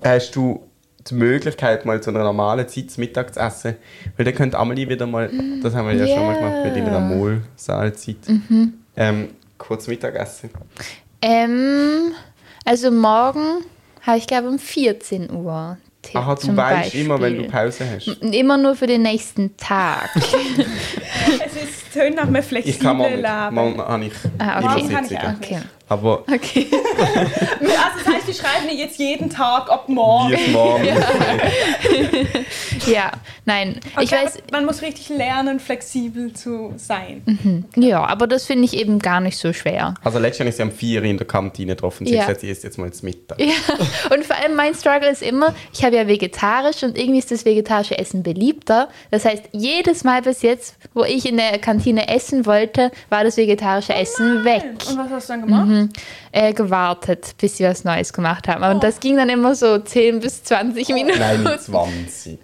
hast 0.03 0.35
du 0.35 0.61
die 1.09 1.15
Möglichkeit, 1.15 1.85
mal 1.85 2.01
zu 2.01 2.11
einer 2.11 2.23
normalen 2.23 2.67
Zeit 2.67 2.91
zu 2.91 2.99
Mittag 2.99 3.33
zu 3.33 3.39
essen? 3.39 3.75
Weil 4.17 4.25
dann 4.25 4.35
könnte 4.35 4.57
Amelie 4.57 4.87
wieder 4.87 5.07
mal, 5.07 5.31
das 5.63 5.73
haben 5.73 5.87
wir 5.87 5.95
ja 5.95 6.07
schon 6.07 6.25
mal 6.25 6.35
gemacht, 6.35 6.65
mit 6.65 6.77
ihrer 6.77 6.99
Mol-Saalzeit, 6.99 8.17
ähm, 8.95 9.29
kurz 9.57 9.87
Mittagessen. 9.87 10.51
Ähm, 11.21 12.13
also 12.65 12.91
morgen 12.91 13.63
habe 14.01 14.17
ich 14.17 14.27
glaube 14.27 14.49
um 14.49 14.59
14 14.59 15.31
Uhr. 15.31 15.77
Tipp 16.01 16.15
Aha, 16.17 16.35
du 16.35 16.41
zum 16.41 16.55
weißt 16.57 16.93
immer, 16.95 17.19
wenn 17.19 17.35
du 17.37 17.43
Beispiel. 17.49 17.83
Pause 17.85 17.85
hast. 17.95 18.07
Immer 18.21 18.57
nur 18.57 18.75
für 18.75 18.85
den 18.87 19.01
nächsten 19.01 19.55
Tag. 19.57 20.09
Es 21.45 21.53
ist 21.63 21.93
tönt 21.93 22.15
nach 22.17 22.23
einem 22.27 22.35
Ich 22.35 22.41
kann 22.79 22.97
flexiblen 22.97 22.97
mal 22.97 23.09
Leben. 23.09 23.75
Mal 23.77 23.87
habe 23.87 24.05
ich 24.05 24.13
Ah, 24.37 24.59
immer 24.59 24.75
okay. 24.75 24.87
Kann 24.93 25.03
ich 25.05 25.09
Sitzungen. 25.09 25.25
auch. 25.35 25.37
Okay. 25.41 25.59
Aber 25.89 26.23
Okay. 26.33 26.67
Also 26.97 27.99
das 28.05 28.13
heißt, 28.15 28.27
wir 28.27 28.33
schreiben 28.33 28.65
nicht 28.67 28.79
jetzt 28.79 28.97
jeden 28.99 29.29
Tag 29.29 29.69
ab 29.69 29.89
morgen. 29.89 30.33
es 30.33 30.47
morgen 30.51 30.85
Ja, 32.87 33.11
nein. 33.45 33.79
Ich 34.01 34.11
Okay, 34.11 34.25
weiß, 34.25 34.37
aber 34.37 34.43
man 34.57 34.65
muss 34.65 34.81
richtig 34.81 35.09
lernen, 35.09 35.59
flexibel 35.59 36.33
zu 36.33 36.73
sein. 36.77 37.65
ja, 37.75 38.03
aber 38.05 38.27
das 38.27 38.45
finde 38.45 38.65
ich 38.65 38.73
eben 38.75 38.99
gar 38.99 39.19
nicht 39.19 39.37
so 39.37 39.53
schwer. 39.53 39.93
Also 40.03 40.19
letztes 40.19 40.39
Jahr 40.39 40.47
ist 40.49 40.57
sie 40.57 40.63
am 40.63 40.71
4 40.71 41.03
in 41.03 41.17
der 41.17 41.27
Kantine 41.27 41.75
getroffen. 41.75 42.05
Sie 42.05 42.13
Ja. 42.13 42.21
hat 42.21 42.27
gesagt, 42.27 42.41
sie 42.41 42.49
isst 42.49 42.63
jetzt 42.63 42.77
mal 42.77 42.87
ins 42.87 43.03
Mittag. 43.03 43.39
Ja, 43.39 43.53
und 44.13 44.25
vor 44.25 44.35
allem 44.37 44.55
mein 44.55 44.73
Struggle 44.73 45.09
ist 45.09 45.21
immer, 45.21 45.53
ich 45.73 45.83
habe 45.83 45.95
ja 45.95 46.07
vegetarisch 46.07 46.83
und 46.83 46.97
irgendwie 46.97 47.19
ist 47.19 47.31
das 47.31 47.45
vegetarische 47.45 47.97
Essen 47.97 48.23
beliebter. 48.23 48.89
Das 49.11 49.25
heißt, 49.25 49.43
jedes 49.51 50.03
Mal 50.03 50.21
bis 50.21 50.41
jetzt, 50.41 50.75
wo 50.93 51.03
ich 51.03 51.27
in 51.27 51.37
der 51.37 51.57
Kantine 51.59 52.07
essen 52.07 52.45
wollte, 52.45 52.91
war 53.09 53.23
das 53.23 53.37
vegetarische 53.37 53.93
Essen 53.93 54.43
weg. 54.45 54.63
Und 54.89 54.97
was 54.97 55.09
hast 55.09 55.29
du 55.29 55.33
dann 55.33 55.41
gemacht? 55.41 55.67
Mhm. 55.67 55.74
Äh, 56.31 56.53
gewartet, 56.53 57.35
bis 57.37 57.57
sie 57.57 57.63
was 57.63 57.83
Neues 57.83 58.11
gemacht 58.11 58.47
haben. 58.47 58.63
Und 58.63 58.83
das 58.83 58.99
ging 58.99 59.15
dann 59.17 59.29
immer 59.29 59.55
so 59.55 59.77
10 59.77 60.19
bis 60.19 60.43
20 60.43 60.89
Minuten. 60.89 61.19
Nein, 61.19 61.59
20. 61.59 62.39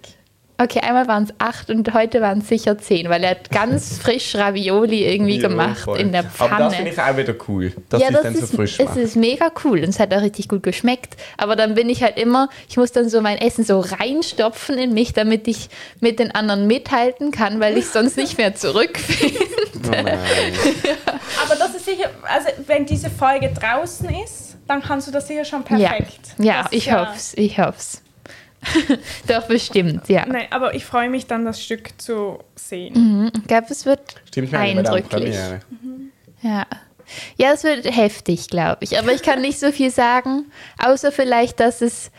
Okay, 0.63 0.79
einmal 0.81 1.07
waren 1.07 1.23
es 1.23 1.33
8 1.39 1.69
und 1.71 1.91
heute 1.93 2.21
waren 2.21 2.39
es 2.39 2.47
sicher 2.49 2.77
10, 2.77 3.09
weil 3.09 3.23
er 3.23 3.31
hat 3.31 3.49
ganz 3.49 3.97
frisch 4.01 4.35
Ravioli 4.35 5.05
irgendwie 5.11 5.39
Ja, 5.39 5.47
gemacht 5.47 5.79
voll. 5.79 5.99
in 5.99 6.11
der 6.11 6.23
Pfanne. 6.23 6.51
Aber 6.51 6.63
das 6.65 6.75
finde 6.75 6.91
ich 6.91 6.99
auch 7.01 7.17
wieder 7.17 7.33
cool, 7.47 7.73
dass 7.89 7.99
ja, 8.01 8.07
es 8.09 8.13
das 8.13 8.23
dann 8.23 8.35
so 8.35 8.43
ist, 8.43 8.55
frisch 8.55 8.79
es 8.79 8.85
macht. 8.89 8.97
ist 8.97 9.15
mega 9.15 9.51
cool 9.63 9.79
und 9.79 9.89
es 9.89 9.99
hat 9.99 10.13
auch 10.13 10.21
richtig 10.21 10.47
gut 10.49 10.61
geschmeckt. 10.61 11.15
Aber 11.37 11.55
dann 11.55 11.73
bin 11.73 11.89
ich 11.89 12.03
halt 12.03 12.19
immer, 12.19 12.49
ich 12.69 12.77
muss 12.77 12.91
dann 12.91 13.09
so 13.09 13.21
mein 13.21 13.37
Essen 13.39 13.63
so 13.63 13.79
reinstopfen 13.79 14.77
in 14.77 14.93
mich, 14.93 15.13
damit 15.13 15.47
ich 15.47 15.69
mit 15.99 16.19
den 16.19 16.29
anderen 16.35 16.67
mithalten 16.67 17.31
kann, 17.31 17.59
weil 17.59 17.77
ich 17.77 17.87
sonst 17.87 18.17
nicht 18.17 18.37
mehr 18.37 18.53
zurückfinde. 18.53 19.39
Oh 19.87 19.89
nein. 19.89 20.17
Aber 21.43 21.55
das 21.55 21.73
ist 21.75 21.85
sicher, 21.85 22.09
also 22.23 22.49
wenn 22.67 22.85
diese 22.85 23.09
Folge 23.09 23.51
draußen 23.51 24.07
ist, 24.23 24.57
dann 24.67 24.81
kannst 24.83 25.07
du 25.07 25.11
das 25.11 25.27
sicher 25.27 25.43
schon 25.43 25.63
Ja, 25.77 25.89
perfekt. 25.89 26.19
ja 26.37 26.61
ist 26.61 26.73
ich 26.73 26.93
hoff's, 26.93 27.33
ich 27.35 27.57
hoff's. 27.59 28.00
Doch, 29.27 29.47
bestimmt, 29.47 30.07
ja. 30.07 30.25
Nein, 30.25 30.47
aber 30.51 30.73
ich 30.75 30.85
freue 30.85 31.09
mich 31.09 31.25
dann, 31.27 31.45
das 31.45 31.61
Stück 31.63 31.99
zu 31.99 32.39
sehen. 32.55 32.93
Mhm, 32.93 33.31
Ich 33.35 33.47
glaube, 33.47 33.67
es 33.69 33.85
wird 33.85 34.01
Stimmt, 34.27 34.53
eindrücklich. 34.53 35.09
Premiere. 35.09 35.59
Ja. 36.41 36.65
Ja, 37.37 37.51
es 37.53 37.63
wird 37.63 37.85
heftig, 37.85 38.47
glaube 38.47 38.77
ich. 38.81 38.97
Aber 38.97 39.11
ich 39.11 39.21
kann 39.21 39.41
nicht 39.41 39.59
so 39.59 39.71
viel 39.71 39.91
sagen, 39.91 40.45
außer 40.81 41.11
vielleicht, 41.11 41.59
dass 41.59 41.81
es, 41.81 42.09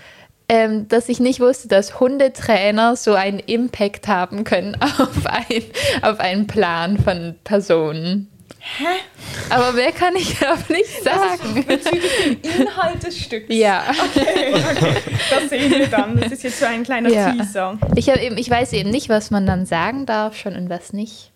ähm, 0.51 0.87
dass 0.89 1.09
ich 1.09 1.19
nicht 1.19 1.41
wusste, 1.41 1.69
dass 1.69 1.99
Hundetrainer 1.99 2.95
so 2.97 3.15
einen 3.15 3.39
Impact 3.39 4.07
haben 4.09 4.45
können 4.45 4.77
auf, 4.81 5.25
ein, 5.27 5.63
auf 6.03 6.21
einen 6.21 6.47
Plan 6.47 6.99
von 6.99 7.37
Personen. 7.45 8.29
Hä? 8.65 8.85
Aber 9.51 9.73
mehr 9.73 9.91
kann 9.93 10.15
ich 10.15 10.37
auch 10.47 10.69
nicht 10.69 11.03
sagen. 11.03 11.65
Bezüglich 11.67 12.13
dem 12.25 12.61
Inhalt 12.61 13.03
des 13.03 13.19
Stücks. 13.19 13.47
Ja. 13.49 13.83
Okay, 13.91 14.55
okay. 14.55 14.95
Das 15.31 15.51
sehen 15.51 15.71
wir 15.73 15.89
dann. 15.89 16.19
Das 16.21 16.31
ist 16.33 16.45
jetzt 16.45 16.61
so 16.61 16.67
ein 16.67 16.85
kleiner 16.85 17.09
Ja. 17.11 17.33
Teaser. 17.33 17.77
Ich, 17.97 18.09
eben, 18.09 18.39
ich 18.39 18.49
weiß 18.49 18.73
eben 18.75 18.91
nicht, 18.91 19.09
was 19.09 19.31
man 19.33 19.47
dann 19.47 19.67
sagen 19.67 20.07
darf 20.07 20.37
schon 20.37 20.55
und 20.57 20.71
was 20.71 20.93
nicht 20.93 21.33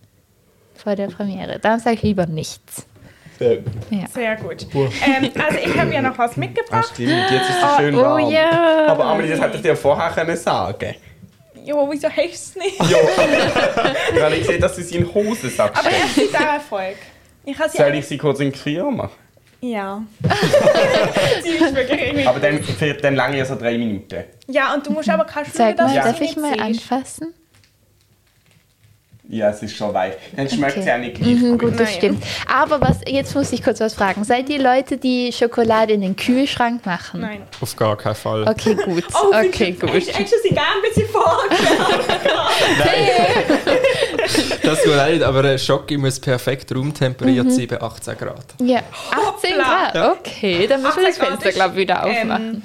vor 0.77 0.95
der 0.95 1.09
Premiere. 1.09 1.59
Dann 1.59 1.81
sage 1.81 1.97
ich 1.97 2.03
lieber 2.03 2.27
nichts. 2.27 2.87
Sehr 3.39 3.59
Ja. 3.91 4.07
Sehr 4.15 4.37
gut. 4.37 4.67
Ähm, 4.73 5.31
also 5.35 5.59
ich 5.59 5.77
habe 5.77 5.93
ja 5.93 6.01
noch 6.03 6.17
was 6.17 6.37
mitgebracht. 6.37 6.91
stimmt, 6.95 7.11
jetzt 7.31 7.51
ist 7.51 7.57
es 7.63 7.77
schön 7.77 7.95
oh 7.97 8.03
warm. 8.03 8.31
ja. 8.31 8.87
Aber 8.87 9.05
Amelie, 9.05 9.33
das 9.33 9.41
hätte 9.41 9.57
ich 9.57 9.63
dir 9.63 9.77
vorher 9.77 10.11
können 10.11 10.37
sagen 10.37 10.95
Jo, 11.65 11.89
wieso 11.91 12.09
hast 12.09 12.17
du 12.17 12.23
es 12.23 12.57
nicht? 12.57 12.79
Ja. 12.89 12.99
Weil 14.21 14.33
ich 14.39 14.47
sehe, 14.47 14.59
dass 14.61 14.77
du 14.77 14.83
sie 14.83 14.97
in 14.99 15.13
Hosensack 15.13 15.73
Aber 15.77 15.91
steckst. 15.91 16.17
es 16.19 16.25
ist 16.25 16.37
auch 16.37 16.41
Erfolg. 16.55 16.95
Ich 17.47 17.57
sie 17.57 17.77
Soll 17.79 17.95
ich 17.95 18.07
sie 18.07 18.19
kurz 18.19 18.41
in 18.41 18.53
Kühe 18.53 18.83
machen? 18.85 19.13
Ja. 19.63 20.03
sie 21.43 21.49
ist 21.51 21.75
wirklich. 21.75 22.29
Aber 22.29 22.39
dann, 22.41 22.63
für, 22.63 22.93
dann 22.95 23.15
lange 23.17 23.39
ja 23.39 23.45
so 23.47 23.57
drei 23.57 23.79
Minuten. 23.79 24.25
Ja, 24.49 24.75
und 24.75 24.87
du 24.87 24.91
musst 24.91 25.09
aber 25.09 25.25
keine 25.25 25.47
Schule, 25.47 25.57
Sag 25.57 25.79
mal, 25.79 25.89
du 25.89 25.95
darf 25.95 26.19
sie 26.19 26.25
ich 26.25 26.37
mal 26.37 26.51
siehst. 26.53 26.61
anfassen? 26.61 27.35
Ja, 29.29 29.51
es 29.51 29.61
ist 29.61 29.75
schon 29.77 29.93
weich. 29.93 30.13
Dann 30.37 30.49
schmeckt 30.49 30.73
Okay. 30.75 30.81
es 30.81 30.87
ja 30.87 30.99
nicht 30.99 31.17
gleich 31.17 31.35
Mhm, 31.35 31.51
gut. 31.59 31.61
gut, 31.71 31.81
das 31.81 31.89
Nein. 31.89 31.97
stimmt. 31.99 32.25
Aber 32.47 32.81
was, 32.81 33.01
jetzt 33.09 33.35
muss 33.35 33.51
ich 33.53 33.61
kurz 33.61 33.81
was 33.81 33.95
fragen. 33.95 34.23
Seid 34.23 34.49
ihr 34.51 34.63
Leute, 34.63 34.99
die 34.99 35.33
Schokolade 35.33 35.95
in 35.95 36.01
den 36.03 36.15
Kühlschrank 36.15 36.87
machen? 36.87 37.23
Nein. 37.23 37.43
Auf 37.61 37.75
gar 37.75 37.97
keinen 37.97 38.15
Fall. 38.15 38.47
Okay, 38.47 38.77
gut. 38.77 39.03
Oh, 39.15 39.35
okay, 39.35 39.73
gut. 39.73 39.91
Hättest 39.91 40.17
du 40.33 40.37
sie 40.45 40.51
gern 40.55 40.65
ein 40.77 40.83
bisschen 40.95 41.09
vorgestellt? 41.09 41.67
Das 44.63 44.83
tut 44.83 44.95
nicht, 45.11 45.23
aber 45.23 45.45
ein 45.45 45.59
Schoki 45.59 45.97
muss 45.97 46.19
perfekt 46.21 46.71
Mhm. 46.71 46.77
raumtemperiert 46.79 47.51
sein 47.53 47.67
bei 47.69 47.81
18 47.81 48.17
Grad. 48.19 48.45
Ja, 48.61 48.81
18 49.11 49.53
Hoppla. 49.59 49.91
Grad. 49.93 50.19
Okay, 50.19 50.67
dann 50.67 50.83
müssen 50.83 50.97
wir 51.01 51.07
das 51.09 51.21
18 51.21 51.29
Grad 51.29 51.29
Fenster, 51.43 51.53
glaube 51.53 51.75
ich, 51.75 51.81
wieder 51.81 52.03
ähm, 52.07 52.31
aufmachen. 52.31 52.63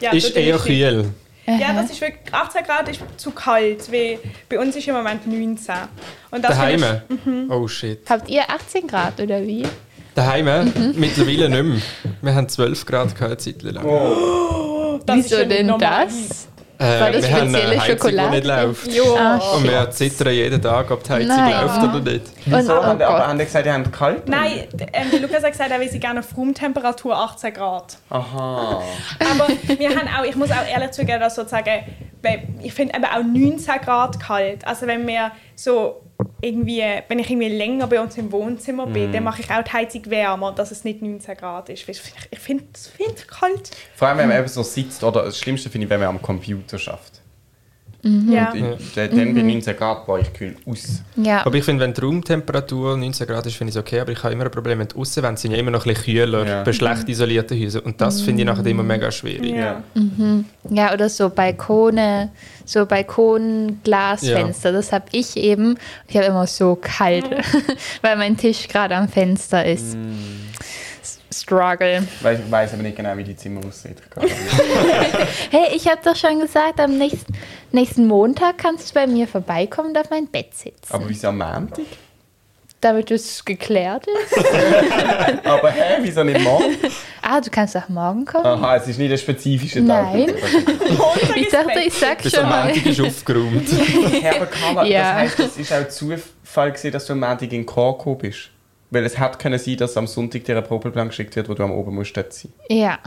Ja, 0.00 0.12
ist 0.12 0.28
das 0.28 0.36
eher 0.36 0.58
kühl. 0.58 1.06
Ja, 1.46 1.72
das 1.74 1.90
ist 1.92 2.00
wirklich, 2.00 2.32
18 2.34 2.64
Grad 2.64 2.88
ist 2.88 3.00
zu 3.16 3.30
kalt, 3.30 3.90
weil 3.92 4.18
bei 4.48 4.58
uns 4.58 4.74
ist 4.74 4.88
im 4.88 4.94
Moment 4.94 5.26
19. 5.26 5.74
Und 6.32 6.44
das 6.44 6.50
Daheim? 6.56 6.80
finde 6.80 7.02
Mhm. 7.24 7.50
Oh 7.52 7.68
shit. 7.68 8.00
Habt 8.10 8.28
ihr 8.28 8.42
18 8.50 8.86
Grad 8.88 9.20
oder 9.20 9.40
wie? 9.42 9.64
Daheim? 10.16 10.44
Mhm. 10.64 10.92
Mittlerweile 10.96 11.48
nicht 11.48 11.62
mehr. 11.62 11.82
Wir 12.22 12.34
haben 12.34 12.48
12 12.48 12.84
Grad 12.84 13.14
gehabt, 13.14 13.22
eine 13.22 13.36
Zeit 13.38 13.62
lang. 13.62 13.84
Oh. 13.84 14.96
ich, 14.98 15.04
das 15.06 15.16
ist 15.18 15.30
Wieso 15.30 15.44
denn 15.44 15.66
normal. 15.66 16.06
das? 16.06 16.48
Äh, 16.78 17.00
War 17.00 17.10
das 17.10 17.22
wir 17.28 17.34
haben 17.36 17.48
spezielle 17.48 17.70
eine 17.72 17.80
Heizung, 17.80 17.86
die 17.96 18.00
Schokolade? 18.02 18.30
nicht 18.30 18.46
läuft. 18.46 18.92
Jo. 18.92 19.16
Ah, 19.16 19.36
Und 19.56 19.64
wir 19.64 19.90
zittern 19.90 20.32
jeden 20.34 20.60
Tag, 20.60 20.90
ob 20.90 21.02
die 21.04 21.12
Heizung 21.12 21.28
Nein. 21.36 21.52
läuft 21.62 21.82
oder 21.82 22.00
nicht. 22.12 22.22
Wieso? 22.44 22.72
oh 22.78 22.82
haben, 22.84 22.98
die- 22.98 23.04
aber 23.04 23.18
Gott. 23.18 23.26
haben 23.28 23.38
die 23.38 23.44
gesagt, 23.46 23.66
die 23.66 23.70
haben 23.70 23.90
kalt? 23.90 24.28
Nein, 24.28 24.64
ähm, 24.92 25.22
Lukas 25.22 25.42
hat 25.42 25.52
gesagt, 25.52 25.70
er 25.70 25.80
will 25.80 25.88
sie 25.90 25.98
gerne 26.00 26.20
auf 26.20 26.36
Raumtemperatur 26.36 27.16
18 27.16 27.54
Grad. 27.54 27.96
Aha. 28.10 28.82
Aber 29.20 29.48
wir 29.78 29.88
haben 29.90 30.08
auch, 30.18 30.24
ich 30.24 30.36
muss 30.36 30.50
auch 30.50 30.66
ehrlich 30.70 30.90
zugeben, 30.90 31.20
dass 31.20 31.34
sozusagen, 31.34 31.66
weil 31.66 31.84
ich 32.62 32.72
finde 32.72 32.94
eben 32.96 33.04
auch 33.04 33.22
19 33.22 33.80
Grad 33.80 34.20
kalt. 34.20 34.66
Also 34.66 34.86
wenn 34.86 35.06
wir 35.06 35.32
so 35.54 36.02
irgendwie, 36.40 36.82
wenn 37.08 37.18
ich 37.18 37.30
irgendwie 37.30 37.48
länger 37.48 37.86
bei 37.86 38.00
uns 38.00 38.16
im 38.16 38.30
Wohnzimmer 38.32 38.86
bin, 38.86 39.12
dann 39.12 39.24
mache 39.24 39.42
ich 39.42 39.50
auch 39.50 39.62
die 39.62 39.72
Heizung 39.72 40.02
wärmer, 40.06 40.52
dass 40.52 40.70
es 40.70 40.84
nicht 40.84 41.02
19 41.02 41.36
Grad 41.36 41.68
ist. 41.68 41.88
Ich 41.88 42.38
finde 42.38 42.64
es 42.72 42.86
find 42.88 43.28
kalt. 43.28 43.70
Vor 43.94 44.08
allem, 44.08 44.18
wenn 44.18 44.28
man 44.28 44.38
eben 44.38 44.48
so 44.48 44.62
sitzt, 44.62 45.02
oder 45.02 45.24
das 45.24 45.38
Schlimmste 45.38 45.70
finde 45.70 45.86
ich, 45.86 45.90
wenn 45.90 46.00
man 46.00 46.08
am 46.10 46.22
Computer 46.22 46.78
schafft. 46.78 47.15
Ja. 48.02 48.52
Ich, 48.54 48.62
dann 48.94 49.10
dann 49.16 49.34
bei 49.34 49.42
19 49.42 49.76
Grad 49.76 50.06
war 50.06 50.20
ich 50.20 50.32
kühl 50.32 50.54
aus. 50.64 51.02
Ja, 51.16 51.44
Aber 51.44 51.56
ich 51.56 51.64
finde, 51.64 51.82
wenn 51.82 51.92
die 51.92 52.00
Raumtemperatur 52.00 52.96
19 52.96 53.26
Grad 53.26 53.44
ist, 53.46 53.56
finde 53.56 53.70
ich 53.70 53.76
es 53.76 53.80
okay. 53.80 53.98
Aber 54.00 54.12
ich 54.12 54.22
habe 54.22 54.32
immer 54.32 54.44
ein 54.44 54.50
Problem 54.50 54.78
mit 54.78 54.94
außen, 54.94 55.22
wenn 55.22 55.36
sind 55.36 55.50
ja 55.52 55.58
immer 55.58 55.72
noch 55.72 55.84
ein 55.86 55.94
bisschen 55.94 56.14
kühler, 56.16 56.46
Ja. 56.46 56.62
bei 56.62 56.72
schlecht 56.72 57.08
isolierten 57.08 57.60
Häusern. 57.60 57.82
Und 57.82 58.00
das 58.00 58.20
finde 58.20 58.42
ich 58.42 58.46
nachher 58.46 58.64
immer 58.66 58.82
mega 58.84 59.10
schwierig. 59.10 59.54
Ja. 59.54 59.82
ja, 60.70 60.92
oder 60.94 61.08
so 61.08 61.30
Balkone, 61.30 62.30
so 62.64 62.86
Balkonglasfenster. 62.86 64.72
Das 64.72 64.92
habe 64.92 65.06
ich 65.12 65.36
eben. 65.36 65.76
Ich 66.08 66.16
habe 66.16 66.26
immer 66.26 66.46
so 66.46 66.78
kalt, 66.80 67.24
weil 68.02 68.16
mein 68.16 68.36
Tisch 68.36 68.68
gerade 68.68 68.94
am 68.96 69.08
Fenster 69.08 69.64
ist. 69.64 69.94
S- 69.94 69.96
Struggle. 71.46 72.02
Weil 72.22 72.40
ich 72.40 72.50
weiß 72.50 72.74
aber 72.74 72.82
nicht 72.82 72.96
genau, 72.96 73.16
wie 73.16 73.22
die 73.22 73.36
Zimmer 73.36 73.60
aussieht. 73.66 73.98
Hey, 75.50 75.76
ich 75.76 75.86
habe 75.88 76.00
doch 76.04 76.16
schon 76.16 76.40
gesagt, 76.40 76.80
am 76.80 76.98
nächsten, 76.98 77.32
nächsten 77.70 78.06
Montag 78.08 78.58
kannst 78.58 78.90
du 78.90 78.94
bei 78.94 79.06
mir 79.06 79.28
vorbeikommen 79.28 79.90
und 79.90 79.98
auf 79.98 80.10
mein 80.10 80.26
Bett 80.26 80.54
sitzen. 80.54 80.92
aber 80.92 81.08
wieso 81.08 81.28
am 81.28 81.38
Montag? 81.38 81.78
Damit 82.80 83.10
es 83.10 83.44
geklärt 83.44 84.04
ist. 84.06 84.44
Aber 85.44 85.70
hä, 85.70 85.96
wieso 86.02 86.22
nicht 86.22 86.40
morgen? 86.42 86.76
Ah, 87.22 87.40
du 87.40 87.48
kannst 87.50 87.74
auch 87.74 87.88
morgen 87.88 88.26
kommen. 88.26 88.44
Aha, 88.44 88.76
es 88.76 88.86
ist 88.86 88.98
nicht 88.98 89.10
ein 89.10 89.16
spezifischer 89.18 89.84
Tag. 89.86 90.12
Nein. 90.12 90.34
Ich 91.36 91.48
dachte, 91.48 91.80
ich 91.84 91.94
sag 91.94 92.22
Bis 92.22 92.32
schon 92.34 92.44
am 92.44 92.50
mal. 92.50 92.64
Montag 92.66 92.86
ist 92.86 93.00
aufgeräumt. 93.00 93.66
Herr 94.20 94.36
aber 94.36 94.46
Carla, 94.46 94.84
Ja. 94.84 95.22
das 95.22 95.38
heisst, 95.38 95.58
es 95.58 95.70
war 95.70 95.80
auch 95.82 95.88
Zufall, 95.88 96.70
gewesen, 96.72 96.92
dass 96.92 97.06
du 97.06 97.12
am 97.14 97.20
Montag 97.20 97.50
in 97.52 97.64
gekommen 97.64 98.18
bist. 98.18 98.50
Weil 98.90 99.04
es 99.04 99.18
hätte 99.18 99.38
können 99.38 99.58
sein, 99.58 99.76
dass 99.76 99.96
am 99.96 100.06
Sonntag 100.06 100.44
dir 100.44 100.56
ein 100.56 100.64
Probeplan 100.64 101.08
geschickt 101.08 101.34
wird, 101.36 101.48
wo 101.48 101.54
du 101.54 101.62
am 101.62 101.72
oben 101.72 101.94
musst 101.94 102.16
dort 102.16 102.32
sein. 102.32 102.52
Ja, 102.68 102.98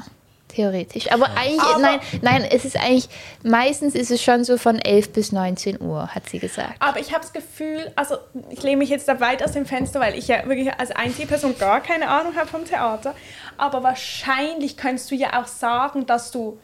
theoretisch. 0.50 1.12
Aber 1.12 1.30
eigentlich, 1.38 1.78
nein, 1.80 2.00
nein, 2.22 2.48
es 2.52 2.66
ist 2.66 2.76
eigentlich, 2.76 3.08
meistens 3.44 3.96
ist 3.96 4.12
es 4.12 4.22
schon 4.22 4.44
so 4.44 4.58
von 4.58 4.80
11 4.80 5.14
bis 5.14 5.32
19 5.32 5.82
Uhr, 5.82 6.08
hat 6.08 6.28
sie 6.28 6.40
gesagt. 6.40 6.76
Aber 6.80 7.00
ich 7.00 7.14
habe 7.14 7.22
das 7.22 7.32
Gefühl, 7.32 7.92
also 7.96 8.16
ich 8.50 8.62
lehne 8.62 8.78
mich 8.78 8.90
jetzt 8.90 9.08
da 9.08 9.20
weit 9.22 9.44
aus 9.44 9.54
dem 9.54 9.66
Fenster, 9.66 10.00
weil 10.00 10.18
ich 10.18 10.28
ja 10.28 10.46
wirklich 10.48 10.72
als 10.78 10.92
einzige 10.92 11.28
Person 11.28 11.56
gar 11.58 11.82
keine 11.82 12.10
Ahnung 12.10 12.36
habe 12.36 12.48
vom 12.48 12.66
Theater. 12.66 13.16
Aber 13.58 13.84
wahrscheinlich 13.84 14.76
könntest 14.76 15.10
du 15.12 15.16
ja 15.16 15.42
auch 15.42 15.48
sagen, 15.48 16.06
dass 16.06 16.32
du 16.32 16.60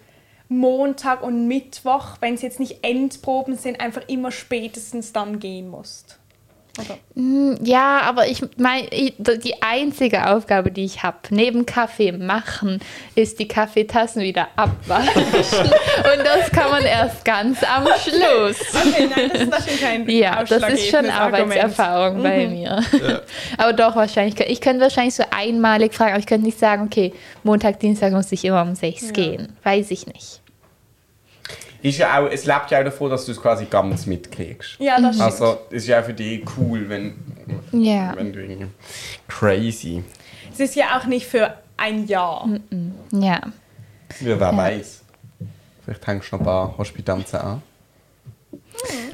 Montag 0.48 1.24
und 1.24 1.48
Mittwoch, 1.48 2.18
wenn 2.20 2.36
es 2.36 2.42
jetzt 2.42 2.60
nicht 2.60 2.84
Endproben 2.84 3.58
sind, 3.58 3.80
einfach 3.80 4.04
immer 4.08 4.32
spätestens 4.32 5.12
dann 5.12 5.40
gehen 5.40 5.70
musst. 5.70 6.20
Oder? 6.78 6.98
Ja, 7.64 8.02
aber 8.02 8.28
ich 8.28 8.42
meine, 8.58 8.88
die 8.90 9.62
einzige 9.62 10.28
Aufgabe, 10.30 10.72
die 10.72 10.84
ich 10.84 11.04
habe, 11.04 11.18
neben 11.30 11.66
Kaffee 11.66 12.12
machen, 12.12 12.80
ist 13.16 13.40
die 13.40 13.48
Kaffeetassen 13.48 14.22
wieder 14.22 14.50
abwaschen. 14.56 15.24
Und 15.24 16.26
das 16.26 16.52
kann 16.52 16.70
man 16.72 16.84
erst 16.84 17.24
ganz 17.24 17.64
am 17.64 17.86
Schluss. 17.86 18.60
Okay, 18.74 19.10
nein, 19.16 19.30
das 19.32 19.42
ist 19.42 19.50
natürlich 19.50 19.82
kein 19.82 20.10
Ja, 20.10 20.44
das 20.44 20.70
ist 20.70 20.90
schon. 20.90 21.10
Arbeitserfahrung 21.10 22.22
bei 22.22 22.48
mir. 22.48 22.84
Aber 23.58 23.74
doch, 23.74 23.96
wahrscheinlich. 23.96 24.40
Ich 24.42 24.60
könnte 24.60 24.82
wahrscheinlich 24.82 25.16
so 25.16 25.24
einmalig 25.32 25.94
fragen, 25.94 26.12
aber 26.12 26.20
ich 26.20 26.28
könnte 26.28 26.46
nicht 26.46 26.60
sagen, 26.60 26.84
okay, 26.84 27.14
Montag, 27.44 27.80
Dienstag 27.80 28.12
muss 28.12 28.32
ich 28.32 28.44
immer 28.44 28.62
um 28.62 28.76
sechs 28.76 29.14
gehen. 29.14 29.54
Weiß 29.64 29.92
ich 29.92 30.08
nicht. 30.08 30.42
Ist 31.86 32.00
ja 32.00 32.20
auch, 32.20 32.30
es 32.32 32.46
lebt 32.46 32.72
ja 32.72 32.80
auch 32.80 32.84
davon, 32.84 33.12
dass 33.12 33.26
du 33.26 33.32
es 33.32 33.40
quasi 33.42 33.66
ganz 33.66 34.06
mitkriegst. 34.08 34.78
Ja, 34.80 35.00
das 35.00 35.16
stimmt. 35.16 35.22
Also, 35.22 35.60
es 35.70 35.84
ist 35.84 35.88
ja 35.88 36.00
auch 36.02 36.06
für 36.06 36.14
dich 36.14 36.42
cool, 36.58 36.90
wenn, 36.90 37.14
Ja. 37.72 38.14
wenn 38.16 38.34
du 38.34 38.42
irgendwie... 38.42 38.68
Crazy. 39.28 40.04
Es 40.52 40.60
ist 40.60 40.76
ja 40.76 40.98
auch 40.98 41.06
nicht 41.06 41.28
für 41.28 41.54
ein 41.78 42.08
Jahr. 42.08 42.48
Ja. 43.12 43.40
Ja, 44.22 44.40
wer 44.40 44.58
weiß. 44.58 45.04
Vielleicht 45.84 46.08
hängst 46.08 46.32
du 46.32 46.36
noch 46.38 46.42
ein 46.42 46.46
paar 46.46 46.78
Hospitanzen 46.78 47.40
an. 47.40 47.62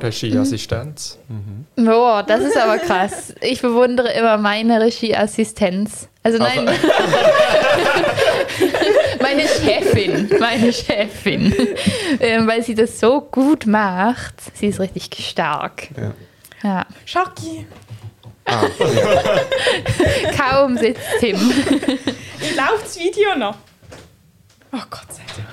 Regieassistenz. 0.02 1.20
Boah, 1.76 2.24
das 2.24 2.42
ist 2.42 2.58
aber 2.58 2.78
krass. 2.78 3.34
Ich 3.42 3.62
bewundere 3.62 4.12
immer 4.14 4.38
meine 4.38 4.80
Regieassistenz. 4.82 6.08
Also 6.24 6.38
nein, 6.38 6.68
meine 9.36 9.48
Chefin, 9.48 10.30
meine 10.40 10.72
Chefin, 10.74 11.54
ähm, 12.20 12.48
weil 12.48 12.64
sie 12.64 12.76
das 12.76 13.00
so 13.00 13.22
gut 13.22 13.66
macht. 13.66 14.36
Sie 14.56 14.68
ist 14.68 14.80
richtig 14.80 15.28
stark. 15.28 15.88
Ja. 15.98 16.12
Ja. 16.64 16.86
Schocki, 17.06 17.66
Ah. 18.46 18.64
Kaum 20.38 20.78
sitzt 20.78 21.02
Tim. 21.20 21.36
läuft 21.38 22.86
das 22.86 23.00
Video 23.00 23.36
noch? 23.38 23.56
Oh 24.74 24.78
Gott 24.90 25.14
sei 25.14 25.22
Dank. 25.38 25.48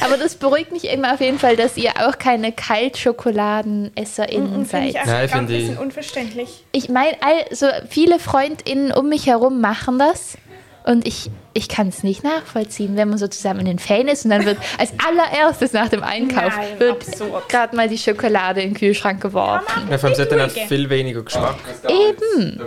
Aber 0.00 0.16
das 0.16 0.34
beruhigt 0.36 0.72
mich 0.72 0.84
immer 0.88 1.12
auf 1.14 1.20
jeden 1.20 1.38
Fall, 1.38 1.54
dass 1.56 1.76
ihr 1.76 1.90
auch 1.98 2.16
keine 2.18 2.50
KaltschokoladenesserInnen 2.52 4.64
Finde 4.66 4.86
ich 4.88 4.94
seid. 4.94 4.96
einfach 4.96 5.06
Nein, 5.06 5.28
ganz 5.28 5.32
finde 5.32 5.52
ich- 5.54 5.60
bisschen 5.68 5.78
unverständlich. 5.78 6.64
Ich 6.72 6.88
meine, 6.88 7.16
also 7.22 7.66
viele 7.88 8.18
FreundInnen 8.18 8.90
um 8.92 9.08
mich 9.10 9.26
herum 9.26 9.60
machen 9.60 9.98
das. 9.98 10.38
Und 10.84 11.06
ich, 11.06 11.30
ich 11.54 11.68
kann 11.68 11.88
es 11.88 12.02
nicht 12.02 12.24
nachvollziehen, 12.24 12.96
wenn 12.96 13.08
man 13.08 13.18
so 13.18 13.28
zusammen 13.28 13.60
in 13.60 13.66
den 13.66 13.78
Fan 13.78 14.08
ist 14.08 14.24
und 14.24 14.30
dann 14.32 14.44
wird 14.44 14.58
als 14.78 14.92
allererstes 15.06 15.72
nach 15.72 15.88
dem 15.88 16.02
Einkauf 16.02 16.56
Nein, 16.56 16.78
wird 16.80 17.06
absurd. 17.08 17.48
gerade 17.48 17.76
mal 17.76 17.88
die 17.88 17.98
Schokolade 17.98 18.62
in 18.62 18.70
den 18.70 18.76
Kühlschrank 18.78 19.20
geworfen. 19.22 19.88
Ja, 19.90 19.98
vor 19.98 20.08
allem 20.08 20.16
sie 20.16 20.22
hat 20.22 20.32
dann 20.32 20.50
viel 20.50 20.90
weniger 20.90 21.22
Geschmack. 21.22 21.56
Eben. 21.88 22.60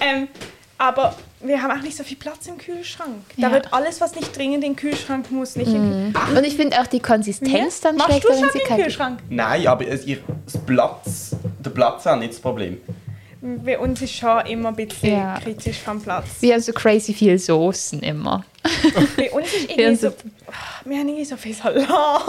Ähm, 0.00 0.28
aber 0.78 1.14
wir 1.40 1.62
haben 1.62 1.70
auch 1.78 1.82
nicht 1.82 1.96
so 1.96 2.02
viel 2.04 2.16
Platz 2.16 2.46
im 2.46 2.58
Kühlschrank. 2.58 3.10
Da 3.36 3.48
Ja. 3.48 3.52
wird 3.52 3.72
alles, 3.72 4.00
was 4.00 4.14
nicht 4.16 4.36
dringend 4.36 4.56
in 4.64 4.72
den 4.72 4.76
Kühlschrank 4.76 5.30
muss, 5.30 5.56
nicht 5.56 5.68
in 5.72 6.14
Und 6.36 6.44
ich 6.44 6.56
finde 6.56 6.80
auch 6.80 6.86
die 6.86 7.00
Konsistenz 7.00 7.80
dann 7.80 7.96
Machst 7.96 8.10
schlechter, 8.12 8.28
du 8.28 8.34
wenn 8.34 8.40
schon 8.44 8.50
sie 8.52 8.58
im 8.60 8.66
kalt. 8.68 8.82
Kühlschrank? 8.82 9.18
Nein, 9.28 9.66
aber 9.66 9.86
es, 9.86 10.04
ihr, 10.06 10.18
das 10.46 10.58
Platz, 10.64 11.36
der 11.64 11.70
Platz 11.70 12.06
ist 12.06 12.16
nicht 12.16 12.32
das 12.32 12.40
Problem. 12.40 12.80
Bei 13.46 13.78
uns 13.78 14.00
ist 14.00 14.14
schon 14.14 14.46
immer 14.46 14.70
ein 14.70 14.76
bisschen 14.76 15.12
Ja. 15.12 15.38
kritisch 15.38 15.78
vom 15.78 16.00
Platz. 16.00 16.24
Wir 16.40 16.54
haben 16.54 16.62
so 16.62 16.72
crazy 16.72 17.12
viel 17.12 17.38
Soßen 17.38 18.00
immer. 18.00 18.42
Bei 19.18 19.30
uns 19.32 19.52
ist 19.52 19.68
Wir 19.76 19.76
irgendwie 19.76 19.84
haben 19.86 19.96
so... 19.96 20.08
so- 20.08 20.16
Wir 20.86 20.98
haben 20.98 21.08
irgendwie 21.08 21.24
so 21.26 21.36
viel 21.36 21.52
Salat. 21.54 21.86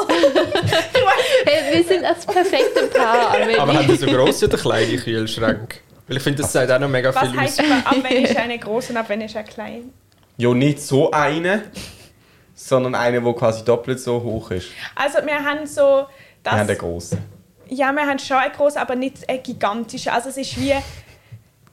Hey, 1.46 1.74
wir 1.78 1.84
sind 1.86 2.04
das 2.04 2.26
perfekte 2.26 2.88
Paar. 2.94 3.34
Aber 3.60 3.74
haben 3.76 3.88
die 3.88 3.96
so 3.96 4.08
grosse 4.08 4.46
oder 4.48 4.58
kleine 4.58 4.98
Kühlschränke? 4.98 5.78
Weil 6.08 6.18
ich 6.18 6.24
finde, 6.24 6.42
das 6.42 6.52
sagt 6.52 6.70
auch 6.72 6.80
noch 6.80 6.90
mega 6.90 7.14
Was 7.16 7.22
viel 7.22 7.30
aus. 7.32 7.38
heißt 7.38 7.60
aber, 7.62 7.76
ab 7.90 7.96
wenn 8.04 8.24
ist 8.26 8.36
eine 8.36 8.60
groß 8.60 8.90
und 8.92 8.98
ab 8.98 9.06
wenn 9.08 9.22
ist 9.22 9.36
eine 9.38 9.48
klein? 9.48 9.94
Ja, 10.38 10.54
nicht 10.54 10.82
so 10.82 11.12
eine, 11.12 11.64
sondern 12.54 12.94
eine, 12.94 13.22
die 13.22 13.34
quasi 13.34 13.64
doppelt 13.64 14.00
so 14.02 14.22
hoch 14.22 14.52
ist. 14.52 14.68
Also 14.96 15.20
wir 15.26 15.36
haben 15.44 15.66
so... 15.66 16.06
Das, 16.44 16.54
Wir 16.54 16.60
haben 16.60 16.68
eine 16.70 16.76
grosse. 16.78 17.18
ja, 17.70 17.92
wir 17.94 18.06
haben 18.06 18.20
schon 18.20 18.38
eine 18.38 18.52
große, 18.52 18.80
aber 18.80 18.96
nicht 18.96 19.28
eine 19.30 19.40
gigantische. 19.40 20.12
Also 20.12 20.28
es 20.30 20.38
ist 20.38 20.60
wie... 20.60 20.74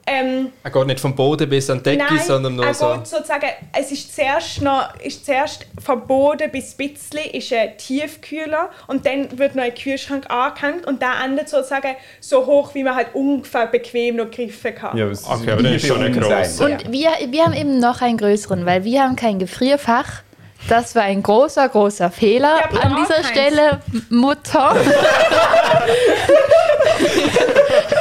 Ähm, 0.05 0.51
Er 0.63 0.71
geht 0.71 0.87
nicht 0.87 0.99
vom 0.99 1.15
Boden 1.15 1.49
bis 1.49 1.69
an 1.69 1.77
die 1.77 1.83
Decke, 1.83 2.03
Nein, 2.13 2.19
sondern 2.25 2.55
nur 2.57 2.65
er 2.65 2.73
so. 2.73 2.93
geht 2.93 3.07
sozusagen, 3.07 3.47
es 3.77 3.89
ist 3.91 4.13
zuerst 4.13 4.61
noch, 4.61 4.93
ist 5.01 5.25
zuerst 5.25 5.65
vom 5.83 6.05
Boden 6.05 6.51
bis 6.51 6.73
bisschen 6.73 7.21
ist 7.31 7.53
ein 7.53 7.77
Tiefkühler 7.77 8.69
und 8.87 9.05
dann 9.05 9.37
wird 9.37 9.55
noch 9.55 9.63
ein 9.63 9.73
Kühlschrank 9.73 10.29
angehängt 10.29 10.85
und 10.85 11.01
der 11.01 11.13
endet 11.23 11.47
sozusagen 11.47 11.95
so 12.19 12.45
hoch, 12.45 12.75
wie 12.75 12.83
man 12.83 12.95
halt 12.95 13.15
ungefähr 13.15 13.67
bequem 13.67 14.17
noch 14.17 14.29
greifen 14.29 14.75
kann. 14.75 14.97
Ja, 14.97 15.07
es 15.07 15.25
Okay, 15.25 15.51
aber 15.51 15.63
dann 15.63 15.73
ist 15.73 15.87
schon 15.87 16.01
eine 16.01 16.11
grosse. 16.19 16.65
Und 16.65 16.91
wir, 16.91 17.09
wir 17.29 17.43
haben 17.45 17.53
eben 17.53 17.79
noch 17.79 18.01
einen 18.01 18.17
größeren, 18.17 18.65
weil 18.65 18.83
wir 18.83 19.03
haben 19.03 19.15
kein 19.15 19.39
Gefrierfach. 19.39 20.21
Das 20.67 20.95
war 20.95 21.03
ein 21.03 21.21
großer, 21.23 21.67
großer 21.69 22.09
Fehler 22.09 22.57
Ja, 22.73 22.79
an 22.81 22.95
dieser 22.95 23.15
keins. 23.15 23.27
Stelle, 23.29 23.81
Mutter. 24.09 24.75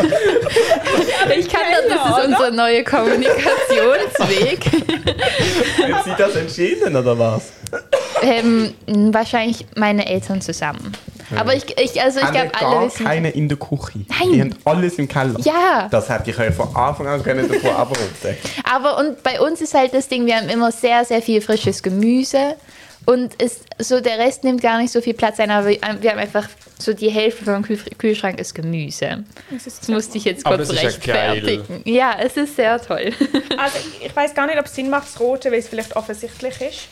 ich 1.37 1.49
kann 1.49 1.63
das, 1.71 1.89
das 1.89 2.19
ist 2.19 2.25
unser 2.27 2.51
neuer 2.51 2.83
Kommunikationsweg. 2.83 4.65
Hat 5.93 6.05
sie 6.05 6.15
das 6.17 6.37
entschieden, 6.37 6.97
oder 6.97 7.19
was? 7.19 7.53
ähm, 8.23 8.75
wahrscheinlich 8.87 9.67
meine 9.77 10.07
Eltern 10.07 10.41
zusammen. 10.41 10.93
Aber 11.35 11.55
ich, 11.55 11.65
ich 11.79 12.03
also 12.03 12.21
ich 12.21 12.31
glaube, 12.31 12.51
alle 12.55 12.87
wissen. 12.87 13.07
keine 13.07 13.31
in 13.31 13.49
der 13.49 13.57
Küche. 13.57 14.01
Nein. 14.09 14.33
Die 14.33 14.41
haben 14.41 14.55
alles 14.65 14.99
im 14.99 15.09
Keller. 15.09 15.41
Ja. 15.41 15.89
Das 15.91 16.11
hätte 16.11 16.31
ich 16.31 16.39
euch 16.39 16.55
von 16.55 16.75
Anfang 16.77 17.07
an 17.07 17.23
können 17.23 17.51
davon 17.51 17.71
abraten 17.77 18.37
Aber 18.71 18.99
und 18.99 19.23
bei 19.23 19.41
uns 19.41 19.63
ist 19.63 19.73
halt 19.73 19.95
das 19.95 20.09
Ding, 20.09 20.27
wir 20.27 20.37
haben 20.37 20.51
immer 20.51 20.71
sehr, 20.71 21.05
sehr 21.07 21.23
viel 21.23 21.41
frisches 21.41 21.83
Gemüse. 21.83 22.57
Und 23.05 23.35
es, 23.43 23.61
so 23.79 24.01
der 24.01 24.19
Rest 24.19 24.45
nimmt 24.45 24.63
gar 24.63 24.79
nicht 24.81 24.93
so 24.93 25.01
viel 25.01 25.15
Platz 25.15 25.41
ein, 25.41 25.51
aber 25.51 25.69
wir 25.69 25.79
wir 26.01 26.11
haben 26.11 26.19
einfach 26.19 26.49
so 26.79 26.93
die 26.93 27.11
Hälfte 27.11 27.45
vom 27.45 27.63
Kühl 27.63 27.79
Kühlschrank 27.99 28.39
ist 28.39 28.55
Gemüse. 28.55 29.25
Das 29.51 29.67
ist 29.67 29.81
Das 29.83 29.89
musste 29.89 30.19
ich 30.19 30.25
jetzt 30.25 30.45
kurz 30.45 30.69
ist 30.71 30.75
ja 30.75 30.89
rechtfertigen. 30.89 31.83
Ja, 31.85 32.17
es 32.21 32.37
ist 32.37 32.55
sehr 32.57 32.81
toll. 32.81 33.13
Also 33.59 33.79
ich 34.01 34.15
weiß 34.15 34.35
gar 34.35 34.47
nicht, 34.47 34.59
ob 34.59 34.67
es 34.67 34.75
Sinn 34.75 34.89
macht, 34.91 35.07
das 35.09 35.19
Rote, 35.21 35.51
weil 35.51 35.59
es 35.59 35.69
vielleicht 35.69 35.95
offensichtlich 35.97 36.61
ist. 36.61 36.89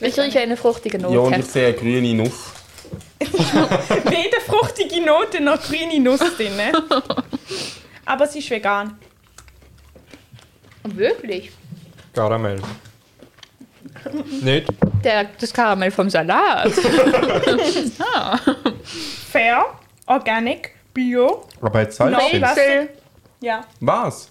Ich 0.00 0.18
rieche 0.18 0.40
eine 0.40 0.56
fruchtige 0.56 0.98
Ja, 0.98 1.06
und 1.08 1.14
Note. 1.30 1.40
ich 1.40 1.46
sehe 1.46 1.66
eine 1.68 1.76
grüne 1.76 2.14
Nuss. 2.14 2.52
Weder 3.20 4.40
fruchtige 4.46 5.04
Note 5.04 5.40
noch 5.42 5.60
grüne 5.60 5.98
Nuss 6.00 6.20
drin. 6.36 6.56
ne? 6.56 6.70
Aber 8.04 8.26
sie 8.28 8.38
ist 8.38 8.48
vegan. 8.50 8.96
Wirklich? 10.84 11.50
Karamell. 12.14 12.60
Nicht? 14.42 14.68
Der, 15.04 15.26
das 15.40 15.52
Karamell 15.52 15.90
vom 15.90 16.08
Salat. 16.10 16.70
Fair, 19.30 19.64
organic, 20.06 20.70
bio, 20.94 21.44
Aber 21.60 21.80
jetzt 21.80 21.96
Salz 21.96 22.16
No. 22.16 22.28
Brezel. 22.38 22.88
ja, 23.40 23.64
Was? 23.80 24.30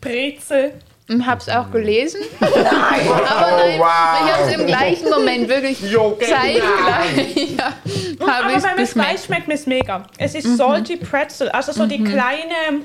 Brezel. 0.00 0.74
Ich 1.06 1.26
hab's 1.26 1.48
auch 1.50 1.70
gelesen. 1.70 2.22
Aber 2.40 2.50
nein, 2.62 3.06
Oh, 3.06 3.78
wow. 3.78 4.24
ich 4.24 4.32
hab's 4.32 4.52
im 4.54 4.66
gleichen 4.66 5.10
Moment 5.10 5.48
wirklich 5.48 5.80
Jo, 5.90 6.16
genau. 6.18 6.32
zeitgleich. 6.32 7.36
Ja, 7.58 8.26
hab 8.26 8.44
Aber 8.44 8.54
ich's 8.54 8.62
wenn 8.64 8.70
man 8.70 8.78
es 8.78 8.88
geschmeckt. 8.90 9.10
weiß, 9.12 9.24
schmeckt 9.26 9.48
es 9.50 9.66
mega. 9.66 10.06
Es 10.16 10.34
ist 10.34 10.56
salty 10.56 10.96
pretzel, 10.96 11.50
also 11.50 11.72
so 11.72 11.86
die 11.86 12.02
kleinen 12.02 12.84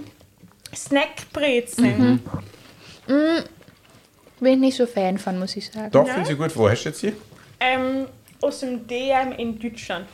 Snackbrezeln. 0.76 2.22
Bin 4.40 4.54
ich 4.54 4.60
nicht 4.60 4.78
so 4.78 4.86
Fan 4.86 5.18
von, 5.18 5.38
muss 5.40 5.56
ich 5.56 5.70
sagen. 5.70 5.92
Doch, 5.92 6.08
finde 6.08 6.32
ich 6.32 6.38
gut. 6.38 6.56
Wo 6.56 6.70
hast 6.70 6.84
du 6.84 6.90
jetzt 6.90 7.02
hier? 7.02 7.14
Ähm, 7.60 8.08
aus 8.42 8.60
dem 8.62 8.88
DM 8.88 9.34
in 9.34 9.60
Deutschland. 9.60 10.08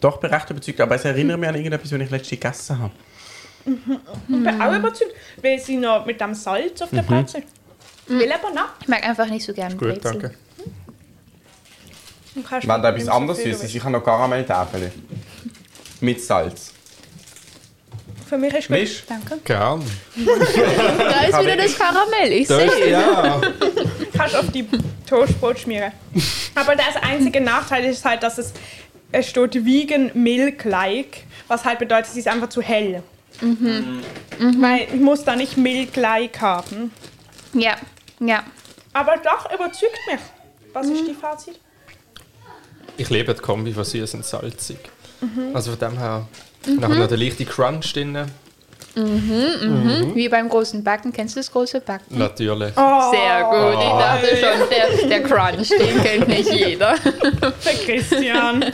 Doch, 0.00 0.18
bin 0.18 0.30
recht 0.30 0.50
überzeugt. 0.50 0.80
Aber 0.80 0.94
es 0.96 1.04
erinnert 1.04 1.38
mich 1.40 1.48
an 1.48 1.54
irgendetwas, 1.54 1.92
was 1.92 2.00
ich 2.00 2.10
letztens 2.10 2.30
gegessen 2.30 2.78
habe. 2.78 2.92
Ich 3.66 3.74
bin 4.28 4.60
auch 4.60 4.74
überzeugt, 4.74 5.14
weil 5.42 5.58
sie 5.58 5.76
noch 5.76 6.06
mit 6.06 6.20
dem 6.20 6.34
Salz 6.34 6.80
auf 6.82 6.90
der 6.90 7.02
Brezel. 7.02 7.42
Will 8.06 8.32
aber 8.32 8.50
noch. 8.52 8.68
Ich 8.80 8.88
mag 8.88 9.06
einfach 9.06 9.26
nicht 9.28 9.44
so 9.44 9.52
gerne 9.52 9.74
Gut, 9.76 10.00
Brezel. 10.00 10.02
danke. 10.02 10.34
Wenn 12.34 12.82
da 12.82 12.90
etwas 12.90 13.08
anderes 13.08 13.42
Süßes 13.42 13.64
ist, 13.64 13.74
ich 13.74 13.82
habe 13.82 13.92
noch 13.92 14.04
Karamelltäfel. 14.04 14.92
Mit 16.00 16.22
Salz. 16.22 16.72
Für 18.30 18.38
mich 18.38 18.54
ist 18.54 18.68
gut. 18.68 18.76
Misch. 18.78 19.02
Danke. 19.08 19.38
Gern. 19.44 19.84
Da 20.14 21.20
ist 21.26 21.40
wieder 21.40 21.56
das 21.56 21.76
Karamell. 21.76 22.32
Ich 22.32 22.46
sehe. 22.46 22.88
ja. 22.88 23.40
Kannst 24.16 24.36
auf 24.36 24.52
die 24.52 24.64
Toastbrot 25.04 25.58
schmieren. 25.58 25.90
Aber 26.54 26.76
das 26.76 26.94
einzige 27.02 27.40
Nachteil 27.40 27.86
ist 27.86 28.04
halt, 28.04 28.22
dass 28.22 28.38
es, 28.38 28.52
es 29.10 29.28
steht 29.28 29.64
vegan 29.66 30.12
milk 30.14 30.62
like, 30.64 31.24
was 31.48 31.64
halt 31.64 31.80
bedeutet, 31.80 32.12
es 32.12 32.16
ist 32.18 32.28
einfach 32.28 32.50
zu 32.50 32.62
hell. 32.62 33.02
Weil 33.40 34.82
ich 34.94 35.00
muss 35.00 35.24
da 35.24 35.34
nicht 35.34 35.56
milk 35.56 35.96
like 35.96 36.40
haben. 36.40 36.92
Ja, 37.52 37.74
ja. 38.20 38.44
Aber 38.92 39.16
doch, 39.16 39.52
überzeugt 39.52 39.98
mich. 40.06 40.20
Was 40.72 40.86
ist 40.86 41.04
die 41.04 41.14
Fazit? 41.14 41.58
Ich 42.96 43.10
liebe 43.10 43.34
die 43.34 43.40
Kombi 43.40 43.72
von 43.72 43.82
süß 43.82 44.14
und 44.14 44.24
salzig. 44.24 44.78
Also 45.54 45.72
von 45.72 45.80
dem 45.80 45.98
her, 45.98 46.26
nachher 46.78 46.98
noch 46.98 47.08
der 47.08 47.18
leichte 47.18 47.44
Crunch 47.44 47.92
drin. 47.92 48.16
Wie 48.94 50.28
beim 50.28 50.48
großen 50.48 50.82
Backen. 50.82 51.12
Kennst 51.12 51.36
du 51.36 51.40
das 51.40 51.50
große 51.50 51.80
Backen? 51.80 52.18
Natürlich. 52.18 52.72
Oh, 52.76 53.10
Sehr 53.12 53.44
gut. 53.44 53.82
Ich 53.82 53.88
dachte 53.88 54.36
schon, 54.36 54.68
der, 54.68 55.08
der 55.08 55.22
Crunch, 55.22 55.68
den 55.68 56.02
kennt 56.02 56.28
nicht 56.28 56.52
jeder. 56.52 56.94
Der 57.64 57.74
Christian. 57.84 58.64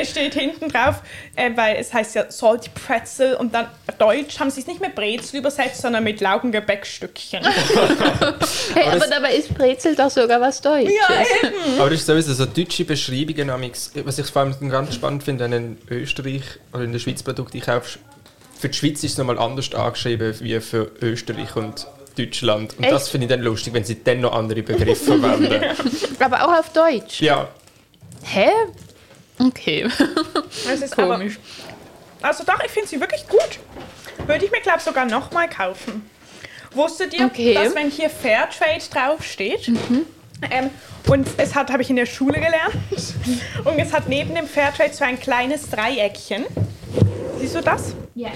es 0.00 0.10
steht 0.10 0.34
hinten 0.34 0.68
drauf, 0.68 1.02
äh, 1.36 1.50
weil 1.54 1.76
es 1.76 1.92
heißt 1.92 2.14
ja 2.14 2.30
Salty 2.30 2.70
Pretzel 2.70 3.34
und 3.34 3.54
dann 3.54 3.66
Deutsch 3.98 4.38
haben 4.40 4.50
sie 4.50 4.60
es 4.60 4.66
nicht 4.66 4.80
mit 4.80 4.94
Brezel 4.94 5.38
übersetzt, 5.40 5.82
sondern 5.82 6.04
mit 6.04 6.20
Laugengebäckstückchen. 6.20 7.40
Hey, 8.74 8.86
aber 8.88 8.98
das- 9.00 9.10
dabei 9.10 9.34
ist 9.34 9.52
Brezel 9.54 9.94
doch 9.96 10.10
sogar 10.10 10.40
was 10.40 10.60
Deutsches. 10.60 10.92
ja, 11.08 11.22
eben. 11.48 11.80
Aber 11.80 11.90
das 11.90 12.00
ist 12.00 12.06
sowieso 12.06 12.32
so 12.34 12.46
deutsche 12.46 12.84
Beschreibungen. 12.84 13.50
Was 14.04 14.18
ich 14.18 14.26
vor 14.26 14.42
allem 14.42 14.70
ganz 14.70 14.94
spannend 14.94 15.22
finde, 15.24 15.44
wenn 15.44 15.52
in 15.52 15.78
Österreich 15.90 16.42
oder 16.72 16.84
in 16.84 16.92
der 16.92 16.98
Schweiz 17.00 17.22
Produkte 17.22 17.58
kaufst, 17.60 17.98
für 18.60 18.68
die 18.68 18.76
Schweiz 18.78 19.02
ist 19.02 19.12
es 19.12 19.18
nochmal 19.18 19.38
anders 19.38 19.72
angeschrieben 19.74 20.34
wie 20.40 20.60
für 20.60 20.90
Österreich 21.00 21.56
und 21.56 21.86
Deutschland. 22.16 22.76
Und 22.76 22.84
Echt? 22.84 22.92
das 22.92 23.08
finde 23.08 23.26
ich 23.26 23.30
dann 23.30 23.40
lustig, 23.42 23.72
wenn 23.72 23.84
sie 23.84 24.02
dann 24.04 24.20
noch 24.20 24.32
andere 24.32 24.62
Begriffe 24.62 25.04
verwenden. 25.18 25.64
Aber 26.18 26.44
auch 26.44 26.58
auf 26.60 26.72
Deutsch. 26.72 27.20
Ja, 27.20 27.48
Hä? 28.22 28.50
Okay. 29.38 29.88
Es 30.70 30.82
ist 30.82 30.98
aber, 30.98 31.14
Komisch. 31.16 31.38
also 32.20 32.44
doch, 32.44 32.62
ich 32.62 32.70
finde 32.70 32.88
sie 32.88 33.00
wirklich 33.00 33.26
gut. 33.26 33.58
Würde 34.26 34.44
ich 34.44 34.50
mir, 34.50 34.60
glaube 34.60 34.78
ich, 34.78 34.84
sogar 34.84 35.06
nochmal 35.06 35.48
kaufen. 35.48 36.08
Wusstet 36.72 37.14
ihr, 37.14 37.24
Okay. 37.26 37.54
dass 37.54 37.74
wenn 37.74 37.90
hier 37.90 38.10
Fairtrade 38.10 38.82
draufsteht, 38.92 39.70
ähm, 40.50 40.70
und 41.06 41.28
es 41.36 41.54
hat, 41.54 41.70
habe 41.70 41.82
ich 41.82 41.90
in 41.90 41.96
der 41.96 42.06
Schule 42.06 42.34
gelernt, 42.34 42.74
und 43.64 43.78
es 43.78 43.92
hat 43.92 44.08
neben 44.08 44.34
dem 44.34 44.46
Fairtrade 44.46 44.92
so 44.92 45.04
ein 45.04 45.18
kleines 45.18 45.70
Dreieckchen. 45.70 46.46
Siehst 47.38 47.54
du 47.54 47.60
das? 47.60 47.94
Ja. 48.14 48.30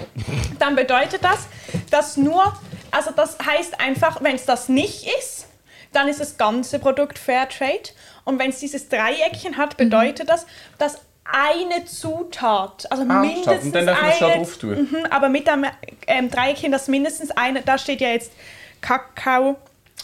dann 0.59 0.77
bedeutet 0.77 1.23
das, 1.23 1.47
dass 1.91 2.17
nur, 2.17 2.55
also 2.91 3.11
das 3.11 3.37
heißt 3.45 3.81
einfach, 3.81 4.23
wenn 4.23 4.35
es 4.35 4.45
das 4.47 4.69
nicht 4.69 5.07
ist, 5.19 5.47
dann 5.93 6.09
ist 6.09 6.21
das 6.21 6.37
ganze 6.37 6.79
Produkt 6.79 7.19
Fairtrade. 7.19 7.91
Und 8.25 8.39
wenn 8.39 8.51
es 8.51 8.59
dieses 8.59 8.89
Dreieckchen 8.89 9.57
hat, 9.57 9.77
bedeutet 9.77 10.29
das, 10.29 10.47
dass 10.79 10.99
eine 11.25 11.85
Zutat, 11.85 12.91
also 12.91 13.05
Ah, 13.09 13.21
mindestens 13.21 13.43
stopp. 13.45 13.65
Und 13.65 13.75
dann 13.75 13.87
darf 13.87 14.03
man 14.03 14.13
schon 14.13 14.27
eine, 14.27 14.37
drauf 14.37 14.57
tun. 14.59 14.89
Mhm, 14.91 15.07
aber 15.11 15.29
mit 15.29 15.47
dem 15.47 15.67
ähm, 16.07 16.31
Dreieckchen, 16.31 16.73
dass 16.73 16.89
mindestens 16.89 17.31
eine, 17.31 17.63
da 17.63 17.79
steht 17.79 18.01
ja 18.01 18.09
jetzt 18.09 18.33
Kakao. 18.81 19.57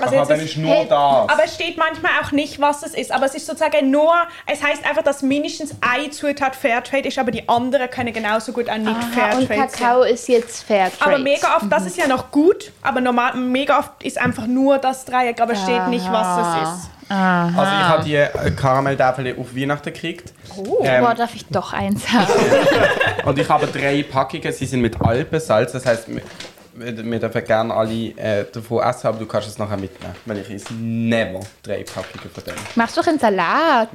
Also 0.02 0.14
Aha, 0.14 0.20
jetzt 0.22 0.30
dann 0.30 0.40
ist- 0.40 0.50
ist 0.52 0.56
nur 0.58 0.74
Hey, 0.74 0.86
das. 0.88 0.98
aber 0.98 1.44
es 1.44 1.54
steht 1.54 1.76
manchmal 1.76 2.12
auch 2.22 2.32
nicht, 2.32 2.60
was 2.60 2.82
es 2.82 2.94
ist. 2.94 3.12
Aber 3.12 3.26
es 3.26 3.34
ist 3.34 3.46
sozusagen 3.46 3.90
nur, 3.90 4.12
es 4.46 4.62
heißt 4.62 4.84
einfach, 4.86 5.02
dass 5.02 5.22
mindestens 5.22 5.74
eine 5.80 6.10
Zutat 6.10 6.56
Fairtrade 6.56 7.08
ist, 7.08 7.18
aber 7.18 7.30
die 7.30 7.48
andere 7.48 7.88
können 7.88 8.12
genauso 8.12 8.52
gut 8.52 8.68
auch 8.70 8.76
nicht 8.76 8.88
Aha, 8.90 9.00
Fairtrade 9.12 9.36
und 9.38 9.48
sein. 9.48 9.58
Kakao 9.70 10.02
ist 10.02 10.28
jetzt 10.28 10.62
Fairtrade. 10.64 11.14
Aber 11.14 11.18
mega 11.22 11.56
oft, 11.56 11.66
das 11.70 11.86
ist 11.86 11.96
ja 11.96 12.06
noch 12.06 12.30
gut, 12.30 12.72
aber 12.82 13.00
normal, 13.00 13.34
mega 13.36 13.78
oft 13.78 14.02
ist 14.02 14.18
einfach 14.18 14.46
nur 14.46 14.78
das 14.78 15.04
Dreieck, 15.04 15.40
aber 15.40 15.54
steht 15.54 15.88
nicht, 15.88 16.10
was 16.10 16.38
es 16.38 16.62
ist. 16.68 16.90
Also 17.12 17.62
ich 17.62 17.88
habe 17.88 18.04
die 18.04 18.14
äh, 18.14 18.28
Karamelltäfel 18.52 19.34
auf 19.36 19.56
Weihnachten 19.56 19.92
gekriegt. 19.92 20.32
Oh. 20.56 20.78
Ähm, 20.84 21.02
Boah, 21.02 21.14
darf 21.14 21.34
ich 21.34 21.44
doch 21.46 21.72
eins 21.72 22.08
haben? 22.12 22.26
und 23.24 23.36
ich 23.36 23.48
habe 23.48 23.66
drei 23.66 24.04
Packungen, 24.04 24.52
sie 24.52 24.64
sind 24.66 24.80
mit 24.80 25.00
Alpensalz, 25.00 25.72
das 25.72 25.86
heisst, 25.86 26.06
wir, 26.80 27.18
dürfen 27.20 27.44
gerne 27.44 27.74
alle 27.74 27.92
äh, 28.16 28.44
davon 28.52 28.82
essen, 28.82 29.06
aber 29.06 29.18
du 29.18 29.26
kannst 29.26 29.48
es 29.48 29.58
nachher 29.58 29.76
mitnehmen. 29.76 30.14
Wenn 30.24 30.38
ich 30.40 30.50
esse, 30.50 30.72
never 30.74 31.40
drei 31.62 31.84
Packungen 31.84 32.30
von 32.32 32.44
dem. 32.44 32.54
Machst 32.74 32.96
doch 32.96 33.06
einen 33.06 33.18
Salat. 33.18 33.88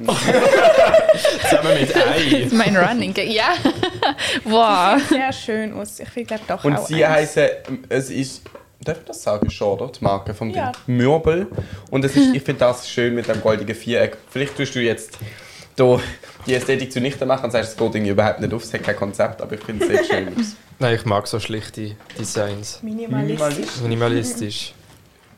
zusammen 1.48 1.80
mit 1.80 1.90
Das 1.94 1.96
Ei. 2.04 2.36
ist 2.44 2.52
mein 2.52 2.76
Running 2.76 3.12
Gag. 3.14 3.28
Ja. 3.30 3.54
Boah. 4.44 4.98
Sehr 5.08 5.32
schön 5.32 5.72
aus. 5.74 5.98
Ich 6.00 6.14
will 6.16 6.24
glaube 6.24 6.42
doch 6.46 6.64
Und 6.64 6.76
auch 6.76 6.86
sie 6.86 7.04
eins. 7.04 7.36
heißen, 7.36 7.48
es 7.88 8.10
ist, 8.10 8.42
darf 8.80 8.98
ich 8.98 9.04
das 9.04 9.22
sagen 9.22 9.50
schon, 9.50 9.68
oder? 9.80 9.90
Die 9.92 10.04
Marke 10.04 10.34
vom 10.34 10.50
Ja. 10.50 10.72
Ding. 10.86 10.96
Möbel. 10.96 11.46
Und 11.90 12.04
es 12.04 12.16
ist, 12.16 12.34
ich 12.34 12.42
finde 12.42 12.60
das 12.60 12.88
schön 12.88 13.14
mit 13.14 13.28
dem 13.28 13.40
goldigen 13.40 13.74
Viereck. 13.74 14.16
Vielleicht 14.30 14.56
tust 14.56 14.74
du 14.74 14.80
jetzt 14.80 15.18
da 15.76 16.00
die 16.46 16.54
Ästhetik 16.54 16.90
zunichte 16.92 17.26
machen 17.26 17.44
und 17.46 17.50
sagst, 17.50 17.70
es 17.72 17.76
geht 17.76 17.94
irgendwie 17.94 18.10
überhaupt 18.12 18.40
nicht 18.40 18.52
auf, 18.52 18.62
es 18.62 18.72
hat 18.72 18.82
kein 18.82 18.96
Konzept, 18.96 19.40
aber 19.42 19.54
ich 19.54 19.60
finde 19.62 19.84
es 19.84 19.90
sehr 19.90 20.04
schön 20.04 20.28
aus. 20.38 20.56
Nein, 20.78 20.94
ich 20.96 21.04
mag 21.04 21.26
so 21.26 21.38
schlichte 21.40 21.96
Designs. 22.18 22.82
Minimalistisch. 22.82 23.80
Minimalistisch. 23.82 24.74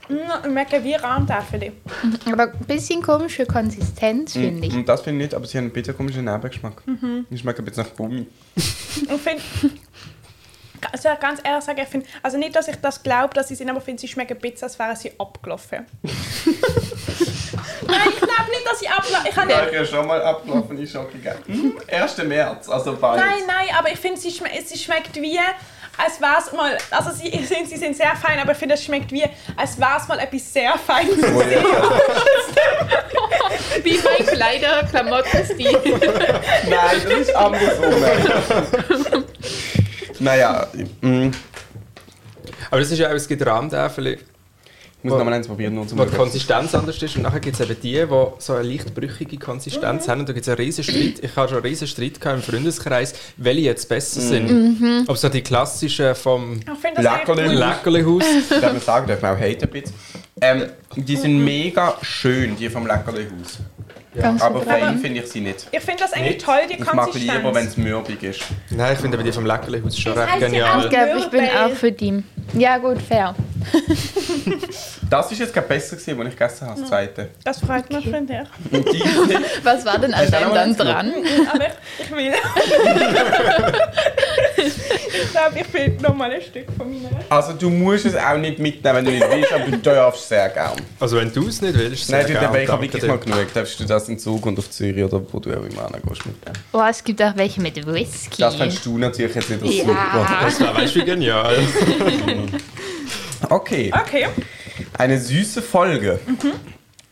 Mm, 0.09 0.14
Ich 0.45 0.51
merke 0.51 0.82
wie 0.82 0.95
Rahmtafel. 0.95 1.72
Aber 2.32 2.45
ein 2.45 2.59
bisschen 2.66 3.03
komische 3.03 3.45
Konsistenz, 3.47 4.32
finde 4.32 4.66
ich. 4.66 4.74
Und 4.74 4.89
das 4.89 5.03
finde 5.03 5.24
ich 5.24 5.30
nicht, 5.30 5.34
aber 5.34 5.47
sie 5.47 5.59
haben 5.59 5.64
einen 5.66 5.72
bisschen 5.74 5.97
komischen 5.97 6.24
Nebengeschmack. 6.24 6.82
Die 7.30 7.36
schmecken 7.39 7.61
ein 7.62 7.64
bisschen 7.66 7.84
nach 7.84 7.95
Gummi. 7.95 8.26
Ich 8.57 9.20
finde, 9.22 9.43
also 10.93 11.09
ganz 11.20 11.41
ehrlich 11.45 11.64
sagen, 11.64 11.80
ich 11.82 11.89
finde, 11.89 12.07
also 12.22 12.39
nicht, 12.39 12.55
dass 12.57 12.68
ich 12.68 12.76
das 12.76 13.03
glaube, 13.03 13.34
dass 13.34 13.49
sie 13.49 13.55
sind, 13.55 13.68
aber 13.68 13.78
ich 13.78 13.84
finde, 13.84 14.01
sie 14.01 14.09
schmecken 14.09 14.34
ein 14.34 14.41
bisschen, 14.41 14.62
als 14.64 14.78
wären 14.78 14.97
sie 14.97 15.12
abgelaufen. 15.18 15.86
Nein, 16.03 16.14
ich 18.11 18.16
glaube 18.20 18.51
nicht, 18.51 18.58
dass 18.71 18.81
sie 18.81 18.89
abgelaufen 18.89 19.27
Ich 19.29 19.37
habe 19.37 19.51
Ja, 19.51 19.66
ich 19.66 19.77
habe 19.77 19.87
schon 19.87 20.07
mal 20.07 20.23
abgelaufen, 20.23 20.83
ich 20.83 20.91
schon 20.91 21.11
gegessen. 21.11 21.45
Hm, 21.47 21.79
1. 21.89 22.19
März, 22.19 22.69
also 22.69 22.97
bald. 22.97 23.21
Nein, 23.21 23.43
nein, 23.47 23.69
aber 23.79 23.91
ich 23.91 23.99
finde, 23.99 24.21
sie, 24.21 24.31
schme 24.31 24.49
sie 24.64 24.79
schmeckt 24.79 25.16
wie, 25.16 25.39
als 25.97 26.21
wäre 26.21 26.37
es 26.39 26.53
mal, 26.53 26.79
also 26.91 27.11
sie 27.11 27.31
sind, 27.45 27.69
sie 27.69 27.77
sind 27.77 27.97
sehr 27.97 28.14
fein, 28.16 28.39
aber 28.39 28.53
ich 28.53 28.59
finde, 28.59 28.75
es 28.75 28.85
schmeckt 28.85 29.11
wie, 29.12 29.25
als 29.57 29.79
wäre 29.79 29.97
es 30.01 30.09
mal 30.09 30.19
etwas 30.19 30.53
sehr 30.53 30.75
Feines. 30.79 31.16
Oh, 31.35 31.43
ja. 31.43 31.62
Wie 33.83 33.99
mein 34.03 34.27
Kleider, 34.27 34.85
Klamottenstil. 34.91 35.73
Nein, 36.69 37.01
das 37.05 37.19
ist 37.21 37.35
andersrum. 37.35 39.25
naja, 40.19 40.66
mm, 41.01 41.31
Aber 42.71 42.81
das 42.81 42.91
ist 42.91 42.99
ja 42.99 43.09
auch, 43.09 43.14
es 43.14 43.29
gibt 43.29 43.45
Rahmtäfel, 43.45 44.19
ich 45.01 45.05
muss 45.09 45.17
noch 45.17 45.25
mal 45.25 45.33
eins 45.33 45.47
probieren. 45.47 45.77
Nur 45.77 45.87
zum 45.87 45.97
wo 45.97 46.05
die 46.05 46.17
Konsistenz 46.17 46.75
anders 46.75 47.01
ist. 47.01 47.15
Und 47.15 47.23
nachher 47.23 47.39
gibt 47.39 47.59
es 47.59 47.61
eben 47.61 47.81
die, 47.81 47.93
die 47.93 48.27
so 48.39 48.55
eine 48.55 48.69
leicht 48.69 48.93
brüchige 48.95 49.39
Konsistenz 49.39 50.09
haben. 50.09 50.21
Und 50.21 50.29
da 50.29 50.33
gibt 50.33 50.45
es 50.45 50.49
einen 50.49 50.59
riesen 50.59 50.83
Streit. 50.83 51.21
Ich 51.23 51.37
hatte 51.37 51.51
schon 51.51 51.59
einen 51.59 51.67
riesen 51.67 51.87
Streit 51.87 52.19
im 52.25 52.43
Freundeskreis, 52.43 53.15
welche 53.37 53.61
jetzt 53.61 53.89
besser 53.89 54.21
sind. 54.21 55.07
Ob 55.09 55.17
so 55.17 55.29
die 55.29 55.43
klassischen 55.43 56.17
vom 56.17 56.59
Ich. 56.59 57.53
Leckerlihaus. 57.53 58.25
Darf 58.49 58.63
man 58.73 58.81
sagen, 58.81 59.07
darf 59.07 59.23
man 59.23 59.37
auch 59.37 59.41
haten 59.41 59.65
ein 59.67 59.71
bisschen. 59.71 59.95
Ähm, 60.41 60.67
die 60.97 61.17
sind 61.17 61.45
mega 61.45 61.97
schön, 62.03 62.57
die 62.57 62.69
vom 62.69 62.85
Leckerlihaus. 62.85 63.59
Ganz 64.15 64.43
Aber 64.43 64.63
fein 64.63 64.99
finde 64.99 65.21
ich 65.21 65.29
sie 65.31 65.41
nicht. 65.41 65.67
Ich 65.71 65.81
finde 65.81 66.03
das 66.03 66.13
eigentlich 66.13 66.35
Nicht? 66.37 66.45
toll, 66.45 66.61
die 66.69 66.75
ich 66.75 66.93
mag 66.93 67.13
lieber, 67.15 67.35
wenn 67.35 67.43
Konsistenz. 67.43 67.71
es 67.73 67.77
mürbig 67.77 68.23
ist. 68.23 68.41
Nein, 68.71 68.93
ich 68.95 68.99
finde 69.01 69.17
aber 69.17 69.25
die 69.25 69.33
vom 69.33 69.47
Leckerlihaus 69.47 69.99
schon 69.99 70.15
Das 70.15 70.23
recht 70.25 70.33
heißt 70.33 70.41
ja 70.43 70.47
Ich 70.49 70.53
genial. 70.55 70.89
glaube, 70.89 71.19
ich 71.21 71.27
bin 71.31 71.45
auch 71.45 71.71
für 71.75 71.93
die. 71.93 72.23
Ja, 72.55 72.79
gut, 72.79 72.99
fair. 73.03 73.35
Das 75.11 75.33
ist 75.33 75.39
jetzt 75.39 75.55
gerade 75.55 75.67
besser 75.67 75.97
gewesen, 75.97 76.21
als 76.21 76.29
ich 76.29 76.37
gegessen 76.39 76.67
habe, 76.69 76.81
das 76.81 76.89
zweite. 76.91 77.29
Das 77.43 77.61
freut 77.61 77.91
mich, 77.91 78.05
finde 78.05 78.43
ich. 78.43 78.73
Und 78.79 78.93
die 78.93 78.99
sind 78.99 79.45
Was 79.65 79.85
war 79.87 79.99
denn 79.99 80.13
an 80.13 80.21
Hast 80.21 80.33
du 80.35 80.37
auch 80.37 80.53
deinem 80.53 80.71
noch 80.73 80.77
dann 80.77 81.07
eins 81.07 81.17
dran? 81.17 81.49
Aber 81.55 81.65
ich, 81.67 82.05
ich 82.05 82.11
will. 82.15 82.33
ich 84.59 85.31
glaube, 85.33 85.59
ich 85.61 85.73
will 85.75 85.97
noch 86.03 86.15
mal 86.15 86.31
ein 86.31 86.43
Stück 86.43 86.67
von 86.77 86.91
meiner. 86.91 87.23
Also 87.31 87.53
du 87.55 87.71
musst 87.71 88.05
es 88.07 88.17
auch 88.17 88.37
nicht 88.37 88.59
mitnehmen, 88.59 88.97
wenn 88.97 89.05
du 89.07 89.11
nicht 89.13 89.31
willst, 89.31 89.53
aber 89.53 89.65
du 89.65 89.77
darfst 89.79 90.23
es 90.23 90.29
sehr 90.29 90.49
gern. 90.51 90.73
Also 91.01 91.17
wenn 91.17 91.33
du 91.33 91.49
es 91.49 91.63
nicht 91.63 91.75
willst, 91.75 92.11
Nein, 92.11 92.27
sehr 92.27 92.35
du, 92.35 92.41
gern, 92.41 92.45
aber 92.51 92.61
ich 92.63 92.69
habe 92.69 92.83
wirklich 92.83 93.05
mal 93.05 93.19
genug. 93.19 93.53
Darfst 93.55 93.81
du 93.81 93.85
das 93.85 93.98
in 94.09 94.19
Zug 94.19 94.45
und 94.47 94.59
auf 94.59 94.71
Zürich 94.71 95.03
oder 95.03 95.21
wo 95.33 95.39
du 95.41 95.51
auch 95.51 95.65
immer 95.65 95.89
hingehst 95.93 96.27
mitnehmen. 96.27 96.59
Oh, 96.73 96.83
es 96.89 97.03
gibt 97.03 97.23
auch 97.23 97.35
welche 97.37 97.61
mit 97.63 97.75
Whisky. 97.87 98.43
Das 98.43 98.55
findest 98.57 98.85
du 98.85 98.99
natürlich 98.99 99.35
jetzt 99.35 99.51
nicht 99.51 99.65
Ja. 99.65 99.85
super. 99.85 100.39
Das 100.43 100.61
war, 100.61 100.77
weißt 100.77 100.95
du, 100.95 101.01
wie 101.01 101.05
genial. 101.05 101.57
Okay, 103.51 103.91
Okay, 103.95 104.27
eine 104.99 105.19
süße 105.19 105.63
Folge. 105.63 106.19
es 106.37 106.45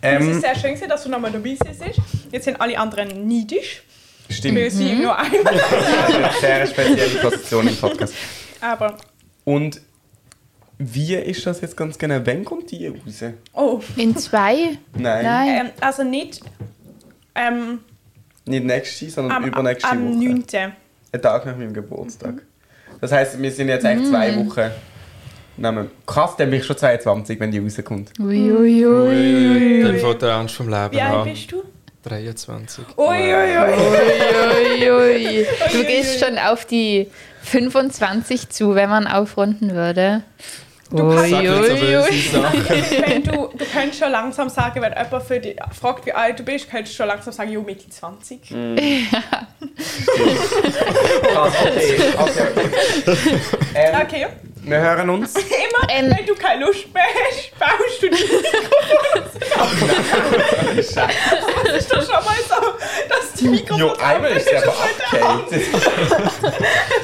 Ähm, 0.03 0.31
ist 0.33 0.41
sehr 0.43 0.55
schön, 0.57 0.89
dass 0.89 1.03
du 1.05 1.09
noch 1.09 1.21
mal 1.21 1.31
dabei 1.31 1.57
bist. 1.57 1.63
Jetzt 2.33 2.45
sind 2.45 2.61
alle 2.61 2.77
anderen 2.79 3.27
neidisch. 3.29 3.83
stimmt, 4.29 4.57
Wir 4.57 4.71
sind 4.71 5.03
nur 5.03 5.17
ein. 5.17 5.31
das 5.45 5.55
ist 5.55 6.15
eine 6.17 6.31
sehr 6.41 6.67
spezielle 6.67 7.21
Position 7.21 7.69
im 7.69 7.77
Podcast. 7.77 8.15
Aber, 8.61 8.97
Und 9.45 9.81
wie 10.79 11.15
ist 11.15 11.47
das 11.47 11.61
jetzt 11.61 11.77
ganz 11.77 11.97
genau? 11.97 12.21
Wann 12.25 12.45
kommt 12.45 12.71
die 12.71 12.89
raus? 12.89 12.99
oh, 13.55 13.81
In 13.97 14.17
zwei? 14.17 14.77
Nein, 14.95 15.25
Nein. 15.25 15.49
ähm, 15.67 15.71
also 15.81 16.03
nicht 16.03 16.41
ähm, 17.37 17.79
nicht 18.47 18.65
nächste, 18.65 19.11
sondern 19.11 19.37
am, 19.39 19.45
übernächste 19.45 19.89
am 19.91 20.09
Woche. 20.09 20.25
9. 20.29 20.45
Ein 21.13 21.23
Tag 21.23 21.47
nach 21.47 21.57
meinem 21.57 21.73
Geburtstag. 21.75 22.43
Das 23.01 23.13
heisst, 23.13 23.41
wir 23.41 23.51
sind 23.51 23.69
jetzt 23.69 23.85
echt 23.85 24.07
zwei 24.07 24.33
Mm. 24.33 24.49
Wochen. 24.49 24.71
Nehmen. 25.59 25.91
Krass, 26.07 26.37
dann 26.37 26.51
bin 26.51 26.61
ich 26.61 26.67
schon 26.67 26.77
22, 26.77 27.41
wenn 27.41 27.51
die 27.51 27.59
rauskommt. 27.59 28.13
Uiuiui. 28.21 29.83
Dann 29.83 29.97
fängt 29.99 30.23
der 30.23 30.29
Ernst 30.31 30.55
vom 30.55 30.69
Leben 30.69 30.93
Wie 30.93 31.01
alt 31.01 31.15
an. 31.15 31.25
bist 31.25 31.51
du? 31.53 31.63
23. 32.05 32.85
Uiuiui. 32.97 33.57
Uiuiui. 34.83 35.47
Du 35.73 35.85
gehst 35.85 36.21
schon 36.25 36.39
auf 36.39 36.65
die 36.67 37.09
25 37.43 38.49
zu, 38.51 38.75
wenn 38.75 38.89
man 38.91 39.07
aufrunden 39.07 39.75
würde. 39.75 40.23
Du 40.91 40.99
kannst, 41.09 41.33
Ui, 41.33 41.49
ui, 41.49 41.61
böse 41.69 42.09
ui. 42.09 42.21
Sachen. 42.33 42.65
wenn 43.07 43.23
du, 43.25 43.49
du 43.53 43.65
kannst 43.73 43.99
schon 43.99 44.11
langsam 44.13 44.49
sagen, 44.49 44.81
wenn 44.83 44.93
jemand 44.93 45.23
für 45.27 45.41
dich 45.41 45.57
fragt, 45.79 46.07
wie 46.07 46.13
alt 46.13 46.39
du 46.39 46.45
bist, 46.45 46.71
kannst 46.71 46.93
du 46.93 46.97
schon 46.97 47.09
langsam 47.09 47.33
sagen, 47.33 47.51
jo, 47.51 47.63
Mitte 47.63 47.89
20. 47.91 48.41
Krass, 51.23 51.53
okay. 51.65 52.13
okay, 52.19 52.47
okay. 53.07 53.41
Ähm, 53.75 53.97
Okay. 54.07 54.27
Wir 54.63 54.79
hören 54.81 55.11
uns. 55.11 55.35
Immer, 55.37 55.89
Ähm. 55.91 56.13
wenn 56.17 56.27
du 56.27 56.35
keine 56.35 56.65
Lust 56.67 56.93
mehr 56.93 57.05
hast, 57.05 57.57
baust 57.59 58.03
du 58.03 58.09
die 58.11 58.17
Scheiße. 60.83 60.97
Das 61.67 61.77
ist 61.79 61.93
doch 61.93 62.01
schon 62.03 62.25
mal 62.25 62.35
so, 62.49 62.56
dass 63.09 63.33
die 63.35 63.49
Mikrofone... 63.49 63.81
Jo, 63.81 63.93
einmal 64.03 64.33
ist 64.33 64.49
sie 64.49 64.57
aber 64.57 64.75
Carla? 65.11 65.45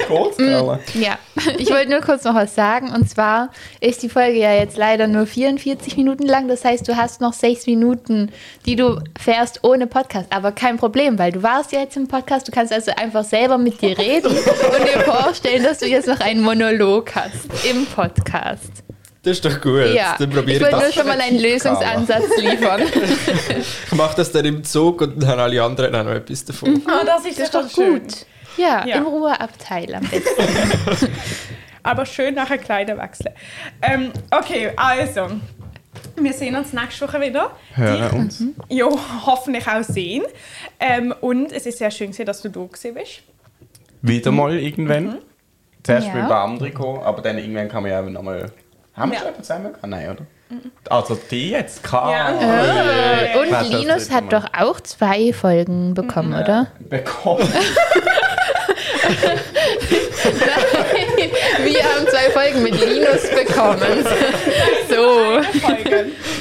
Ja, 0.93 1.17
ich 1.57 1.69
wollte 1.69 1.89
nur 1.89 2.01
kurz 2.01 2.23
noch 2.23 2.35
was 2.35 2.55
sagen. 2.55 2.91
Und 2.91 3.09
zwar 3.09 3.49
ist 3.79 4.03
die 4.03 4.09
Folge 4.09 4.39
ja 4.39 4.53
jetzt 4.53 4.77
leider 4.77 5.07
nur 5.07 5.25
44 5.25 5.97
Minuten 5.97 6.25
lang. 6.25 6.47
Das 6.47 6.63
heißt, 6.63 6.87
du 6.87 6.95
hast 6.95 7.21
noch 7.21 7.33
sechs 7.33 7.65
Minuten, 7.65 8.31
die 8.65 8.75
du 8.75 8.99
fährst 9.19 9.63
ohne 9.63 9.87
Podcast. 9.87 10.27
Aber 10.31 10.51
kein 10.51 10.77
Problem, 10.77 11.17
weil 11.17 11.31
du 11.31 11.43
warst 11.43 11.71
ja 11.71 11.81
jetzt 11.81 11.97
im 11.97 12.07
Podcast. 12.07 12.47
Du 12.47 12.51
kannst 12.51 12.73
also 12.73 12.91
einfach 12.95 13.23
selber 13.23 13.57
mit 13.57 13.81
dir 13.81 13.97
reden 13.97 14.27
und 14.27 14.35
dir 14.35 15.01
vorstellen, 15.01 15.63
dass 15.63 15.79
du 15.79 15.87
jetzt 15.87 16.07
noch 16.07 16.19
einen 16.19 16.41
Monolog 16.41 17.13
hast 17.15 17.47
im 17.69 17.85
Podcast. 17.85 18.83
Das 19.23 19.37
ist 19.37 19.45
doch 19.45 19.61
gut. 19.61 19.85
Ja, 19.95 20.15
Dann 20.19 20.29
ich 20.29 20.35
probiere 20.35 20.57
ich 20.57 20.61
wollte 20.63 20.75
nur 20.75 20.85
das. 20.85 20.93
schon 20.95 21.07
mal 21.07 21.19
einen 21.21 21.39
Lösungsansatz 21.39 22.37
liefern. 22.37 22.81
Ich 23.87 23.91
mache 23.97 24.15
das 24.17 24.31
dann 24.31 24.43
im 24.45 24.63
Zug 24.63 25.01
und 25.01 25.21
dann 25.21 25.29
haben 25.29 25.39
alle 25.39 25.63
anderen 25.63 25.95
auch 25.95 26.03
noch 26.03 26.11
etwas 26.11 26.43
davon. 26.45 26.81
Ah, 26.87 27.03
das 27.05 27.25
ist, 27.25 27.37
Das 27.39 27.45
ist 27.45 27.55
doch 27.55 27.61
doch 27.63 27.69
schön. 27.69 28.01
gut. 28.01 28.25
Ja, 28.57 28.85
Ja. 28.85 28.97
im 28.97 29.05
Ruheabteil 29.05 29.95
am 29.95 30.03
besten. 30.03 30.43
Aber 31.83 32.05
schön 32.05 32.35
nachher 32.35 32.57
Kleider 32.57 32.97
wechseln. 32.97 33.33
Ähm, 33.81 34.11
okay, 34.31 34.71
also. 34.75 35.27
Wir 36.15 36.33
sehen 36.33 36.55
uns 36.55 36.73
nächste 36.73 37.07
Woche 37.07 37.19
wieder. 37.21 37.51
Hören 37.75 38.11
uns. 38.21 38.43
Ja, 38.69 38.87
hoffentlich 39.25 39.67
auch 39.67 39.83
sehen. 39.83 40.23
Ähm, 40.79 41.13
und 41.21 41.51
es 41.51 41.65
ist 41.65 41.77
sehr 41.79 41.91
schön, 41.91 42.07
gewesen, 42.11 42.25
dass 42.25 42.41
du 42.41 42.49
da 42.49 42.61
gewesen 42.61 42.93
bist. 42.93 43.21
Wieder 44.01 44.31
mal 44.31 44.57
irgendwann. 44.57 45.19
Zuerst 45.83 46.07
Ja. 46.07 46.13
mit 46.13 46.23
ein 46.23 46.29
paar 46.29 46.43
anderen 46.43 46.71
gekommen, 46.71 47.01
aber 47.03 47.21
dann 47.21 47.37
irgendwann 47.37 47.69
kann 47.69 47.83
man 47.83 47.91
ja 47.91 48.01
nochmal. 48.01 48.51
Haben 48.95 49.11
wir 49.11 49.15
Ja. 49.15 49.19
schon 49.19 49.25
jemanden 49.27 49.43
zusammen 49.43 49.63
gehabt? 49.73 49.87
Nein, 49.87 50.09
oder? 50.11 50.25
Also 50.89 51.17
die 51.31 51.49
jetzt? 51.49 51.81
Karl. 51.83 52.11
Ja. 52.11 52.27
Ah, 52.27 53.39
Und 53.39 53.51
das 53.51 53.69
Linus 53.69 54.11
hat 54.11 54.31
doch 54.31 54.45
auch 54.55 54.79
zwei 54.81 55.33
Folgen 55.33 55.93
bekommen, 55.95 56.33
oder? 56.33 56.67
Bekommen. 56.79 57.47
Wir 61.65 61.83
haben 61.83 62.07
zwei 62.07 62.29
Folgen 62.31 62.63
mit 62.63 62.73
Linus 62.79 63.29
bekommen. 63.29 64.05
So. 64.89 65.39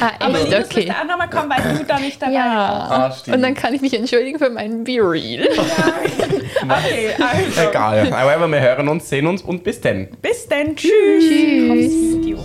Ah, 0.00 0.10
Aber 0.18 0.38
echt? 0.38 0.48
Linus 0.50 0.64
Okay. 0.66 0.84
müsste 0.86 1.00
auch 1.00 1.04
nochmal 1.06 1.30
kommen, 1.30 1.50
weil 1.50 1.78
du 1.78 1.84
da 1.84 1.98
nicht 1.98 2.20
dabei 2.20 2.34
warst. 2.34 2.44
Ja. 2.44 2.88
Ah, 2.90 3.12
stimmt. 3.12 3.36
Und 3.36 3.42
dann 3.42 3.54
kann 3.54 3.74
ich 3.74 3.80
mich 3.80 3.94
entschuldigen 3.94 4.38
für 4.38 4.50
meinen 4.50 4.84
Be-Real. 4.84 5.48
Okay, 6.62 7.10
also. 7.18 7.68
Egal. 7.70 8.12
Aber 8.12 8.46
wir 8.46 8.60
hören 8.60 8.88
uns, 8.88 9.08
sehen 9.08 9.26
uns 9.26 9.42
und 9.42 9.64
bis 9.64 9.80
dann. 9.80 10.06
Bis 10.22 10.46
dann. 10.46 10.76
Tschüss. 10.76 10.90
Tschüss. 11.18 11.70
Aufs 11.70 11.92
Video. 12.24 12.38